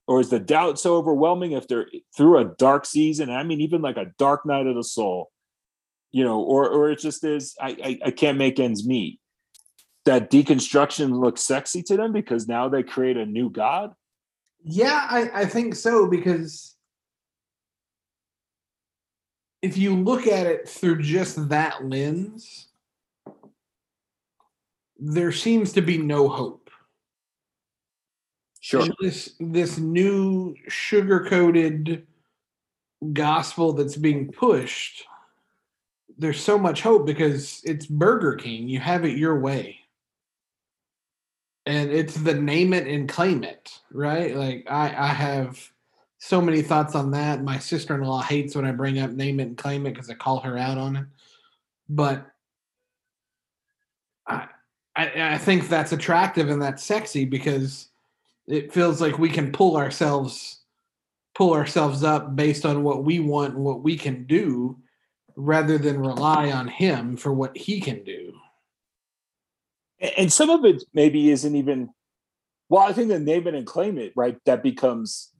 or 0.08 0.20
is 0.20 0.30
the 0.30 0.40
doubt 0.40 0.78
so 0.78 0.96
overwhelming 0.96 1.52
if 1.52 1.68
they're 1.68 1.86
through 2.16 2.38
a 2.38 2.44
dark 2.58 2.84
season 2.84 3.30
i 3.30 3.44
mean 3.44 3.60
even 3.60 3.80
like 3.80 3.96
a 3.96 4.10
dark 4.18 4.44
night 4.44 4.66
of 4.66 4.74
the 4.74 4.82
soul 4.84 5.30
you 6.16 6.24
know, 6.24 6.40
or 6.40 6.68
or 6.68 6.90
it 6.90 6.98
just 6.98 7.24
is 7.24 7.54
I, 7.60 7.76
I 7.84 7.98
I 8.06 8.10
can't 8.10 8.38
make 8.38 8.58
ends 8.58 8.86
meet. 8.86 9.20
That 10.04 10.30
deconstruction 10.30 11.10
looks 11.10 11.42
sexy 11.42 11.82
to 11.84 11.96
them 11.96 12.12
because 12.12 12.46
now 12.46 12.68
they 12.68 12.82
create 12.82 13.16
a 13.16 13.26
new 13.26 13.50
god. 13.50 13.92
Yeah, 14.62 15.06
I, 15.10 15.42
I 15.42 15.46
think 15.46 15.74
so 15.74 16.06
because 16.08 16.75
if 19.62 19.76
you 19.76 19.94
look 19.94 20.26
at 20.26 20.46
it 20.46 20.68
through 20.68 21.02
just 21.02 21.48
that 21.48 21.84
lens, 21.84 22.68
there 24.98 25.32
seems 25.32 25.72
to 25.72 25.80
be 25.80 25.98
no 25.98 26.28
hope. 26.28 26.70
Sure. 28.60 28.82
And 28.82 28.94
this 29.00 29.34
this 29.38 29.78
new 29.78 30.56
sugar 30.68 31.26
coated 31.28 32.06
gospel 33.12 33.72
that's 33.72 33.96
being 33.96 34.32
pushed, 34.32 35.04
there's 36.18 36.40
so 36.40 36.58
much 36.58 36.82
hope 36.82 37.06
because 37.06 37.60
it's 37.64 37.86
Burger 37.86 38.34
King. 38.34 38.68
You 38.68 38.80
have 38.80 39.04
it 39.04 39.16
your 39.16 39.38
way. 39.38 39.78
And 41.64 41.90
it's 41.90 42.14
the 42.14 42.34
name 42.34 42.72
it 42.72 42.86
and 42.86 43.08
claim 43.08 43.44
it, 43.44 43.80
right? 43.90 44.36
Like 44.36 44.66
I, 44.70 44.94
I 44.96 45.08
have 45.08 45.70
so 46.18 46.40
many 46.40 46.62
thoughts 46.62 46.94
on 46.94 47.10
that. 47.12 47.42
My 47.42 47.58
sister-in-law 47.58 48.22
hates 48.22 48.54
when 48.54 48.64
I 48.64 48.72
bring 48.72 48.98
up 48.98 49.10
name 49.10 49.40
it 49.40 49.48
and 49.48 49.58
claim 49.58 49.86
it 49.86 49.92
because 49.92 50.10
I 50.10 50.14
call 50.14 50.40
her 50.40 50.56
out 50.56 50.78
on 50.78 50.96
it. 50.96 51.06
But 51.88 52.26
I, 54.26 54.48
I 54.94 55.34
I 55.34 55.38
think 55.38 55.68
that's 55.68 55.92
attractive 55.92 56.48
and 56.48 56.60
that's 56.60 56.82
sexy 56.82 57.24
because 57.24 57.88
it 58.46 58.72
feels 58.72 59.00
like 59.00 59.18
we 59.18 59.28
can 59.28 59.52
pull 59.52 59.76
ourselves 59.76 60.60
pull 61.34 61.52
ourselves 61.52 62.02
up 62.02 62.34
based 62.34 62.64
on 62.64 62.82
what 62.82 63.04
we 63.04 63.20
want 63.20 63.54
and 63.54 63.62
what 63.62 63.82
we 63.82 63.96
can 63.96 64.24
do 64.24 64.78
rather 65.36 65.76
than 65.76 66.00
rely 66.00 66.50
on 66.50 66.66
him 66.66 67.14
for 67.14 67.30
what 67.30 67.54
he 67.54 67.78
can 67.78 68.02
do. 68.04 68.32
And 70.16 70.32
some 70.32 70.48
of 70.48 70.64
it 70.64 70.82
maybe 70.94 71.30
isn't 71.30 71.54
even 71.54 71.90
well, 72.68 72.82
I 72.82 72.92
think 72.92 73.08
the 73.08 73.20
name 73.20 73.46
it 73.46 73.54
and 73.54 73.66
claim 73.66 73.96
it, 73.98 74.12
right? 74.16 74.36
That 74.44 74.62
becomes 74.62 75.30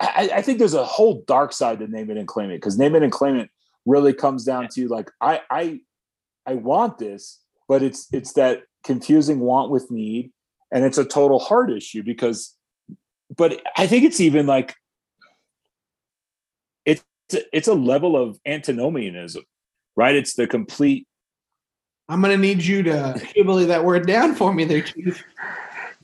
I, 0.00 0.30
I 0.36 0.42
think 0.42 0.58
there's 0.58 0.74
a 0.74 0.84
whole 0.84 1.24
dark 1.26 1.52
side 1.52 1.80
to 1.80 1.88
name 1.88 2.10
it 2.10 2.16
and 2.16 2.28
claim 2.28 2.50
it 2.50 2.58
because 2.58 2.78
name 2.78 2.94
it 2.94 3.02
and 3.02 3.12
claim 3.12 3.36
it 3.36 3.50
really 3.84 4.12
comes 4.12 4.44
down 4.44 4.68
to 4.74 4.88
like 4.88 5.10
I 5.20 5.40
I 5.50 5.80
I 6.46 6.54
want 6.54 6.98
this, 6.98 7.40
but 7.68 7.82
it's 7.82 8.06
it's 8.12 8.34
that 8.34 8.62
confusing 8.84 9.40
want 9.40 9.70
with 9.70 9.90
need, 9.90 10.30
and 10.70 10.84
it's 10.84 10.98
a 10.98 11.04
total 11.04 11.38
heart 11.38 11.72
issue 11.72 12.02
because 12.02 12.54
but 13.36 13.60
I 13.76 13.86
think 13.86 14.04
it's 14.04 14.20
even 14.20 14.46
like 14.46 14.74
it's 16.84 17.02
it's 17.52 17.68
a 17.68 17.74
level 17.74 18.16
of 18.16 18.38
antinomianism, 18.46 19.42
right? 19.96 20.14
It's 20.14 20.34
the 20.34 20.46
complete 20.46 21.08
I'm 22.08 22.22
gonna 22.22 22.38
need 22.38 22.62
you 22.64 22.82
to 22.84 22.90
hibble 23.36 23.66
that 23.66 23.84
word 23.84 24.06
down 24.06 24.34
for 24.34 24.52
me 24.52 24.64
there, 24.64 24.82
Chief. 24.82 25.22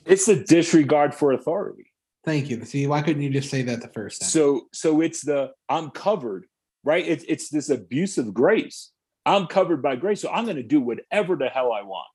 it's 0.04 0.28
a 0.28 0.36
disregard 0.36 1.14
for 1.14 1.32
authority. 1.32 1.92
Thank 2.24 2.48
you. 2.48 2.64
See, 2.64 2.86
why 2.86 3.02
couldn't 3.02 3.22
you 3.22 3.30
just 3.30 3.50
say 3.50 3.62
that 3.62 3.82
the 3.82 3.88
first 3.88 4.22
time? 4.22 4.30
So 4.30 4.68
so 4.72 5.00
it's 5.00 5.22
the 5.22 5.52
I'm 5.68 5.90
covered, 5.90 6.46
right? 6.82 7.06
It's 7.06 7.24
it's 7.28 7.50
this 7.50 7.68
abuse 7.68 8.18
of 8.18 8.32
grace. 8.32 8.90
I'm 9.26 9.46
covered 9.46 9.82
by 9.82 9.96
grace, 9.96 10.20
so 10.20 10.30
I'm 10.30 10.44
going 10.44 10.56
to 10.56 10.62
do 10.62 10.80
whatever 10.80 11.36
the 11.36 11.48
hell 11.48 11.72
I 11.72 11.82
want. 11.82 12.08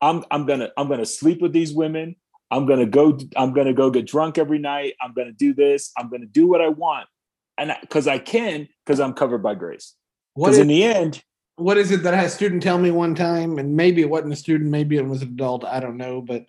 I'm 0.00 0.24
I'm 0.30 0.46
gonna 0.46 0.70
I'm 0.76 0.88
gonna 0.88 1.06
sleep 1.06 1.40
with 1.40 1.52
these 1.52 1.72
women. 1.72 2.16
I'm 2.50 2.66
gonna 2.66 2.86
go. 2.86 3.18
I'm 3.36 3.52
gonna 3.52 3.72
go 3.72 3.90
get 3.90 4.06
drunk 4.06 4.38
every 4.38 4.58
night. 4.58 4.94
I'm 5.00 5.14
gonna 5.14 5.32
do 5.32 5.54
this. 5.54 5.90
I'm 5.96 6.10
gonna 6.10 6.26
do 6.26 6.46
what 6.46 6.60
I 6.60 6.68
want, 6.68 7.08
and 7.56 7.74
because 7.80 8.06
I, 8.06 8.18
can, 8.18 8.68
because 8.84 9.00
I'm 9.00 9.14
covered 9.14 9.42
by 9.42 9.54
grace. 9.54 9.94
what 10.34 10.50
Because 10.50 10.58
in 10.58 10.68
the 10.68 10.84
end, 10.84 11.22
what 11.56 11.78
is 11.78 11.90
it 11.90 12.02
that 12.02 12.12
I 12.12 12.18
had 12.18 12.26
a 12.26 12.30
student 12.30 12.62
tell 12.62 12.78
me 12.78 12.90
one 12.90 13.14
time, 13.14 13.58
and 13.58 13.74
maybe 13.74 14.02
it 14.02 14.10
wasn't 14.10 14.34
a 14.34 14.36
student, 14.36 14.70
maybe 14.70 14.96
it 14.96 15.06
was 15.06 15.22
an 15.22 15.28
adult, 15.28 15.64
I 15.64 15.80
don't 15.80 15.96
know, 15.96 16.20
but 16.20 16.44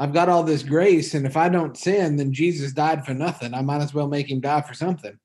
I've 0.00 0.14
got 0.14 0.28
all 0.30 0.42
this 0.42 0.62
grace, 0.62 1.12
and 1.14 1.26
if 1.26 1.36
I 1.36 1.50
don't 1.50 1.76
sin, 1.76 2.16
then 2.16 2.32
Jesus 2.32 2.72
died 2.72 3.04
for 3.04 3.12
nothing. 3.12 3.52
I 3.52 3.60
might 3.60 3.82
as 3.82 3.92
well 3.92 4.08
make 4.08 4.30
him 4.30 4.40
die 4.40 4.62
for 4.62 4.72
something. 4.74 5.16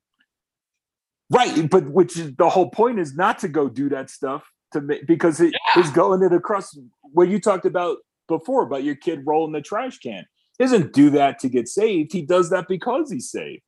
right? 1.32 1.70
But 1.70 1.90
which 1.90 2.18
is 2.20 2.36
the 2.36 2.50
whole 2.50 2.70
point 2.70 3.00
is 3.00 3.16
not 3.16 3.40
to 3.40 3.48
go 3.48 3.70
do 3.70 3.88
that 3.90 4.10
stuff 4.10 4.44
to 4.74 4.82
make 4.82 5.08
because 5.08 5.40
it 5.40 5.54
is 5.78 5.90
going 5.92 6.22
it 6.24 6.34
across 6.34 6.78
what 7.02 7.30
you 7.30 7.40
talked 7.40 7.66
about 7.66 7.98
before 8.28 8.64
about 8.64 8.84
your 8.84 8.96
kid 8.96 9.22
rolling 9.26 9.54
the 9.54 9.62
trash 9.62 9.98
can. 10.00 10.26
He 10.58 10.64
doesn't 10.66 10.94
do 10.94 11.10
that 11.12 11.40
to 11.40 11.50
get 11.50 11.68
saved. 11.68 12.12
He 12.14 12.22
does 12.22 12.50
that 12.50 12.68
because 12.68 13.12
he's 13.12 13.30
saved. 13.32 13.62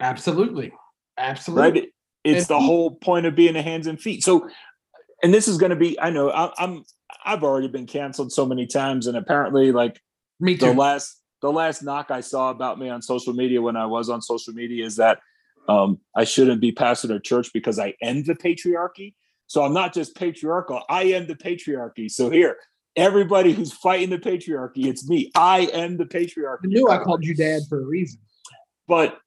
Absolutely. 0.00 0.72
Absolutely. 1.18 1.80
right? 1.80 1.88
It's 2.24 2.48
And 2.48 2.56
the 2.56 2.60
he- 2.60 2.66
whole 2.66 2.90
point 2.92 3.26
of 3.26 3.34
being 3.34 3.54
the 3.54 3.62
hands 3.62 3.86
and 3.86 4.00
feet. 4.00 4.22
So, 4.24 4.48
and 5.22 5.32
this 5.34 5.48
is 5.48 5.58
going 5.58 5.70
to 5.70 5.76
be, 5.76 5.98
I 6.00 6.10
know 6.10 6.30
I, 6.30 6.52
I'm, 6.58 6.84
I've 7.24 7.42
already 7.44 7.68
been 7.68 7.86
canceled 7.86 8.32
so 8.32 8.46
many 8.46 8.66
times, 8.66 9.06
and 9.06 9.16
apparently, 9.16 9.72
like 9.72 10.00
Me 10.40 10.54
the 10.54 10.72
last, 10.72 11.20
the 11.42 11.52
last 11.52 11.82
knock 11.82 12.10
I 12.10 12.20
saw 12.20 12.50
about 12.50 12.78
me 12.78 12.88
on 12.88 13.02
social 13.02 13.32
media 13.32 13.60
when 13.60 13.76
I 13.76 13.86
was 13.86 14.08
on 14.08 14.22
social 14.22 14.54
media 14.54 14.84
is 14.84 14.96
that 14.96 15.18
um, 15.68 15.98
I 16.16 16.24
shouldn't 16.24 16.60
be 16.60 16.72
pastoring 16.72 17.16
a 17.16 17.20
church 17.20 17.52
because 17.52 17.78
I 17.78 17.94
end 18.00 18.26
the 18.26 18.34
patriarchy. 18.34 19.14
So 19.46 19.64
I'm 19.64 19.74
not 19.74 19.94
just 19.94 20.14
patriarchal; 20.14 20.82
I 20.88 21.04
am 21.04 21.26
the 21.26 21.34
patriarchy. 21.34 22.10
So 22.10 22.30
here, 22.30 22.56
everybody 22.96 23.52
who's 23.52 23.72
fighting 23.72 24.10
the 24.10 24.18
patriarchy, 24.18 24.86
it's 24.86 25.08
me. 25.08 25.30
I 25.34 25.60
am 25.72 25.96
the 25.96 26.04
patriarchy. 26.04 26.64
I 26.64 26.68
knew 26.68 26.88
I 26.88 27.02
called 27.02 27.24
you 27.24 27.34
dad 27.34 27.62
for 27.68 27.80
a 27.80 27.84
reason. 27.84 28.20
But 28.86 29.18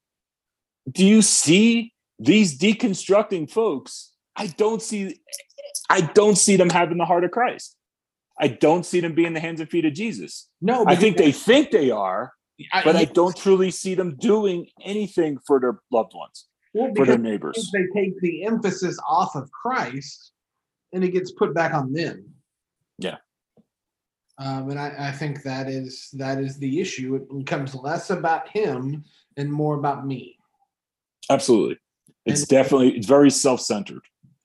do 0.91 1.05
you 1.05 1.21
see 1.21 1.93
these 2.19 2.57
deconstructing 2.57 3.49
folks? 3.49 4.11
I 4.35 4.47
don't 4.47 4.81
see 4.81 5.19
I 5.89 6.01
don't 6.01 6.37
see 6.37 6.55
them 6.55 6.69
having 6.69 6.97
the 6.97 7.05
heart 7.05 7.23
of 7.23 7.31
Christ. 7.31 7.75
I 8.41 8.47
don't 8.47 8.85
see 8.85 8.99
them 8.99 9.13
being 9.13 9.33
the 9.33 9.39
hands 9.39 9.61
and 9.61 9.69
feet 9.69 9.85
of 9.85 9.93
Jesus. 9.93 10.49
No, 10.61 10.83
I 10.87 10.95
think 10.95 11.17
they 11.17 11.31
think 11.31 11.69
they 11.69 11.91
are, 11.91 12.33
I, 12.73 12.83
but 12.83 12.95
I 12.95 13.05
don't 13.05 13.37
truly 13.37 13.69
see 13.69 13.93
them 13.93 14.15
doing 14.17 14.67
anything 14.83 15.37
for 15.45 15.59
their 15.59 15.79
loved 15.91 16.13
ones, 16.15 16.47
well, 16.73 16.91
for 16.95 17.05
their 17.05 17.19
neighbors. 17.19 17.69
they 17.71 17.85
take 17.93 18.19
the 18.19 18.45
emphasis 18.45 18.97
off 19.07 19.35
of 19.35 19.51
Christ 19.51 20.31
and 20.91 21.03
it 21.03 21.11
gets 21.11 21.31
put 21.31 21.53
back 21.53 21.73
on 21.73 21.93
them. 21.93 22.25
Yeah. 22.97 23.17
Um, 24.39 24.71
and 24.71 24.79
I, 24.79 24.95
I 24.97 25.11
think 25.11 25.43
that 25.43 25.67
is 25.69 26.09
that 26.13 26.39
is 26.39 26.57
the 26.57 26.81
issue. 26.81 27.15
It 27.15 27.37
becomes 27.37 27.75
less 27.75 28.09
about 28.09 28.49
him 28.49 29.03
and 29.37 29.51
more 29.51 29.75
about 29.75 30.07
me. 30.07 30.35
Absolutely. 31.29 31.77
It's 32.25 32.41
And- 32.41 32.49
definitely 32.49 32.97
it's 32.97 33.07
very 33.07 33.29
self-centered. 33.29 34.01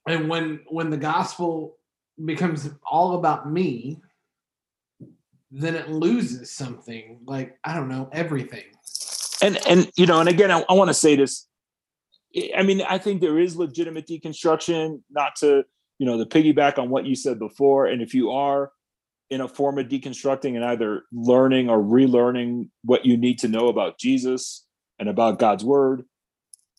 And 0.07 0.29
when 0.29 0.61
when 0.69 0.91
the 0.91 0.97
gospel 0.97 1.76
becomes 2.23 2.69
all 2.89 3.15
about 3.15 3.51
me, 3.51 3.99
then 5.51 5.75
it 5.75 5.89
loses 5.89 6.51
something 6.51 7.19
like 7.25 7.57
I 7.63 7.75
don't 7.75 7.89
know 7.89 8.09
everything. 8.11 8.63
and 9.41 9.57
and 9.67 9.91
you 9.95 10.05
know 10.07 10.19
and 10.19 10.27
again 10.29 10.51
i, 10.51 10.63
I 10.67 10.73
want 10.73 10.89
to 10.89 10.93
say 10.93 11.15
this 11.15 11.47
I- 12.55 12.63
mean 12.63 12.81
i 12.81 12.97
think 12.97 13.21
there 13.21 13.37
is 13.39 13.55
legitimate 13.55 14.07
deconstruction 14.07 15.01
not 15.11 15.35
to 15.37 15.63
you 15.99 16.05
know 16.07 16.17
the 16.17 16.25
piggyback 16.25 16.77
on 16.79 16.89
what 16.89 17.05
you 17.05 17.15
said 17.15 17.37
before 17.39 17.85
and 17.85 18.01
if 18.01 18.13
you 18.13 18.31
are 18.31 18.71
in 19.29 19.41
a 19.41 19.47
form 19.47 19.77
of 19.77 19.87
deconstructing 19.87 20.55
and 20.55 20.65
either 20.65 21.03
learning 21.11 21.69
or 21.69 21.77
relearning 21.79 22.69
what 22.83 23.05
you 23.05 23.15
need 23.15 23.39
to 23.39 23.47
know 23.47 23.67
about 23.67 23.97
jesus 23.99 24.65
and 24.99 25.07
about 25.07 25.37
god's 25.39 25.63
word 25.63 26.03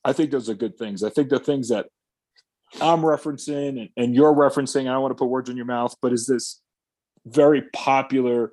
i 0.05 0.13
think 0.13 0.31
those 0.31 0.49
are 0.51 0.55
good 0.55 0.77
things 0.77 1.05
i 1.05 1.11
think 1.11 1.29
the 1.29 1.39
things 1.39 1.69
that 1.69 1.87
i'm 2.81 3.01
referencing 3.01 3.81
and, 3.81 3.89
and 3.97 4.15
you're 4.15 4.35
referencing 4.35 4.83
i 4.83 4.93
don't 4.93 5.03
want 5.03 5.11
to 5.11 5.21
put 5.21 5.29
words 5.29 5.49
in 5.49 5.57
your 5.57 5.67
mouth 5.67 5.95
but 6.01 6.13
is 6.13 6.27
this 6.27 6.61
very 7.27 7.63
popular 7.73 8.53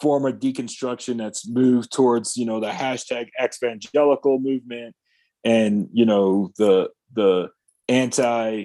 form 0.00 0.24
of 0.24 0.34
deconstruction 0.34 1.18
that's 1.18 1.48
moved 1.48 1.92
towards 1.92 2.36
you 2.36 2.46
know 2.46 2.60
the 2.60 2.70
hashtag 2.70 3.28
evangelical 3.42 4.38
movement 4.38 4.94
and 5.44 5.88
you 5.92 6.04
know 6.04 6.50
the 6.56 6.88
the 7.14 7.48
anti 7.88 8.64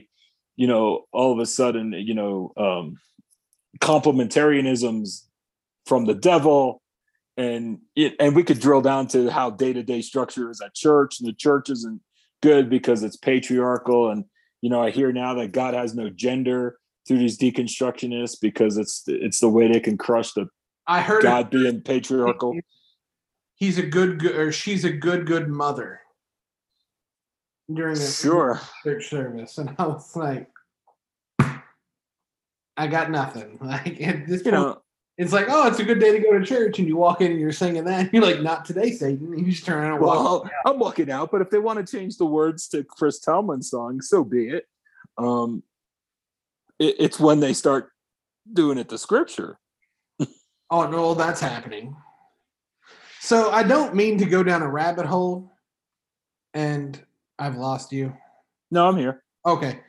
you 0.56 0.68
know 0.68 1.06
all 1.12 1.34
of 1.34 1.40
a 1.40 1.46
sudden 1.46 1.94
you 1.94 2.14
know 2.14 2.52
um 2.58 2.98
complementarianisms 3.80 5.24
from 5.86 6.06
the 6.06 6.14
devil 6.14 6.82
and 7.38 7.80
it, 7.96 8.16
and 8.20 8.36
we 8.36 8.44
could 8.44 8.60
drill 8.60 8.82
down 8.82 9.08
to 9.08 9.30
how 9.30 9.50
day-to-day 9.50 10.02
structure 10.02 10.50
is 10.50 10.62
at 10.62 10.74
church 10.74 11.20
and 11.20 11.28
the 11.28 11.34
church 11.34 11.70
isn't 11.70 12.02
good 12.42 12.70
because 12.70 13.04
it's 13.04 13.18
patriarchal 13.18 14.10
and 14.10 14.24
you 14.62 14.70
know 14.70 14.82
i 14.82 14.90
hear 14.92 15.12
now 15.12 15.34
that 15.34 15.52
god 15.52 15.74
has 15.74 15.94
no 15.96 16.10
gender 16.10 16.78
through 17.08 17.18
these 17.20 17.38
deconstructionists 17.38 18.38
because 18.42 18.78
it's 18.78 19.04
it's 19.08 19.40
the 19.40 19.50
way 19.50 19.68
they 19.72 19.80
can 19.80 19.98
crush 19.98 20.32
the 20.34 20.48
I 20.88 21.02
heard 21.02 21.24
God 21.24 21.50
being 21.50 21.82
patriarchal. 21.82 22.56
he's 23.56 23.80
a 23.80 23.84
good, 23.86 24.20
good 24.20 24.36
or 24.36 24.52
she's 24.52 24.86
a 24.86 24.92
good 24.92 25.26
good 25.26 25.50
mother 25.50 26.00
during 27.74 27.98
a 27.98 28.00
Sure. 28.00 28.62
church 28.84 29.10
service, 29.10 29.58
and 29.58 29.74
I 29.80 29.88
was 29.88 30.16
like, 30.16 30.48
I 32.78 32.88
got 32.88 33.10
nothing. 33.10 33.58
Like 33.64 34.00
at 34.02 34.28
this 34.28 34.46
You 34.46 34.52
point, 34.52 34.54
know, 34.54 34.82
it's 35.18 35.32
like, 35.32 35.48
oh, 35.50 35.68
it's 35.68 35.80
a 35.80 35.84
good 35.84 36.00
day 36.00 36.12
to 36.12 36.20
go 36.20 36.38
to 36.38 36.46
church, 36.46 36.80
and 36.80 36.88
you 36.88 36.98
walk 36.98 37.22
in 37.22 37.32
and 37.32 37.40
you're 37.40 37.54
singing 37.54 37.86
that. 37.86 38.14
You're 38.14 38.24
like, 38.24 38.42
not 38.42 38.66
today, 38.66 38.92
Satan. 38.92 39.34
You 39.38 39.52
just 39.52 39.66
turn 39.66 39.80
around 39.80 39.94
and 39.94 40.02
walk. 40.02 40.50
I'm 40.66 40.80
walking 40.80 41.10
out, 41.10 41.32
but 41.32 41.42
if 41.42 41.50
they 41.50 41.60
want 41.60 41.86
to 41.86 41.98
change 41.98 42.18
the 42.18 42.26
words 42.26 42.68
to 42.70 42.84
Chris 42.84 43.20
Tomlin's 43.20 43.70
song, 43.70 44.02
so 44.02 44.24
be 44.24 44.50
it. 44.50 44.68
Um, 45.18 45.64
it, 46.80 46.96
it's 47.00 47.20
when 47.20 47.40
they 47.40 47.54
start 47.54 47.92
doing 48.52 48.78
it 48.78 48.90
to 48.90 48.98
scripture. 48.98 49.58
Oh 50.72 50.88
no, 50.88 51.14
that's 51.14 51.40
happening. 51.40 51.96
So 53.20 53.52
I 53.52 53.64
don't 53.64 53.96
mean 53.96 54.18
to 54.18 54.26
go 54.26 54.44
down 54.44 54.62
a 54.62 54.70
rabbit 54.70 55.06
hole, 55.06 55.52
and 56.54 57.00
I've 57.40 57.56
lost 57.56 57.92
you. 57.92 58.16
No, 58.72 58.88
I'm 58.88 58.98
here. 58.98 59.24
Okay, 59.46 59.80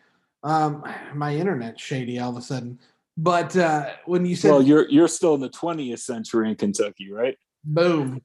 um, 0.43 0.85
my 1.15 1.35
internet's 1.35 1.83
shady 1.83 2.19
all 2.19 2.31
of 2.31 2.37
a 2.37 2.43
sudden. 2.43 2.79
But 3.17 3.57
uh, 3.57 3.91
when 4.05 4.27
you 4.27 4.37
said 4.37 4.51
Well, 4.51 4.63
you're 4.63 4.89
you're 4.89 5.09
still 5.09 5.35
in 5.35 5.41
the 5.41 5.49
20th 5.49 6.01
century 6.01 6.51
in 6.51 6.57
Kentucky, 6.57 7.11
right? 7.11 7.37
boom, 7.67 8.23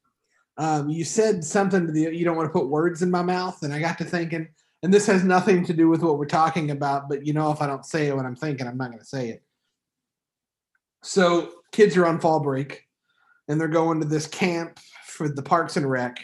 um, 0.58 0.90
you 0.90 1.04
said 1.04 1.44
something 1.44 1.88
to 1.88 1.92
the 1.92 2.16
you 2.16 2.24
don't 2.24 2.38
want 2.38 2.48
to 2.48 2.54
put 2.54 2.70
words 2.70 3.02
in 3.02 3.12
my 3.12 3.24
mouth, 3.24 3.64
and 3.64 3.74
I 3.74 3.80
got 3.80 3.98
to 3.98 4.06
thinking. 4.06 4.48
And 4.84 4.92
this 4.94 5.06
has 5.08 5.24
nothing 5.24 5.64
to 5.66 5.74
do 5.74 5.90
with 5.90 6.02
what 6.02 6.18
we're 6.18 6.26
talking 6.26 6.72
about, 6.72 7.08
but 7.08 7.26
you 7.26 7.34
know, 7.34 7.52
if 7.52 7.62
I 7.62 7.68
don't 7.68 7.86
say 7.86 8.08
it 8.08 8.16
when 8.16 8.26
I'm 8.26 8.36
thinking, 8.36 8.68
I'm 8.68 8.78
not 8.78 8.88
going 8.88 9.00
to 9.00 9.06
say 9.06 9.30
it. 9.30 9.44
So 11.04 11.52
kids 11.72 11.96
are 11.98 12.06
on 12.06 12.20
fall 12.20 12.40
break, 12.40 12.88
and 13.48 13.60
they're 13.60 13.68
going 13.68 14.00
to 14.02 14.08
this 14.08 14.28
camp 14.28 14.80
for 15.06 15.30
the 15.30 15.44
Parks 15.44 15.78
and 15.78 15.90
Rec, 15.90 16.18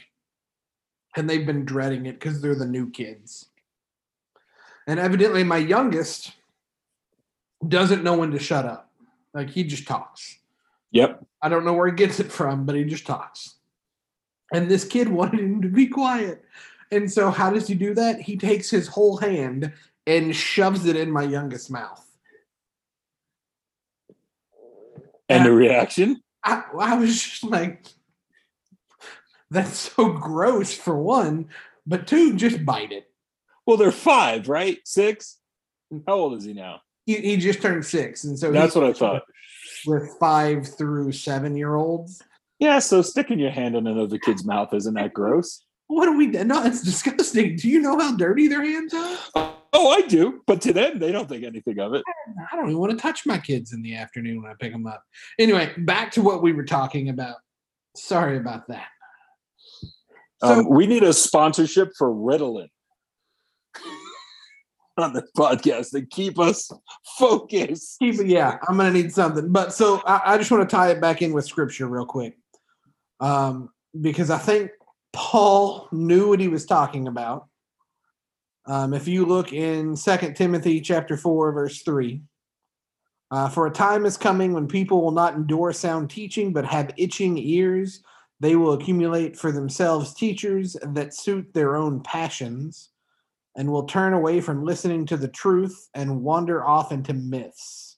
and 1.15 1.29
they've 1.29 1.45
been 1.45 1.65
dreading 1.65 2.07
it 2.07 2.19
because 2.19 2.41
they're 2.41 2.55
the 2.55 2.65
new 2.65 2.89
kids. 2.89 3.49
And 4.87 4.99
evidently, 4.99 5.43
my 5.43 5.57
youngest 5.57 6.33
doesn't 7.65 8.03
know 8.03 8.17
when 8.17 8.31
to 8.31 8.39
shut 8.39 8.65
up. 8.65 8.91
Like 9.33 9.49
he 9.49 9.63
just 9.63 9.87
talks. 9.87 10.39
Yep. 10.91 11.25
I 11.41 11.49
don't 11.49 11.65
know 11.65 11.73
where 11.73 11.87
he 11.87 11.95
gets 11.95 12.19
it 12.19 12.31
from, 12.31 12.65
but 12.65 12.75
he 12.75 12.83
just 12.83 13.05
talks. 13.05 13.55
And 14.53 14.69
this 14.69 14.83
kid 14.83 15.09
wanted 15.09 15.39
him 15.39 15.61
to 15.61 15.69
be 15.69 15.87
quiet. 15.87 16.43
And 16.91 17.11
so, 17.11 17.31
how 17.31 17.49
does 17.49 17.67
he 17.67 17.75
do 17.75 17.93
that? 17.95 18.21
He 18.21 18.37
takes 18.37 18.69
his 18.69 18.87
whole 18.87 19.17
hand 19.17 19.73
and 20.05 20.35
shoves 20.35 20.85
it 20.85 20.95
in 20.95 21.11
my 21.11 21.23
youngest 21.23 21.69
mouth. 21.69 22.03
And 25.27 25.45
the 25.45 25.51
reaction? 25.51 26.23
I, 26.43 26.63
I 26.79 26.97
was 26.97 27.21
just 27.21 27.43
like, 27.43 27.85
that's 29.51 29.77
so 29.77 30.13
gross 30.13 30.73
for 30.73 30.97
one, 30.97 31.49
but 31.85 32.07
two, 32.07 32.37
just 32.37 32.63
bite 32.63 32.93
it. 32.93 33.11
Well, 33.65 33.75
they're 33.75 33.91
five, 33.91 34.47
right? 34.47 34.79
Six? 34.85 35.39
How 36.07 36.13
old 36.13 36.37
is 36.37 36.45
he 36.45 36.53
now? 36.53 36.81
He, 37.07 37.15
he 37.15 37.37
just 37.37 37.61
turned 37.61 37.83
six. 37.85 38.25
And 38.25 38.37
so, 38.37 38.51
That's 38.51 38.75
what 38.75 38.83
I 38.83 38.93
thought. 38.93 39.23
with 39.87 40.09
five 40.19 40.67
through 40.67 41.13
seven 41.13 41.55
year 41.55 41.75
olds. 41.75 42.21
Yeah, 42.59 42.79
so 42.79 43.01
sticking 43.01 43.39
your 43.39 43.51
hand 43.51 43.75
in 43.75 43.87
another 43.87 44.17
kid's 44.19 44.43
mouth 44.45 44.73
isn't 44.73 44.93
that 44.95 45.13
gross? 45.13 45.63
What 45.87 46.05
do 46.05 46.17
we? 46.17 46.27
No, 46.27 46.63
it's 46.65 46.83
disgusting. 46.83 47.55
Do 47.55 47.69
you 47.69 47.79
know 47.79 47.97
how 47.97 48.15
dirty 48.17 48.47
their 48.49 48.63
hands 48.63 48.93
are? 48.93 49.53
Oh, 49.71 49.89
I 49.91 50.01
do, 50.01 50.41
but 50.47 50.59
to 50.61 50.73
them, 50.73 50.99
they 50.99 51.11
don't 51.13 51.29
think 51.29 51.43
anything 51.45 51.79
of 51.79 51.93
it. 51.93 52.03
I 52.51 52.55
don't 52.57 52.65
even 52.69 52.79
want 52.79 52.91
to 52.91 52.97
touch 52.97 53.25
my 53.25 53.37
kids 53.37 53.71
in 53.73 53.81
the 53.83 53.95
afternoon 53.95 54.41
when 54.41 54.51
I 54.51 54.55
pick 54.59 54.73
them 54.73 54.85
up. 54.87 55.01
Anyway, 55.39 55.71
back 55.77 56.11
to 56.13 56.21
what 56.21 56.41
we 56.41 56.51
were 56.51 56.65
talking 56.65 57.07
about. 57.09 57.35
Sorry 57.95 58.37
about 58.37 58.67
that. 58.67 58.87
So, 60.43 60.59
Um, 60.59 60.69
we 60.69 60.87
need 60.87 61.03
a 61.03 61.13
sponsorship 61.13 61.91
for 61.97 62.09
Ritalin 62.13 62.67
on 64.97 65.13
this 65.13 65.29
podcast 65.37 65.91
to 65.91 66.05
keep 66.05 66.39
us 66.39 66.71
focused. 67.17 67.99
keep 67.99 68.15
it, 68.15 68.27
yeah, 68.27 68.57
I'm 68.67 68.77
gonna 68.77 68.91
need 68.91 69.13
something. 69.13 69.51
But 69.51 69.73
so 69.73 70.01
I, 70.05 70.21
I 70.33 70.37
just 70.37 70.51
want 70.51 70.67
to 70.67 70.75
tie 70.75 70.91
it 70.91 71.01
back 71.01 71.21
in 71.21 71.33
with 71.33 71.45
scripture 71.45 71.87
real 71.87 72.05
quick, 72.05 72.37
um, 73.19 73.69
because 73.99 74.29
I 74.29 74.37
think 74.37 74.71
Paul 75.13 75.87
knew 75.91 76.29
what 76.29 76.39
he 76.39 76.47
was 76.47 76.65
talking 76.65 77.07
about. 77.07 77.47
Um, 78.65 78.93
if 78.93 79.07
you 79.07 79.25
look 79.25 79.53
in 79.53 79.95
Second 79.95 80.35
Timothy 80.35 80.81
chapter 80.81 81.15
four, 81.15 81.51
verse 81.53 81.81
three, 81.81 82.21
uh, 83.31 83.49
for 83.49 83.67
a 83.67 83.71
time 83.71 84.05
is 84.05 84.17
coming 84.17 84.53
when 84.53 84.67
people 84.67 85.01
will 85.01 85.11
not 85.11 85.35
endure 85.35 85.71
sound 85.73 86.09
teaching, 86.09 86.53
but 86.53 86.65
have 86.65 86.91
itching 86.97 87.37
ears. 87.37 88.01
They 88.39 88.55
will 88.55 88.73
accumulate 88.73 89.35
for 89.35 89.51
themselves 89.51 90.13
teachers 90.13 90.75
that 90.83 91.13
suit 91.13 91.53
their 91.53 91.75
own 91.75 92.01
passions, 92.01 92.89
and 93.57 93.71
will 93.71 93.83
turn 93.83 94.13
away 94.13 94.39
from 94.39 94.63
listening 94.63 95.05
to 95.07 95.17
the 95.17 95.27
truth 95.27 95.89
and 95.95 96.21
wander 96.21 96.63
off 96.63 96.91
into 96.91 97.13
myths. 97.13 97.97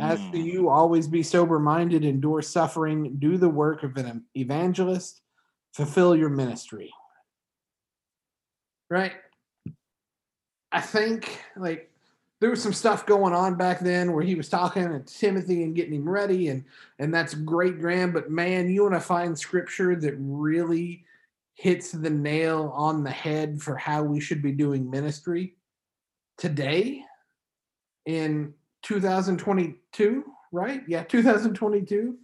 As 0.00 0.18
for 0.24 0.36
Mm. 0.36 0.44
you, 0.44 0.68
always 0.70 1.06
be 1.06 1.22
sober 1.22 1.60
minded, 1.60 2.04
endure 2.04 2.42
suffering, 2.42 3.16
do 3.18 3.36
the 3.36 3.48
work 3.48 3.84
of 3.84 3.96
an 3.96 4.24
evangelist, 4.34 5.20
fulfill 5.72 6.16
your 6.16 6.30
ministry. 6.30 6.90
Right? 8.90 9.12
I 10.72 10.80
think 10.80 11.44
like 11.56 11.90
there 12.40 12.50
was 12.50 12.62
some 12.62 12.72
stuff 12.72 13.06
going 13.06 13.32
on 13.32 13.54
back 13.56 13.80
then 13.80 14.12
where 14.12 14.24
he 14.24 14.34
was 14.34 14.48
talking 14.48 14.88
to 14.88 15.00
Timothy 15.00 15.62
and 15.62 15.76
getting 15.76 15.94
him 15.94 16.08
ready, 16.08 16.48
and 16.48 16.64
and 16.98 17.14
that's 17.14 17.34
great, 17.34 17.80
Graham. 17.80 18.12
But 18.12 18.30
man, 18.30 18.68
you 18.68 18.82
want 18.82 18.94
to 18.94 19.00
find 19.00 19.38
scripture 19.38 19.94
that 19.94 20.14
really 20.18 21.04
hits 21.54 21.92
the 21.92 22.10
nail 22.10 22.72
on 22.74 23.04
the 23.04 23.10
head 23.10 23.60
for 23.62 23.76
how 23.76 24.02
we 24.02 24.20
should 24.20 24.42
be 24.42 24.52
doing 24.52 24.90
ministry 24.90 25.56
today 26.38 27.02
in 28.06 28.52
2022 28.82 30.24
right? 30.52 30.82
Yeah 30.86 31.02
2022 31.04 32.16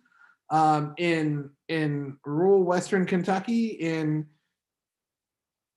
um 0.50 0.94
in 0.98 1.48
in 1.68 2.16
rural 2.24 2.64
western 2.64 3.06
kentucky 3.06 3.66
in 3.68 4.26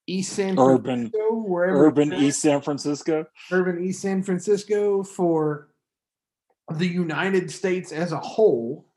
east 0.08 0.34
san 0.34 0.58
Urban- 0.60 1.10
francisco 1.12 1.36
wherever 1.36 1.86
Urban 1.88 2.14
East 2.14 2.42
San 2.42 2.60
Francisco. 2.62 3.26
urban 3.52 3.84
east 3.84 4.02
san 4.02 4.24
francisco 4.24 5.04
for 5.04 5.70
the 6.72 6.88
united 6.88 7.52
states 7.52 7.92
as 7.92 8.12
a 8.12 8.20
whole 8.20 8.88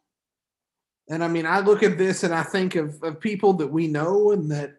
and 1.11 1.23
i 1.23 1.29
mean 1.29 1.47
i 1.47 1.61
look 1.61 1.83
at 1.83 1.99
this 1.99 2.25
and 2.25 2.35
i 2.35 2.43
think 2.43 2.75
of, 2.75 3.03
of 3.03 3.21
people 3.21 3.53
that 3.53 3.67
we 3.67 3.87
know 3.87 4.33
and 4.33 4.51
that 4.51 4.75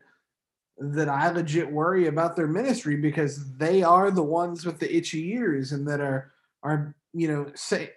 that 0.77 1.09
i 1.09 1.29
legit 1.31 1.69
worry 1.71 2.07
about 2.07 2.35
their 2.35 2.47
ministry 2.47 2.95
because 2.95 3.55
they 3.57 3.83
are 3.83 4.11
the 4.11 4.23
ones 4.23 4.65
with 4.65 4.79
the 4.79 4.95
itchy 4.95 5.31
ears 5.31 5.71
and 5.71 5.87
that 5.87 5.99
are 5.99 6.33
are 6.63 6.95
you 7.13 7.27
know 7.27 7.49
say 7.55 7.91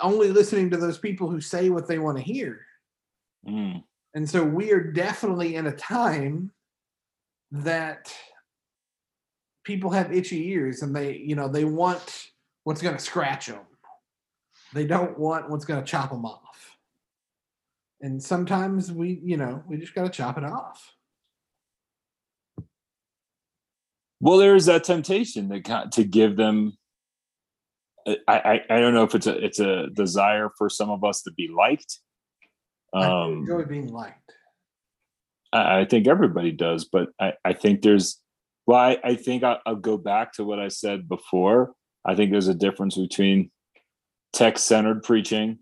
only 0.00 0.30
listening 0.30 0.70
to 0.70 0.76
those 0.76 0.98
people 0.98 1.28
who 1.30 1.40
say 1.40 1.68
what 1.68 1.86
they 1.86 1.98
want 1.98 2.16
to 2.16 2.22
hear 2.22 2.60
Mm. 3.44 3.82
and 4.14 4.30
so 4.30 4.44
we 4.44 4.70
are 4.70 4.92
definitely 4.92 5.56
in 5.56 5.66
a 5.66 5.72
time 5.72 6.52
that 7.50 8.14
people 9.64 9.90
have 9.90 10.12
itchy 10.12 10.48
ears 10.48 10.82
and 10.82 10.94
they, 10.94 11.16
you 11.16 11.36
know, 11.36 11.48
they 11.48 11.64
want 11.64 12.28
what's 12.64 12.82
going 12.82 12.96
to 12.96 13.02
scratch 13.02 13.46
them. 13.46 13.60
They 14.72 14.86
don't 14.86 15.18
want 15.18 15.50
what's 15.50 15.64
going 15.64 15.80
to 15.82 15.86
chop 15.86 16.10
them 16.10 16.24
off. 16.24 16.41
And 18.02 18.20
sometimes 18.20 18.90
we, 18.90 19.20
you 19.22 19.36
know, 19.36 19.62
we 19.68 19.76
just 19.76 19.94
got 19.94 20.02
to 20.02 20.10
chop 20.10 20.36
it 20.36 20.44
off. 20.44 20.92
Well, 24.20 24.38
there 24.38 24.56
is 24.56 24.66
that 24.66 24.84
temptation 24.84 25.48
to 25.48 25.88
to 25.92 26.04
give 26.04 26.36
them. 26.36 26.76
I, 28.06 28.16
I 28.28 28.60
I 28.70 28.80
don't 28.80 28.94
know 28.94 29.04
if 29.04 29.14
it's 29.14 29.26
a 29.28 29.44
it's 29.44 29.60
a 29.60 29.86
desire 29.94 30.50
for 30.58 30.68
some 30.68 30.90
of 30.90 31.04
us 31.04 31.22
to 31.22 31.32
be 31.32 31.48
liked. 31.48 31.98
I 32.92 33.06
Um, 33.06 33.32
enjoy 33.38 33.64
being 33.64 33.92
liked. 33.92 34.32
I, 35.52 35.80
I 35.80 35.84
think 35.84 36.06
everybody 36.08 36.52
does, 36.52 36.84
but 36.84 37.08
I, 37.20 37.34
I 37.44 37.52
think 37.52 37.82
there's, 37.82 38.20
well, 38.66 38.78
I, 38.78 38.98
I 39.02 39.14
think 39.14 39.44
I'll, 39.44 39.60
I'll 39.64 39.76
go 39.76 39.96
back 39.96 40.32
to 40.34 40.44
what 40.44 40.58
I 40.58 40.68
said 40.68 41.08
before. 41.08 41.72
I 42.04 42.14
think 42.14 42.30
there's 42.30 42.48
a 42.48 42.54
difference 42.54 42.96
between 42.96 43.50
text 44.32 44.66
centered 44.66 45.02
preaching 45.04 45.60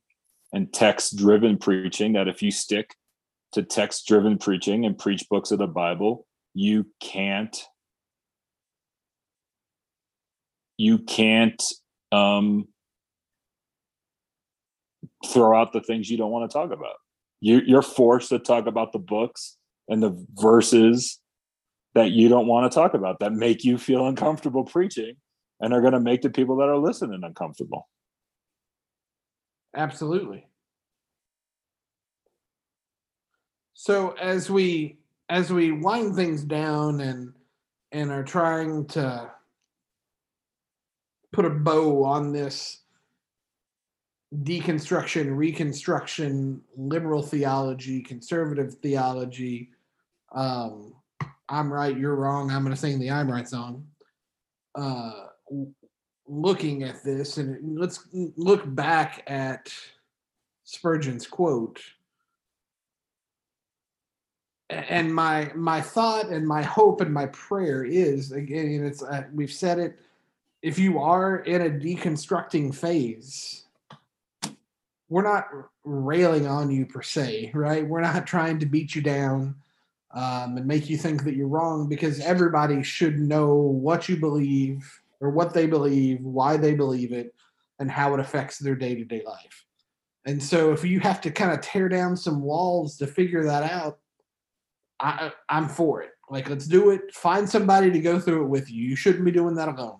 and 0.52 0.72
text 0.72 1.16
driven 1.16 1.56
preaching. 1.56 2.14
That 2.14 2.28
if 2.28 2.42
you 2.42 2.50
stick 2.50 2.94
to 3.52 3.62
text 3.62 4.06
driven 4.06 4.38
preaching 4.38 4.84
and 4.84 4.98
preach 4.98 5.28
books 5.28 5.50
of 5.50 5.58
the 5.58 5.66
Bible, 5.66 6.26
you 6.54 6.86
can't, 7.00 7.56
you 10.76 10.98
can't, 10.98 11.62
um, 12.12 12.68
throw 15.26 15.58
out 15.58 15.72
the 15.72 15.80
things 15.80 16.10
you 16.10 16.16
don't 16.16 16.30
want 16.30 16.50
to 16.50 16.52
talk 16.52 16.72
about. 16.72 16.96
You, 17.40 17.60
you're 17.64 17.82
forced 17.82 18.30
to 18.30 18.38
talk 18.38 18.66
about 18.66 18.92
the 18.92 18.98
books 18.98 19.56
and 19.88 20.02
the 20.02 20.26
verses 20.34 21.20
that 21.94 22.12
you 22.12 22.28
don't 22.28 22.46
want 22.46 22.70
to 22.70 22.74
talk 22.74 22.94
about 22.94 23.18
that 23.20 23.32
make 23.32 23.64
you 23.64 23.78
feel 23.78 24.06
uncomfortable 24.06 24.64
preaching 24.64 25.16
and 25.60 25.74
are 25.74 25.80
going 25.80 25.92
to 25.92 26.00
make 26.00 26.22
the 26.22 26.30
people 26.30 26.56
that 26.56 26.68
are 26.68 26.78
listening 26.78 27.20
uncomfortable. 27.22 27.88
Absolutely. 29.76 30.46
So 33.74 34.10
as 34.20 34.50
we 34.50 34.98
as 35.28 35.52
we 35.52 35.72
wind 35.72 36.16
things 36.16 36.42
down 36.42 37.00
and 37.00 37.32
and 37.92 38.10
are 38.10 38.24
trying 38.24 38.86
to 38.88 39.30
put 41.32 41.44
a 41.44 41.50
bow 41.50 42.04
on 42.04 42.32
this 42.32 42.80
deconstruction, 44.42 45.36
reconstruction, 45.36 46.60
liberal 46.76 47.22
theology, 47.22 48.02
conservative 48.02 48.74
theology, 48.74 49.70
um, 50.32 50.94
I'm 51.48 51.72
right, 51.72 51.96
you're 51.96 52.14
wrong. 52.14 52.50
I'm 52.50 52.62
going 52.62 52.74
to 52.74 52.80
sing 52.80 53.00
the 53.00 53.10
I'm 53.10 53.30
right 53.30 53.48
song. 53.48 53.86
Uh, 54.74 55.26
looking 56.30 56.84
at 56.84 57.02
this, 57.02 57.36
and 57.36 57.78
let's 57.78 58.06
look 58.12 58.62
back 58.74 59.24
at 59.26 59.72
Spurgeon's 60.64 61.26
quote. 61.26 61.80
And 64.70 65.12
my 65.12 65.50
my 65.56 65.80
thought 65.80 66.26
and 66.26 66.46
my 66.46 66.62
hope 66.62 67.00
and 67.00 67.12
my 67.12 67.26
prayer 67.26 67.84
is 67.84 68.30
again, 68.30 68.84
it's 68.84 69.02
uh, 69.02 69.24
we've 69.34 69.52
said 69.52 69.80
it. 69.80 69.98
If 70.62 70.78
you 70.78 71.00
are 71.00 71.38
in 71.38 71.62
a 71.62 71.70
deconstructing 71.70 72.74
phase, 72.74 73.64
we're 75.08 75.22
not 75.22 75.48
railing 75.84 76.46
on 76.46 76.70
you 76.70 76.86
per 76.86 77.02
se, 77.02 77.50
right? 77.54 77.84
We're 77.84 78.02
not 78.02 78.26
trying 78.26 78.60
to 78.60 78.66
beat 78.66 78.94
you 78.94 79.02
down 79.02 79.56
um, 80.12 80.56
and 80.56 80.66
make 80.66 80.88
you 80.88 80.96
think 80.96 81.24
that 81.24 81.34
you're 81.34 81.48
wrong 81.48 81.88
because 81.88 82.20
everybody 82.20 82.82
should 82.84 83.18
know 83.18 83.54
what 83.54 84.08
you 84.08 84.16
believe 84.16 85.00
or 85.20 85.30
what 85.30 85.54
they 85.54 85.66
believe, 85.66 86.20
why 86.20 86.56
they 86.56 86.74
believe 86.74 87.12
it, 87.12 87.34
and 87.78 87.90
how 87.90 88.14
it 88.14 88.20
affects 88.20 88.58
their 88.58 88.74
day 88.74 88.94
to 88.94 89.04
day 89.04 89.22
life. 89.24 89.64
And 90.26 90.42
so 90.42 90.72
if 90.72 90.84
you 90.84 91.00
have 91.00 91.20
to 91.22 91.30
kind 91.30 91.52
of 91.52 91.60
tear 91.60 91.88
down 91.88 92.16
some 92.16 92.42
walls 92.42 92.96
to 92.98 93.06
figure 93.06 93.44
that 93.44 93.70
out, 93.70 93.98
I, 95.00 95.32
I'm 95.48 95.68
for 95.68 96.02
it. 96.02 96.10
Like, 96.28 96.48
let's 96.48 96.66
do 96.66 96.90
it. 96.90 97.14
Find 97.14 97.48
somebody 97.48 97.90
to 97.90 98.00
go 98.00 98.20
through 98.20 98.44
it 98.44 98.48
with 98.48 98.70
you. 98.70 98.82
You 98.82 98.96
shouldn't 98.96 99.24
be 99.24 99.30
doing 99.30 99.54
that 99.54 99.68
alone. 99.68 99.98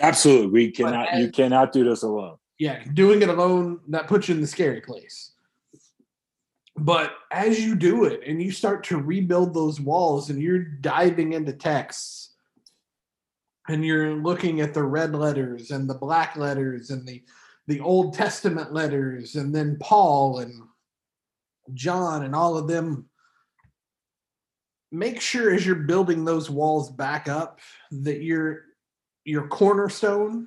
Absolutely. 0.00 0.48
We 0.48 0.70
cannot, 0.72 1.08
as, 1.08 1.20
you 1.20 1.30
cannot 1.30 1.72
do 1.72 1.84
this 1.84 2.02
alone. 2.02 2.36
Yeah. 2.58 2.82
Doing 2.94 3.22
it 3.22 3.28
alone, 3.28 3.80
that 3.88 4.08
puts 4.08 4.28
you 4.28 4.34
in 4.34 4.40
the 4.40 4.46
scary 4.46 4.80
place. 4.80 5.32
But 6.76 7.12
as 7.30 7.64
you 7.64 7.76
do 7.76 8.04
it 8.04 8.22
and 8.26 8.42
you 8.42 8.50
start 8.50 8.82
to 8.84 8.98
rebuild 8.98 9.54
those 9.54 9.80
walls 9.80 10.30
and 10.30 10.42
you're 10.42 10.58
diving 10.58 11.32
into 11.32 11.52
texts 11.52 12.23
and 13.68 13.84
you're 13.84 14.14
looking 14.14 14.60
at 14.60 14.74
the 14.74 14.82
red 14.82 15.14
letters 15.14 15.70
and 15.70 15.88
the 15.88 15.94
black 15.94 16.36
letters 16.36 16.90
and 16.90 17.06
the 17.06 17.22
the 17.66 17.80
Old 17.80 18.12
Testament 18.12 18.74
letters 18.74 19.36
and 19.36 19.54
then 19.54 19.78
Paul 19.80 20.40
and 20.40 20.62
John 21.72 22.24
and 22.24 22.34
all 22.34 22.58
of 22.58 22.68
them. 22.68 23.08
Make 24.92 25.20
sure 25.20 25.54
as 25.54 25.64
you're 25.64 25.74
building 25.74 26.24
those 26.24 26.50
walls 26.50 26.90
back 26.90 27.26
up 27.26 27.60
that 27.90 28.22
your 28.22 28.64
your 29.24 29.48
cornerstone 29.48 30.46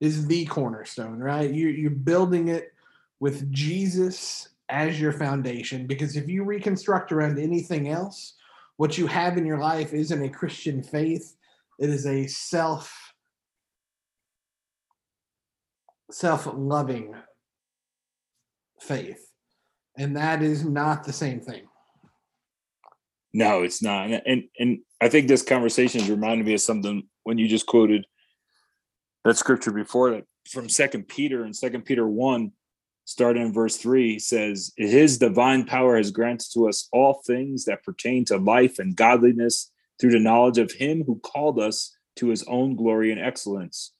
is 0.00 0.26
the 0.28 0.46
cornerstone 0.46 1.18
right? 1.18 1.50
You 1.50 1.68
you're 1.68 1.90
building 1.90 2.48
it 2.48 2.72
with 3.18 3.50
Jesus 3.52 4.48
as 4.68 5.00
your 5.00 5.12
foundation 5.12 5.86
because 5.86 6.14
if 6.16 6.28
you 6.28 6.44
reconstruct 6.44 7.10
around 7.10 7.38
anything 7.38 7.88
else 7.88 8.34
what 8.76 8.96
you 8.96 9.06
have 9.08 9.36
in 9.36 9.46
your 9.46 9.58
life 9.58 9.92
isn't 9.92 10.22
a 10.22 10.28
Christian 10.28 10.82
faith 10.82 11.37
it 11.78 11.90
is 11.90 12.06
a 12.06 12.26
self 12.26 13.12
self-loving 16.10 17.14
faith. 18.80 19.30
And 19.96 20.16
that 20.16 20.42
is 20.42 20.64
not 20.64 21.04
the 21.04 21.12
same 21.12 21.40
thing. 21.40 21.68
No 23.32 23.62
it's 23.62 23.82
not. 23.82 24.10
And 24.10 24.44
and 24.58 24.78
i 25.00 25.08
think 25.08 25.28
this 25.28 25.42
conversation 25.42 26.00
is 26.00 26.10
reminding 26.10 26.46
me 26.46 26.54
of 26.54 26.60
something 26.60 27.06
when 27.24 27.38
you 27.38 27.46
just 27.46 27.66
quoted 27.66 28.06
that 29.24 29.36
scripture 29.36 29.70
before 29.70 30.10
that 30.10 30.24
from 30.50 30.68
second 30.68 31.06
peter 31.08 31.44
and 31.44 31.54
second 31.54 31.82
peter 31.82 32.08
1 32.08 32.50
starting 33.04 33.42
in 33.42 33.52
verse 33.52 33.76
3 33.76 34.18
says 34.18 34.72
his 34.76 35.18
divine 35.18 35.64
power 35.64 35.96
has 35.96 36.10
granted 36.10 36.48
to 36.52 36.68
us 36.68 36.88
all 36.92 37.22
things 37.26 37.66
that 37.66 37.84
pertain 37.84 38.24
to 38.24 38.38
life 38.38 38.78
and 38.78 38.96
godliness 38.96 39.70
through 40.00 40.10
the 40.12 40.18
knowledge 40.18 40.58
of 40.58 40.72
him 40.72 41.04
who 41.04 41.20
called 41.20 41.58
us 41.58 41.96
to 42.16 42.28
his 42.28 42.42
own 42.44 42.76
glory 42.76 43.12
and 43.12 43.20
excellence 43.20 43.92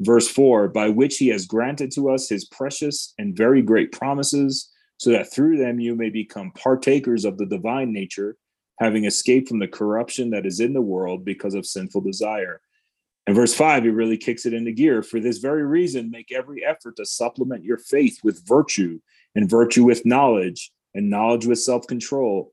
Verse 0.00 0.28
4 0.28 0.68
By 0.68 0.88
which 0.88 1.18
he 1.18 1.28
has 1.28 1.46
granted 1.46 1.90
to 1.92 2.10
us 2.10 2.28
his 2.28 2.44
precious 2.44 3.14
and 3.18 3.36
very 3.36 3.62
great 3.62 3.92
promises, 3.92 4.70
so 4.98 5.10
that 5.10 5.32
through 5.32 5.58
them 5.58 5.80
you 5.80 5.94
may 5.94 6.10
become 6.10 6.52
partakers 6.52 7.24
of 7.24 7.38
the 7.38 7.46
divine 7.46 7.92
nature, 7.92 8.36
having 8.78 9.04
escaped 9.04 9.48
from 9.48 9.58
the 9.58 9.68
corruption 9.68 10.30
that 10.30 10.46
is 10.46 10.60
in 10.60 10.72
the 10.72 10.82
world 10.82 11.24
because 11.24 11.54
of 11.54 11.66
sinful 11.66 12.02
desire. 12.02 12.60
And 13.26 13.34
verse 13.34 13.54
5, 13.54 13.84
he 13.84 13.90
really 13.90 14.16
kicks 14.16 14.46
it 14.46 14.54
into 14.54 14.70
gear. 14.70 15.02
For 15.02 15.18
this 15.18 15.38
very 15.38 15.66
reason, 15.66 16.10
make 16.10 16.30
every 16.30 16.64
effort 16.64 16.96
to 16.96 17.04
supplement 17.04 17.64
your 17.64 17.78
faith 17.78 18.20
with 18.22 18.46
virtue, 18.46 19.00
and 19.34 19.50
virtue 19.50 19.84
with 19.84 20.06
knowledge, 20.06 20.70
and 20.94 21.10
knowledge 21.10 21.46
with 21.46 21.58
self 21.58 21.86
control, 21.86 22.52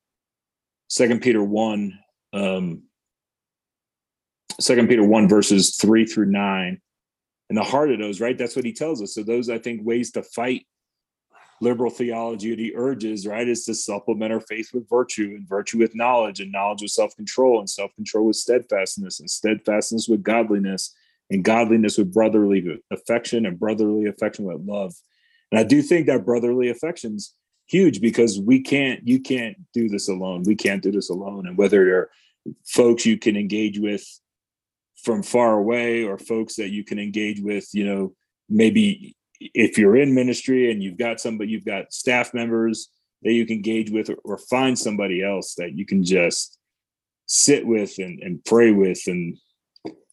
Second 0.91 1.21
Peter 1.21 1.41
one, 1.41 1.97
um, 2.33 2.83
Second 4.59 4.89
Peter 4.89 5.05
one 5.05 5.29
verses 5.29 5.77
three 5.77 6.05
through 6.05 6.25
nine 6.25 6.81
and 7.47 7.57
the 7.57 7.63
heart 7.63 7.93
of 7.93 7.99
those, 7.99 8.19
right? 8.19 8.37
That's 8.37 8.57
what 8.57 8.65
he 8.65 8.73
tells 8.73 9.01
us. 9.01 9.15
So 9.15 9.23
those, 9.23 9.49
I 9.49 9.57
think, 9.57 9.85
ways 9.85 10.11
to 10.11 10.21
fight 10.21 10.67
liberal 11.61 11.91
theology 11.91 12.49
that 12.49 12.59
he 12.59 12.73
urges, 12.75 13.25
right, 13.25 13.47
is 13.47 13.63
to 13.65 13.73
supplement 13.73 14.33
our 14.33 14.41
faith 14.41 14.71
with 14.73 14.89
virtue 14.89 15.33
and 15.37 15.47
virtue 15.47 15.77
with 15.77 15.95
knowledge 15.95 16.41
and 16.41 16.51
knowledge 16.51 16.81
with 16.81 16.91
self-control 16.91 17.59
and 17.59 17.69
self-control 17.69 18.25
with 18.25 18.35
steadfastness 18.35 19.21
and 19.21 19.29
steadfastness 19.29 20.09
with 20.09 20.21
godliness 20.21 20.93
and 21.29 21.45
godliness 21.45 21.97
with 21.97 22.13
brotherly 22.13 22.81
affection 22.91 23.45
and 23.45 23.57
brotherly 23.57 24.07
affection 24.07 24.43
with 24.43 24.59
love. 24.65 24.93
And 25.51 25.59
I 25.59 25.63
do 25.63 25.81
think 25.81 26.07
that 26.07 26.25
brotherly 26.25 26.69
affection's 26.69 27.33
huge 27.71 28.01
because 28.01 28.39
we 28.39 28.61
can't, 28.61 29.07
you 29.07 29.19
can't 29.19 29.57
do 29.73 29.89
this 29.89 30.09
alone. 30.09 30.43
We 30.45 30.55
can't 30.55 30.83
do 30.83 30.91
this 30.91 31.09
alone. 31.09 31.47
And 31.47 31.57
whether 31.57 31.85
they're 31.85 32.09
folks 32.65 33.05
you 33.05 33.17
can 33.17 33.35
engage 33.35 33.79
with 33.79 34.03
from 35.03 35.23
far 35.23 35.53
away 35.53 36.03
or 36.03 36.17
folks 36.17 36.55
that 36.55 36.69
you 36.69 36.83
can 36.83 36.99
engage 36.99 37.39
with 37.39 37.67
you 37.73 37.85
know 37.85 38.13
maybe 38.49 39.15
if 39.39 39.77
you're 39.77 39.95
in 39.95 40.13
ministry 40.13 40.71
and 40.71 40.83
you've 40.83 40.97
got 40.97 41.19
somebody 41.19 41.51
you've 41.51 41.65
got 41.65 41.91
staff 41.93 42.33
members 42.33 42.89
that 43.23 43.33
you 43.33 43.45
can 43.45 43.57
engage 43.57 43.91
with 43.91 44.09
or, 44.09 44.17
or 44.23 44.37
find 44.37 44.77
somebody 44.77 45.23
else 45.23 45.55
that 45.55 45.73
you 45.75 45.85
can 45.85 46.03
just 46.03 46.57
sit 47.27 47.65
with 47.65 47.97
and, 47.99 48.19
and 48.21 48.43
pray 48.43 48.71
with 48.71 49.01
and 49.07 49.37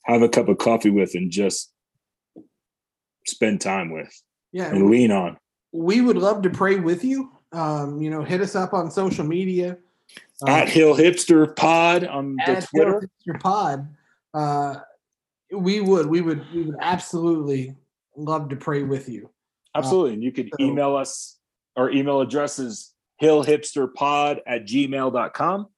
have 0.04 0.22
a 0.22 0.28
cup 0.28 0.48
of 0.48 0.58
coffee 0.58 0.90
with 0.90 1.14
and 1.14 1.30
just 1.30 1.72
spend 3.26 3.60
time 3.60 3.90
with 3.90 4.10
yeah 4.52 4.68
and 4.68 4.90
lean 4.90 5.10
on 5.10 5.36
we 5.72 6.00
would 6.00 6.16
love 6.16 6.42
to 6.42 6.50
pray 6.50 6.76
with 6.76 7.04
you 7.04 7.30
um, 7.52 8.00
you 8.00 8.10
know 8.10 8.22
hit 8.22 8.40
us 8.40 8.54
up 8.54 8.72
on 8.72 8.90
social 8.90 9.24
media 9.24 9.78
at 10.46 10.62
um, 10.62 10.68
hill 10.68 10.94
hipster 10.94 11.54
pod 11.56 12.04
on 12.04 12.36
the 12.46 12.66
twitter 12.70 13.00
hill 13.00 13.34
hipster 13.34 13.40
pod 13.40 13.88
uh, 14.34 14.76
we 15.52 15.80
would, 15.80 16.06
we 16.06 16.20
would, 16.20 16.44
we 16.52 16.62
would 16.62 16.76
absolutely 16.80 17.74
love 18.16 18.48
to 18.50 18.56
pray 18.56 18.82
with 18.82 19.08
you. 19.08 19.30
Absolutely. 19.74 20.14
and 20.14 20.22
you 20.22 20.32
could 20.32 20.50
so, 20.58 20.64
email 20.64 20.96
us. 20.96 21.36
Our 21.76 21.90
email 21.90 22.20
address 22.20 22.58
is 22.58 22.92
hillhipsterpod 23.22 24.40
at 24.46 24.64
gmail.com. 24.66 25.68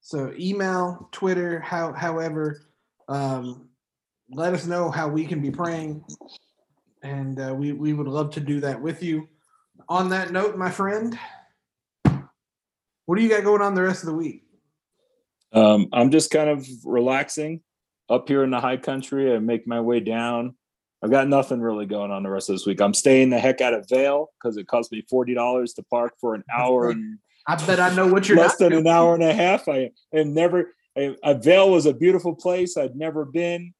So 0.00 0.34
email, 0.38 1.08
Twitter, 1.12 1.60
how, 1.60 1.92
however, 1.92 2.62
um, 3.08 3.68
let 4.30 4.52
us 4.52 4.66
know 4.66 4.90
how 4.90 5.08
we 5.08 5.24
can 5.24 5.40
be 5.40 5.50
praying. 5.50 6.04
And 7.02 7.40
uh, 7.40 7.54
we, 7.54 7.72
we 7.72 7.92
would 7.92 8.08
love 8.08 8.30
to 8.34 8.40
do 8.40 8.60
that 8.60 8.80
with 8.80 9.02
you. 9.02 9.28
On 9.88 10.08
that 10.10 10.32
note, 10.32 10.56
my 10.56 10.70
friend, 10.70 11.18
what 13.06 13.16
do 13.16 13.22
you 13.22 13.28
got 13.28 13.44
going 13.44 13.62
on 13.62 13.74
the 13.74 13.82
rest 13.82 14.02
of 14.02 14.08
the 14.08 14.14
week? 14.14 14.44
Um, 15.52 15.88
I'm 15.92 16.10
just 16.10 16.30
kind 16.30 16.48
of 16.48 16.66
relaxing 16.84 17.60
up 18.08 18.28
here 18.28 18.42
in 18.42 18.50
the 18.50 18.60
high 18.60 18.78
country. 18.78 19.34
I 19.34 19.38
make 19.38 19.66
my 19.66 19.80
way 19.80 20.00
down. 20.00 20.54
I've 21.02 21.10
got 21.10 21.28
nothing 21.28 21.60
really 21.60 21.86
going 21.86 22.10
on 22.10 22.22
the 22.22 22.30
rest 22.30 22.48
of 22.48 22.54
this 22.54 22.66
week. 22.66 22.80
I'm 22.80 22.94
staying 22.94 23.30
the 23.30 23.38
heck 23.38 23.60
out 23.60 23.74
of 23.74 23.88
Vail 23.88 24.30
because 24.40 24.56
it 24.56 24.68
cost 24.68 24.92
me 24.92 25.04
forty 25.10 25.34
dollars 25.34 25.74
to 25.74 25.82
park 25.82 26.14
for 26.20 26.34
an 26.34 26.44
hour 26.54 26.90
and 26.90 27.18
I 27.46 27.56
bet 27.66 27.80
I 27.80 27.94
know 27.94 28.06
what 28.06 28.28
you're 28.28 28.38
less 28.38 28.56
than 28.56 28.70
doing. 28.70 28.86
an 28.86 28.92
hour 28.92 29.14
and 29.14 29.22
a 29.22 29.34
half. 29.34 29.68
I 29.68 29.90
am 30.14 30.32
never. 30.32 30.74
I, 30.96 31.16
I, 31.24 31.34
Vail 31.34 31.70
was 31.70 31.86
a 31.86 31.94
beautiful 31.94 32.34
place. 32.34 32.76
I'd 32.76 32.94
never 32.94 33.24
been. 33.24 33.74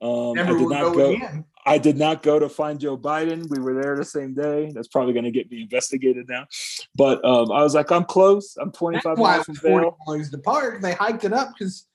Um, 0.00 0.34
never 0.34 0.54
I 0.54 0.58
did 0.58 0.68
not 0.68 0.94
go. 0.94 1.10
Again. 1.10 1.44
I 1.68 1.78
did 1.78 1.96
not 1.96 2.22
go 2.22 2.38
to 2.38 2.48
find 2.48 2.80
Joe 2.80 2.96
Biden. 2.96 3.48
We 3.50 3.60
were 3.60 3.80
there 3.80 3.96
the 3.96 4.04
same 4.04 4.34
day. 4.34 4.70
That's 4.74 4.88
probably 4.88 5.12
going 5.12 5.24
to 5.24 5.30
get 5.30 5.50
me 5.50 5.62
investigated 5.62 6.28
now. 6.28 6.46
But 6.94 7.24
um, 7.24 7.52
I 7.52 7.62
was 7.62 7.74
like, 7.74 7.90
I'm 7.90 8.04
close. 8.04 8.56
I'm 8.56 8.72
25 8.72 9.18
miles 9.18 9.46
from 9.46 9.54
Vail. 9.56 9.96
The 10.06 10.38
park. 10.38 10.80
They 10.80 10.92
hiked 10.92 11.24
it 11.24 11.32
up 11.32 11.50
because 11.52 11.86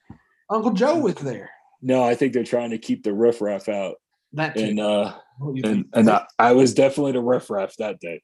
Uncle 0.49 0.71
Joe 0.71 0.97
was 0.97 1.15
there. 1.15 1.49
No, 1.81 2.03
I 2.03 2.15
think 2.15 2.33
they're 2.33 2.43
trying 2.43 2.69
to 2.69 2.77
keep 2.77 3.03
the 3.03 3.13
riffraff 3.13 3.67
out. 3.67 3.95
That 4.33 4.55
too. 4.55 4.63
And 4.63 4.79
uh 4.79 5.13
you 5.53 5.61
and 5.63 5.85
and 5.93 6.09
I, 6.09 6.25
I 6.39 6.53
was 6.53 6.73
definitely 6.73 7.11
the 7.11 7.21
riffraff 7.21 7.75
that 7.77 7.99
day. 7.99 8.21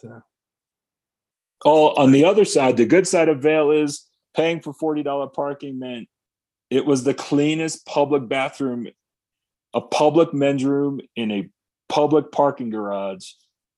So, 0.00 0.22
Oh, 1.64 1.94
on 1.94 2.12
the 2.12 2.24
other 2.24 2.44
side, 2.44 2.76
the 2.76 2.84
good 2.84 3.08
side 3.08 3.28
of 3.28 3.40
Vail 3.40 3.70
is 3.70 4.06
paying 4.36 4.60
for 4.60 4.74
$40 4.74 5.32
parking 5.32 5.78
meant 5.78 6.08
it 6.68 6.84
was 6.84 7.04
the 7.04 7.14
cleanest 7.14 7.86
public 7.86 8.28
bathroom, 8.28 8.88
a 9.74 9.80
public 9.80 10.32
men's 10.32 10.64
room 10.64 11.00
in 11.16 11.30
a 11.30 11.48
public 11.88 12.32
parking 12.32 12.70
garage. 12.70 13.26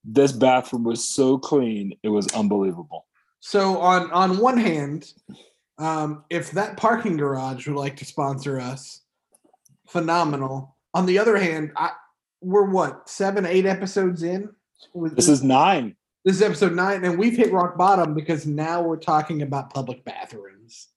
This 0.05 0.31
bathroom 0.31 0.85
was 0.85 1.09
so 1.09 1.37
clean, 1.39 1.95
it 2.05 2.09
was 2.11 2.29
unbelievable. 2.29 3.07
so 3.41 3.79
on 3.81 4.11
on 4.13 4.39
one 4.39 4.57
hand, 4.59 5.13
um, 5.79 6.25
if 6.31 6.53
that 6.53 6.77
parking 6.77 7.17
garage 7.17 7.67
would 7.67 7.77
like 7.77 7.97
to 7.97 8.05
sponsor 8.05 8.61
us, 8.61 9.03
phenomenal. 9.89 10.77
On 10.95 11.07
the 11.07 11.19
other 11.19 11.37
hand, 11.37 11.73
I 11.77 11.91
we're 12.41 12.71
what 12.71 13.09
seven, 13.09 13.45
eight 13.47 13.67
episodes 13.67 14.23
in. 14.23 14.51
With- 14.95 15.17
This 15.17 15.29
is 15.29 15.43
nine. 15.43 15.97
this 16.25 16.37
is 16.37 16.43
episode 16.43 16.75
nine, 16.75 17.05
and 17.05 17.19
we've 17.19 17.37
hit 17.37 17.53
rock 17.53 17.77
bottom 17.77 18.15
because 18.15 18.47
now 18.47 18.83
we're 18.83 18.97
talking 18.99 19.43
about 19.43 19.73
public 19.73 20.05
bathrooms. 20.05 20.89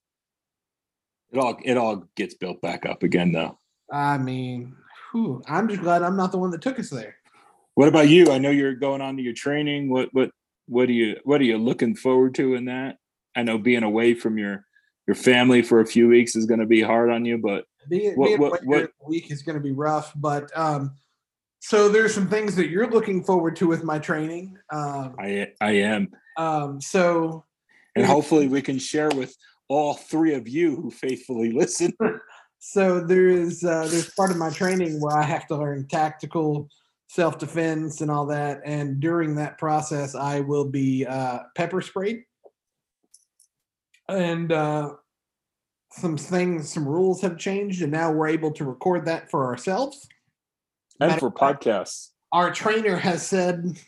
It 1.32 1.40
all 1.40 1.58
it 1.64 1.78
all 1.78 2.04
gets 2.16 2.34
built 2.36 2.62
back 2.62 2.86
up 2.86 3.04
again 3.04 3.32
though. 3.32 3.58
I 3.92 4.18
mean, 4.20 4.76
whew, 5.12 5.42
I'm 5.48 5.68
just 5.68 5.82
glad 5.82 6.04
I'm 6.04 6.16
not 6.18 6.32
the 6.32 6.38
one 6.38 6.52
that 6.52 6.62
took 6.62 6.80
us 6.80 6.90
there. 6.90 7.16
What 7.76 7.88
about 7.88 8.10
you? 8.10 8.32
I 8.32 8.38
know 8.40 8.50
you're 8.52 8.76
going 8.76 9.02
on 9.02 9.18
to 9.18 9.24
your 9.24 9.34
training. 9.34 9.90
What 9.90 10.10
what 10.14 10.32
what 10.68 10.90
are 10.90 10.94
you 10.94 11.18
what 11.24 11.42
are 11.42 11.46
you 11.46 11.58
looking 11.58 11.96
forward 11.96 12.36
to 12.36 12.56
in 12.56 12.66
that? 12.66 12.98
I 13.36 13.44
know 13.44 13.58
being 13.58 13.84
away 13.84 14.14
from 14.14 14.38
your 14.38 14.66
your 15.08 15.16
family 15.16 15.62
for 15.62 15.80
a 15.80 15.86
few 15.86 16.08
weeks 16.08 16.36
is 16.36 16.46
going 16.46 16.60
to 16.60 16.66
be 16.66 16.82
hard 16.82 17.10
on 17.10 17.26
you, 17.26 17.38
but 17.38 17.66
Being, 17.90 18.16
What- 18.16 18.28
being 18.28 18.40
what- 18.40 18.64
away 18.64 18.82
what- 18.82 18.92
week 19.08 19.32
is 19.32 19.42
going 19.42 19.58
to 19.58 19.64
be 19.64 19.72
rough, 19.72 20.12
but 20.16 20.56
um, 20.58 20.92
so 21.62 21.90
there's 21.90 22.14
some 22.14 22.28
things 22.30 22.56
that 22.58 22.70
you're 22.70 22.90
looking 22.90 23.24
forward 23.24 23.56
to 23.58 23.68
with 23.68 23.84
my 23.84 23.98
training. 24.00 24.58
Um, 24.72 25.16
I 25.20 25.48
I 25.62 25.72
am, 25.72 26.10
um, 26.38 26.80
so 26.82 27.46
and 27.96 28.06
hopefully 28.06 28.48
we 28.48 28.62
can 28.62 28.78
share 28.78 29.10
with 29.10 29.36
all 29.68 29.94
three 29.94 30.34
of 30.36 30.48
you 30.48 30.76
who 30.76 30.92
faithfully 30.92 31.52
listen. 31.64 31.94
So 32.60 33.00
there 33.00 33.30
is 33.30 33.64
uh, 33.64 33.88
there's 33.90 34.12
part 34.12 34.32
of 34.32 34.38
my 34.38 34.50
training 34.50 35.00
where 35.00 35.18
I 35.18 35.24
have 35.24 35.48
to 35.48 35.56
learn 35.56 35.88
tactical 35.88 36.70
self 37.08 37.40
defense 37.40 38.02
and 38.02 38.12
all 38.12 38.26
that, 38.28 38.62
and 38.66 39.00
during 39.00 39.36
that 39.36 39.58
process, 39.58 40.14
I 40.14 40.42
will 40.42 40.66
be 40.66 41.06
uh, 41.06 41.40
pepper 41.56 41.82
sprayed, 41.82 42.24
and 44.10 44.52
uh, 44.52 44.92
some 45.92 46.18
things, 46.18 46.72
some 46.72 46.88
rules 46.88 47.22
have 47.22 47.38
changed, 47.38 47.82
and 47.82 47.92
now 47.92 48.12
we're 48.12 48.28
able 48.28 48.52
to 48.52 48.66
record 48.66 49.06
that 49.06 49.32
for 49.32 49.46
ourselves. 49.46 50.08
and 51.00 51.10
Matter 51.10 51.20
for 51.20 51.32
podcasts. 51.32 52.10
our 52.32 52.52
trainer 52.54 52.98
has 52.98 53.26
said 53.26 53.80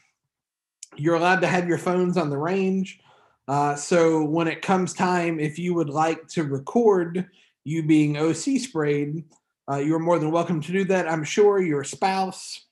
you're 0.96 1.16
allowed 1.16 1.42
to 1.42 1.48
have 1.48 1.68
your 1.68 1.78
phones 1.78 2.18
on 2.18 2.30
the 2.30 2.38
range. 2.38 3.00
Uh, 3.48 3.76
so 3.76 4.24
when 4.24 4.48
it 4.48 4.62
comes 4.62 4.94
time, 4.94 5.40
if 5.40 5.60
you 5.60 5.74
would 5.74 5.90
like 5.90 6.28
to 6.30 6.44
record 6.44 7.30
you 7.64 7.84
being 7.84 8.18
OC 8.18 8.60
sprayed, 8.60 9.24
uh, 9.70 9.78
you're 9.78 10.00
more 10.00 10.20
than 10.20 10.32
welcome 10.32 10.62
to 10.62 10.72
do 10.72 10.84
that. 10.86 11.10
I'm 11.10 11.24
sure 11.24 11.62
your 11.62 11.84
spouse, 11.84 12.66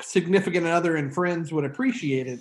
significant 0.00 0.66
other, 0.66 0.96
and 0.96 1.14
friends 1.14 1.52
would 1.52 1.64
appreciate 1.64 2.26
it. 2.26 2.40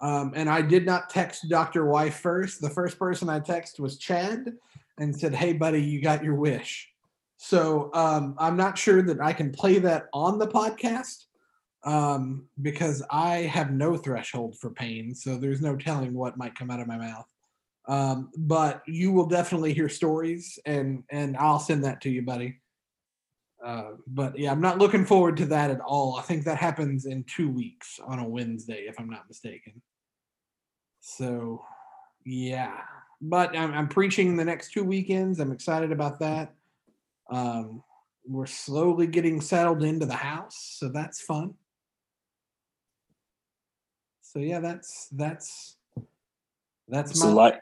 Um, 0.00 0.32
and 0.34 0.48
I 0.48 0.62
did 0.62 0.86
not 0.86 1.10
text 1.10 1.48
Dr. 1.48 1.84
Wife 1.84 2.20
first. 2.20 2.60
The 2.60 2.70
first 2.70 2.98
person 2.98 3.28
I 3.28 3.40
texted 3.40 3.80
was 3.80 3.98
Chad 3.98 4.52
and 4.98 5.14
said, 5.14 5.34
Hey, 5.34 5.52
buddy, 5.52 5.82
you 5.82 6.00
got 6.00 6.24
your 6.24 6.34
wish. 6.34 6.88
So 7.36 7.90
um, 7.94 8.34
I'm 8.38 8.56
not 8.56 8.78
sure 8.78 9.02
that 9.02 9.20
I 9.20 9.32
can 9.32 9.50
play 9.50 9.78
that 9.78 10.08
on 10.12 10.38
the 10.38 10.46
podcast 10.46 11.24
um, 11.84 12.46
because 12.60 13.02
I 13.10 13.38
have 13.38 13.72
no 13.72 13.96
threshold 13.96 14.58
for 14.58 14.70
pain, 14.70 15.14
so 15.14 15.36
there's 15.36 15.62
no 15.62 15.76
telling 15.76 16.14
what 16.14 16.36
might 16.36 16.54
come 16.54 16.70
out 16.70 16.80
of 16.80 16.86
my 16.86 16.98
mouth. 16.98 17.26
Um, 17.90 18.30
but 18.36 18.82
you 18.86 19.10
will 19.10 19.26
definitely 19.26 19.74
hear 19.74 19.88
stories, 19.88 20.60
and 20.64 21.02
and 21.10 21.36
I'll 21.36 21.58
send 21.58 21.84
that 21.84 22.00
to 22.02 22.08
you, 22.08 22.22
buddy. 22.22 22.60
Uh, 23.64 23.94
but 24.06 24.38
yeah, 24.38 24.52
I'm 24.52 24.60
not 24.60 24.78
looking 24.78 25.04
forward 25.04 25.36
to 25.38 25.46
that 25.46 25.72
at 25.72 25.80
all. 25.80 26.14
I 26.16 26.22
think 26.22 26.44
that 26.44 26.56
happens 26.56 27.04
in 27.04 27.24
two 27.24 27.50
weeks 27.50 27.98
on 28.06 28.20
a 28.20 28.28
Wednesday, 28.28 28.84
if 28.86 28.98
I'm 29.00 29.10
not 29.10 29.26
mistaken. 29.26 29.82
So, 31.00 31.64
yeah, 32.24 32.78
but 33.20 33.58
I'm, 33.58 33.74
I'm 33.74 33.88
preaching 33.88 34.36
the 34.36 34.44
next 34.44 34.72
two 34.72 34.84
weekends. 34.84 35.40
I'm 35.40 35.50
excited 35.50 35.90
about 35.90 36.20
that. 36.20 36.54
Um, 37.28 37.82
we're 38.24 38.46
slowly 38.46 39.08
getting 39.08 39.40
settled 39.40 39.82
into 39.82 40.06
the 40.06 40.14
house, 40.14 40.76
so 40.78 40.90
that's 40.90 41.22
fun. 41.22 41.54
So 44.22 44.38
yeah, 44.38 44.60
that's 44.60 45.08
that's 45.10 45.76
that's 46.86 47.20
my 47.20 47.56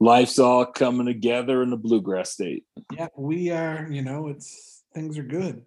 life's 0.00 0.38
all 0.38 0.66
coming 0.66 1.06
together 1.06 1.62
in 1.62 1.70
the 1.70 1.76
bluegrass 1.76 2.32
state. 2.32 2.64
yeah. 2.92 3.08
We 3.16 3.50
are, 3.50 3.86
you 3.90 4.02
know, 4.02 4.28
it's 4.28 4.84
things 4.94 5.18
are 5.18 5.22
good. 5.22 5.62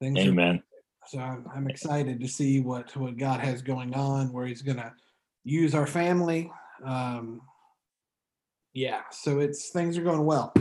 Things 0.00 0.18
are 0.18 0.22
Amen. 0.22 0.62
so 1.06 1.18
I'm, 1.18 1.46
I'm 1.54 1.68
excited 1.68 2.20
to 2.20 2.28
see 2.28 2.60
what 2.60 2.94
what 2.96 3.16
God 3.16 3.40
has 3.40 3.62
going 3.62 3.94
on, 3.94 4.32
where 4.32 4.46
He's 4.46 4.62
gonna 4.62 4.92
use 5.44 5.74
our 5.74 5.86
family. 5.86 6.50
Um, 6.84 7.40
yeah, 8.72 9.02
so 9.10 9.38
it's 9.38 9.70
things 9.70 9.96
are 9.96 10.02
going 10.02 10.24
well. 10.24 10.52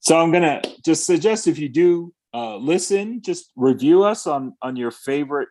So 0.00 0.20
I'm 0.20 0.30
gonna 0.30 0.60
just 0.84 1.06
suggest 1.06 1.46
if 1.46 1.58
you 1.58 1.68
do 1.68 2.12
uh, 2.34 2.56
listen, 2.56 3.22
just 3.22 3.52
review 3.56 4.04
us 4.04 4.26
on 4.26 4.54
on 4.60 4.76
your 4.76 4.90
favorite 4.90 5.48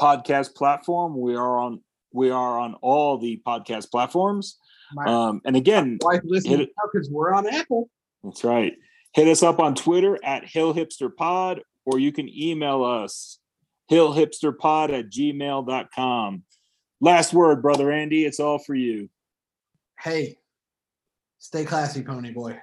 podcast 0.00 0.54
platform. 0.54 1.18
We 1.18 1.34
are 1.34 1.58
on 1.58 1.82
we 2.12 2.30
are 2.30 2.58
on 2.58 2.74
all 2.80 3.18
the 3.18 3.42
podcast 3.46 3.90
platforms. 3.90 4.58
My 4.94 5.04
Um, 5.04 5.40
and 5.44 5.56
again, 5.56 5.98
wife 6.02 6.20
listening 6.24 6.58
hit 6.58 6.70
now 6.76 6.90
because 6.92 7.10
we're 7.10 7.32
on 7.32 7.46
Apple. 7.48 7.90
that's 8.22 8.44
right. 8.44 8.74
Hit 9.12 9.28
us 9.28 9.42
up 9.42 9.60
on 9.60 9.74
Twitter 9.74 10.18
at 10.24 10.44
Hill 10.46 10.74
Hipster 10.74 11.14
Pod, 11.14 11.62
or 11.84 11.98
you 11.98 12.12
can 12.12 12.28
email 12.28 12.84
us 12.84 13.38
hillhipsterpod 13.90 14.90
at 14.98 15.10
gmail.com. 15.10 16.42
Last 17.00 17.32
word, 17.32 17.62
brother 17.62 17.90
Andy. 17.90 18.24
It's 18.24 18.40
all 18.40 18.58
for 18.58 18.74
you. 18.74 19.08
Hey, 20.00 20.36
stay 21.38 21.64
classy, 21.64 22.02
pony 22.02 22.32
boy. 22.32 22.58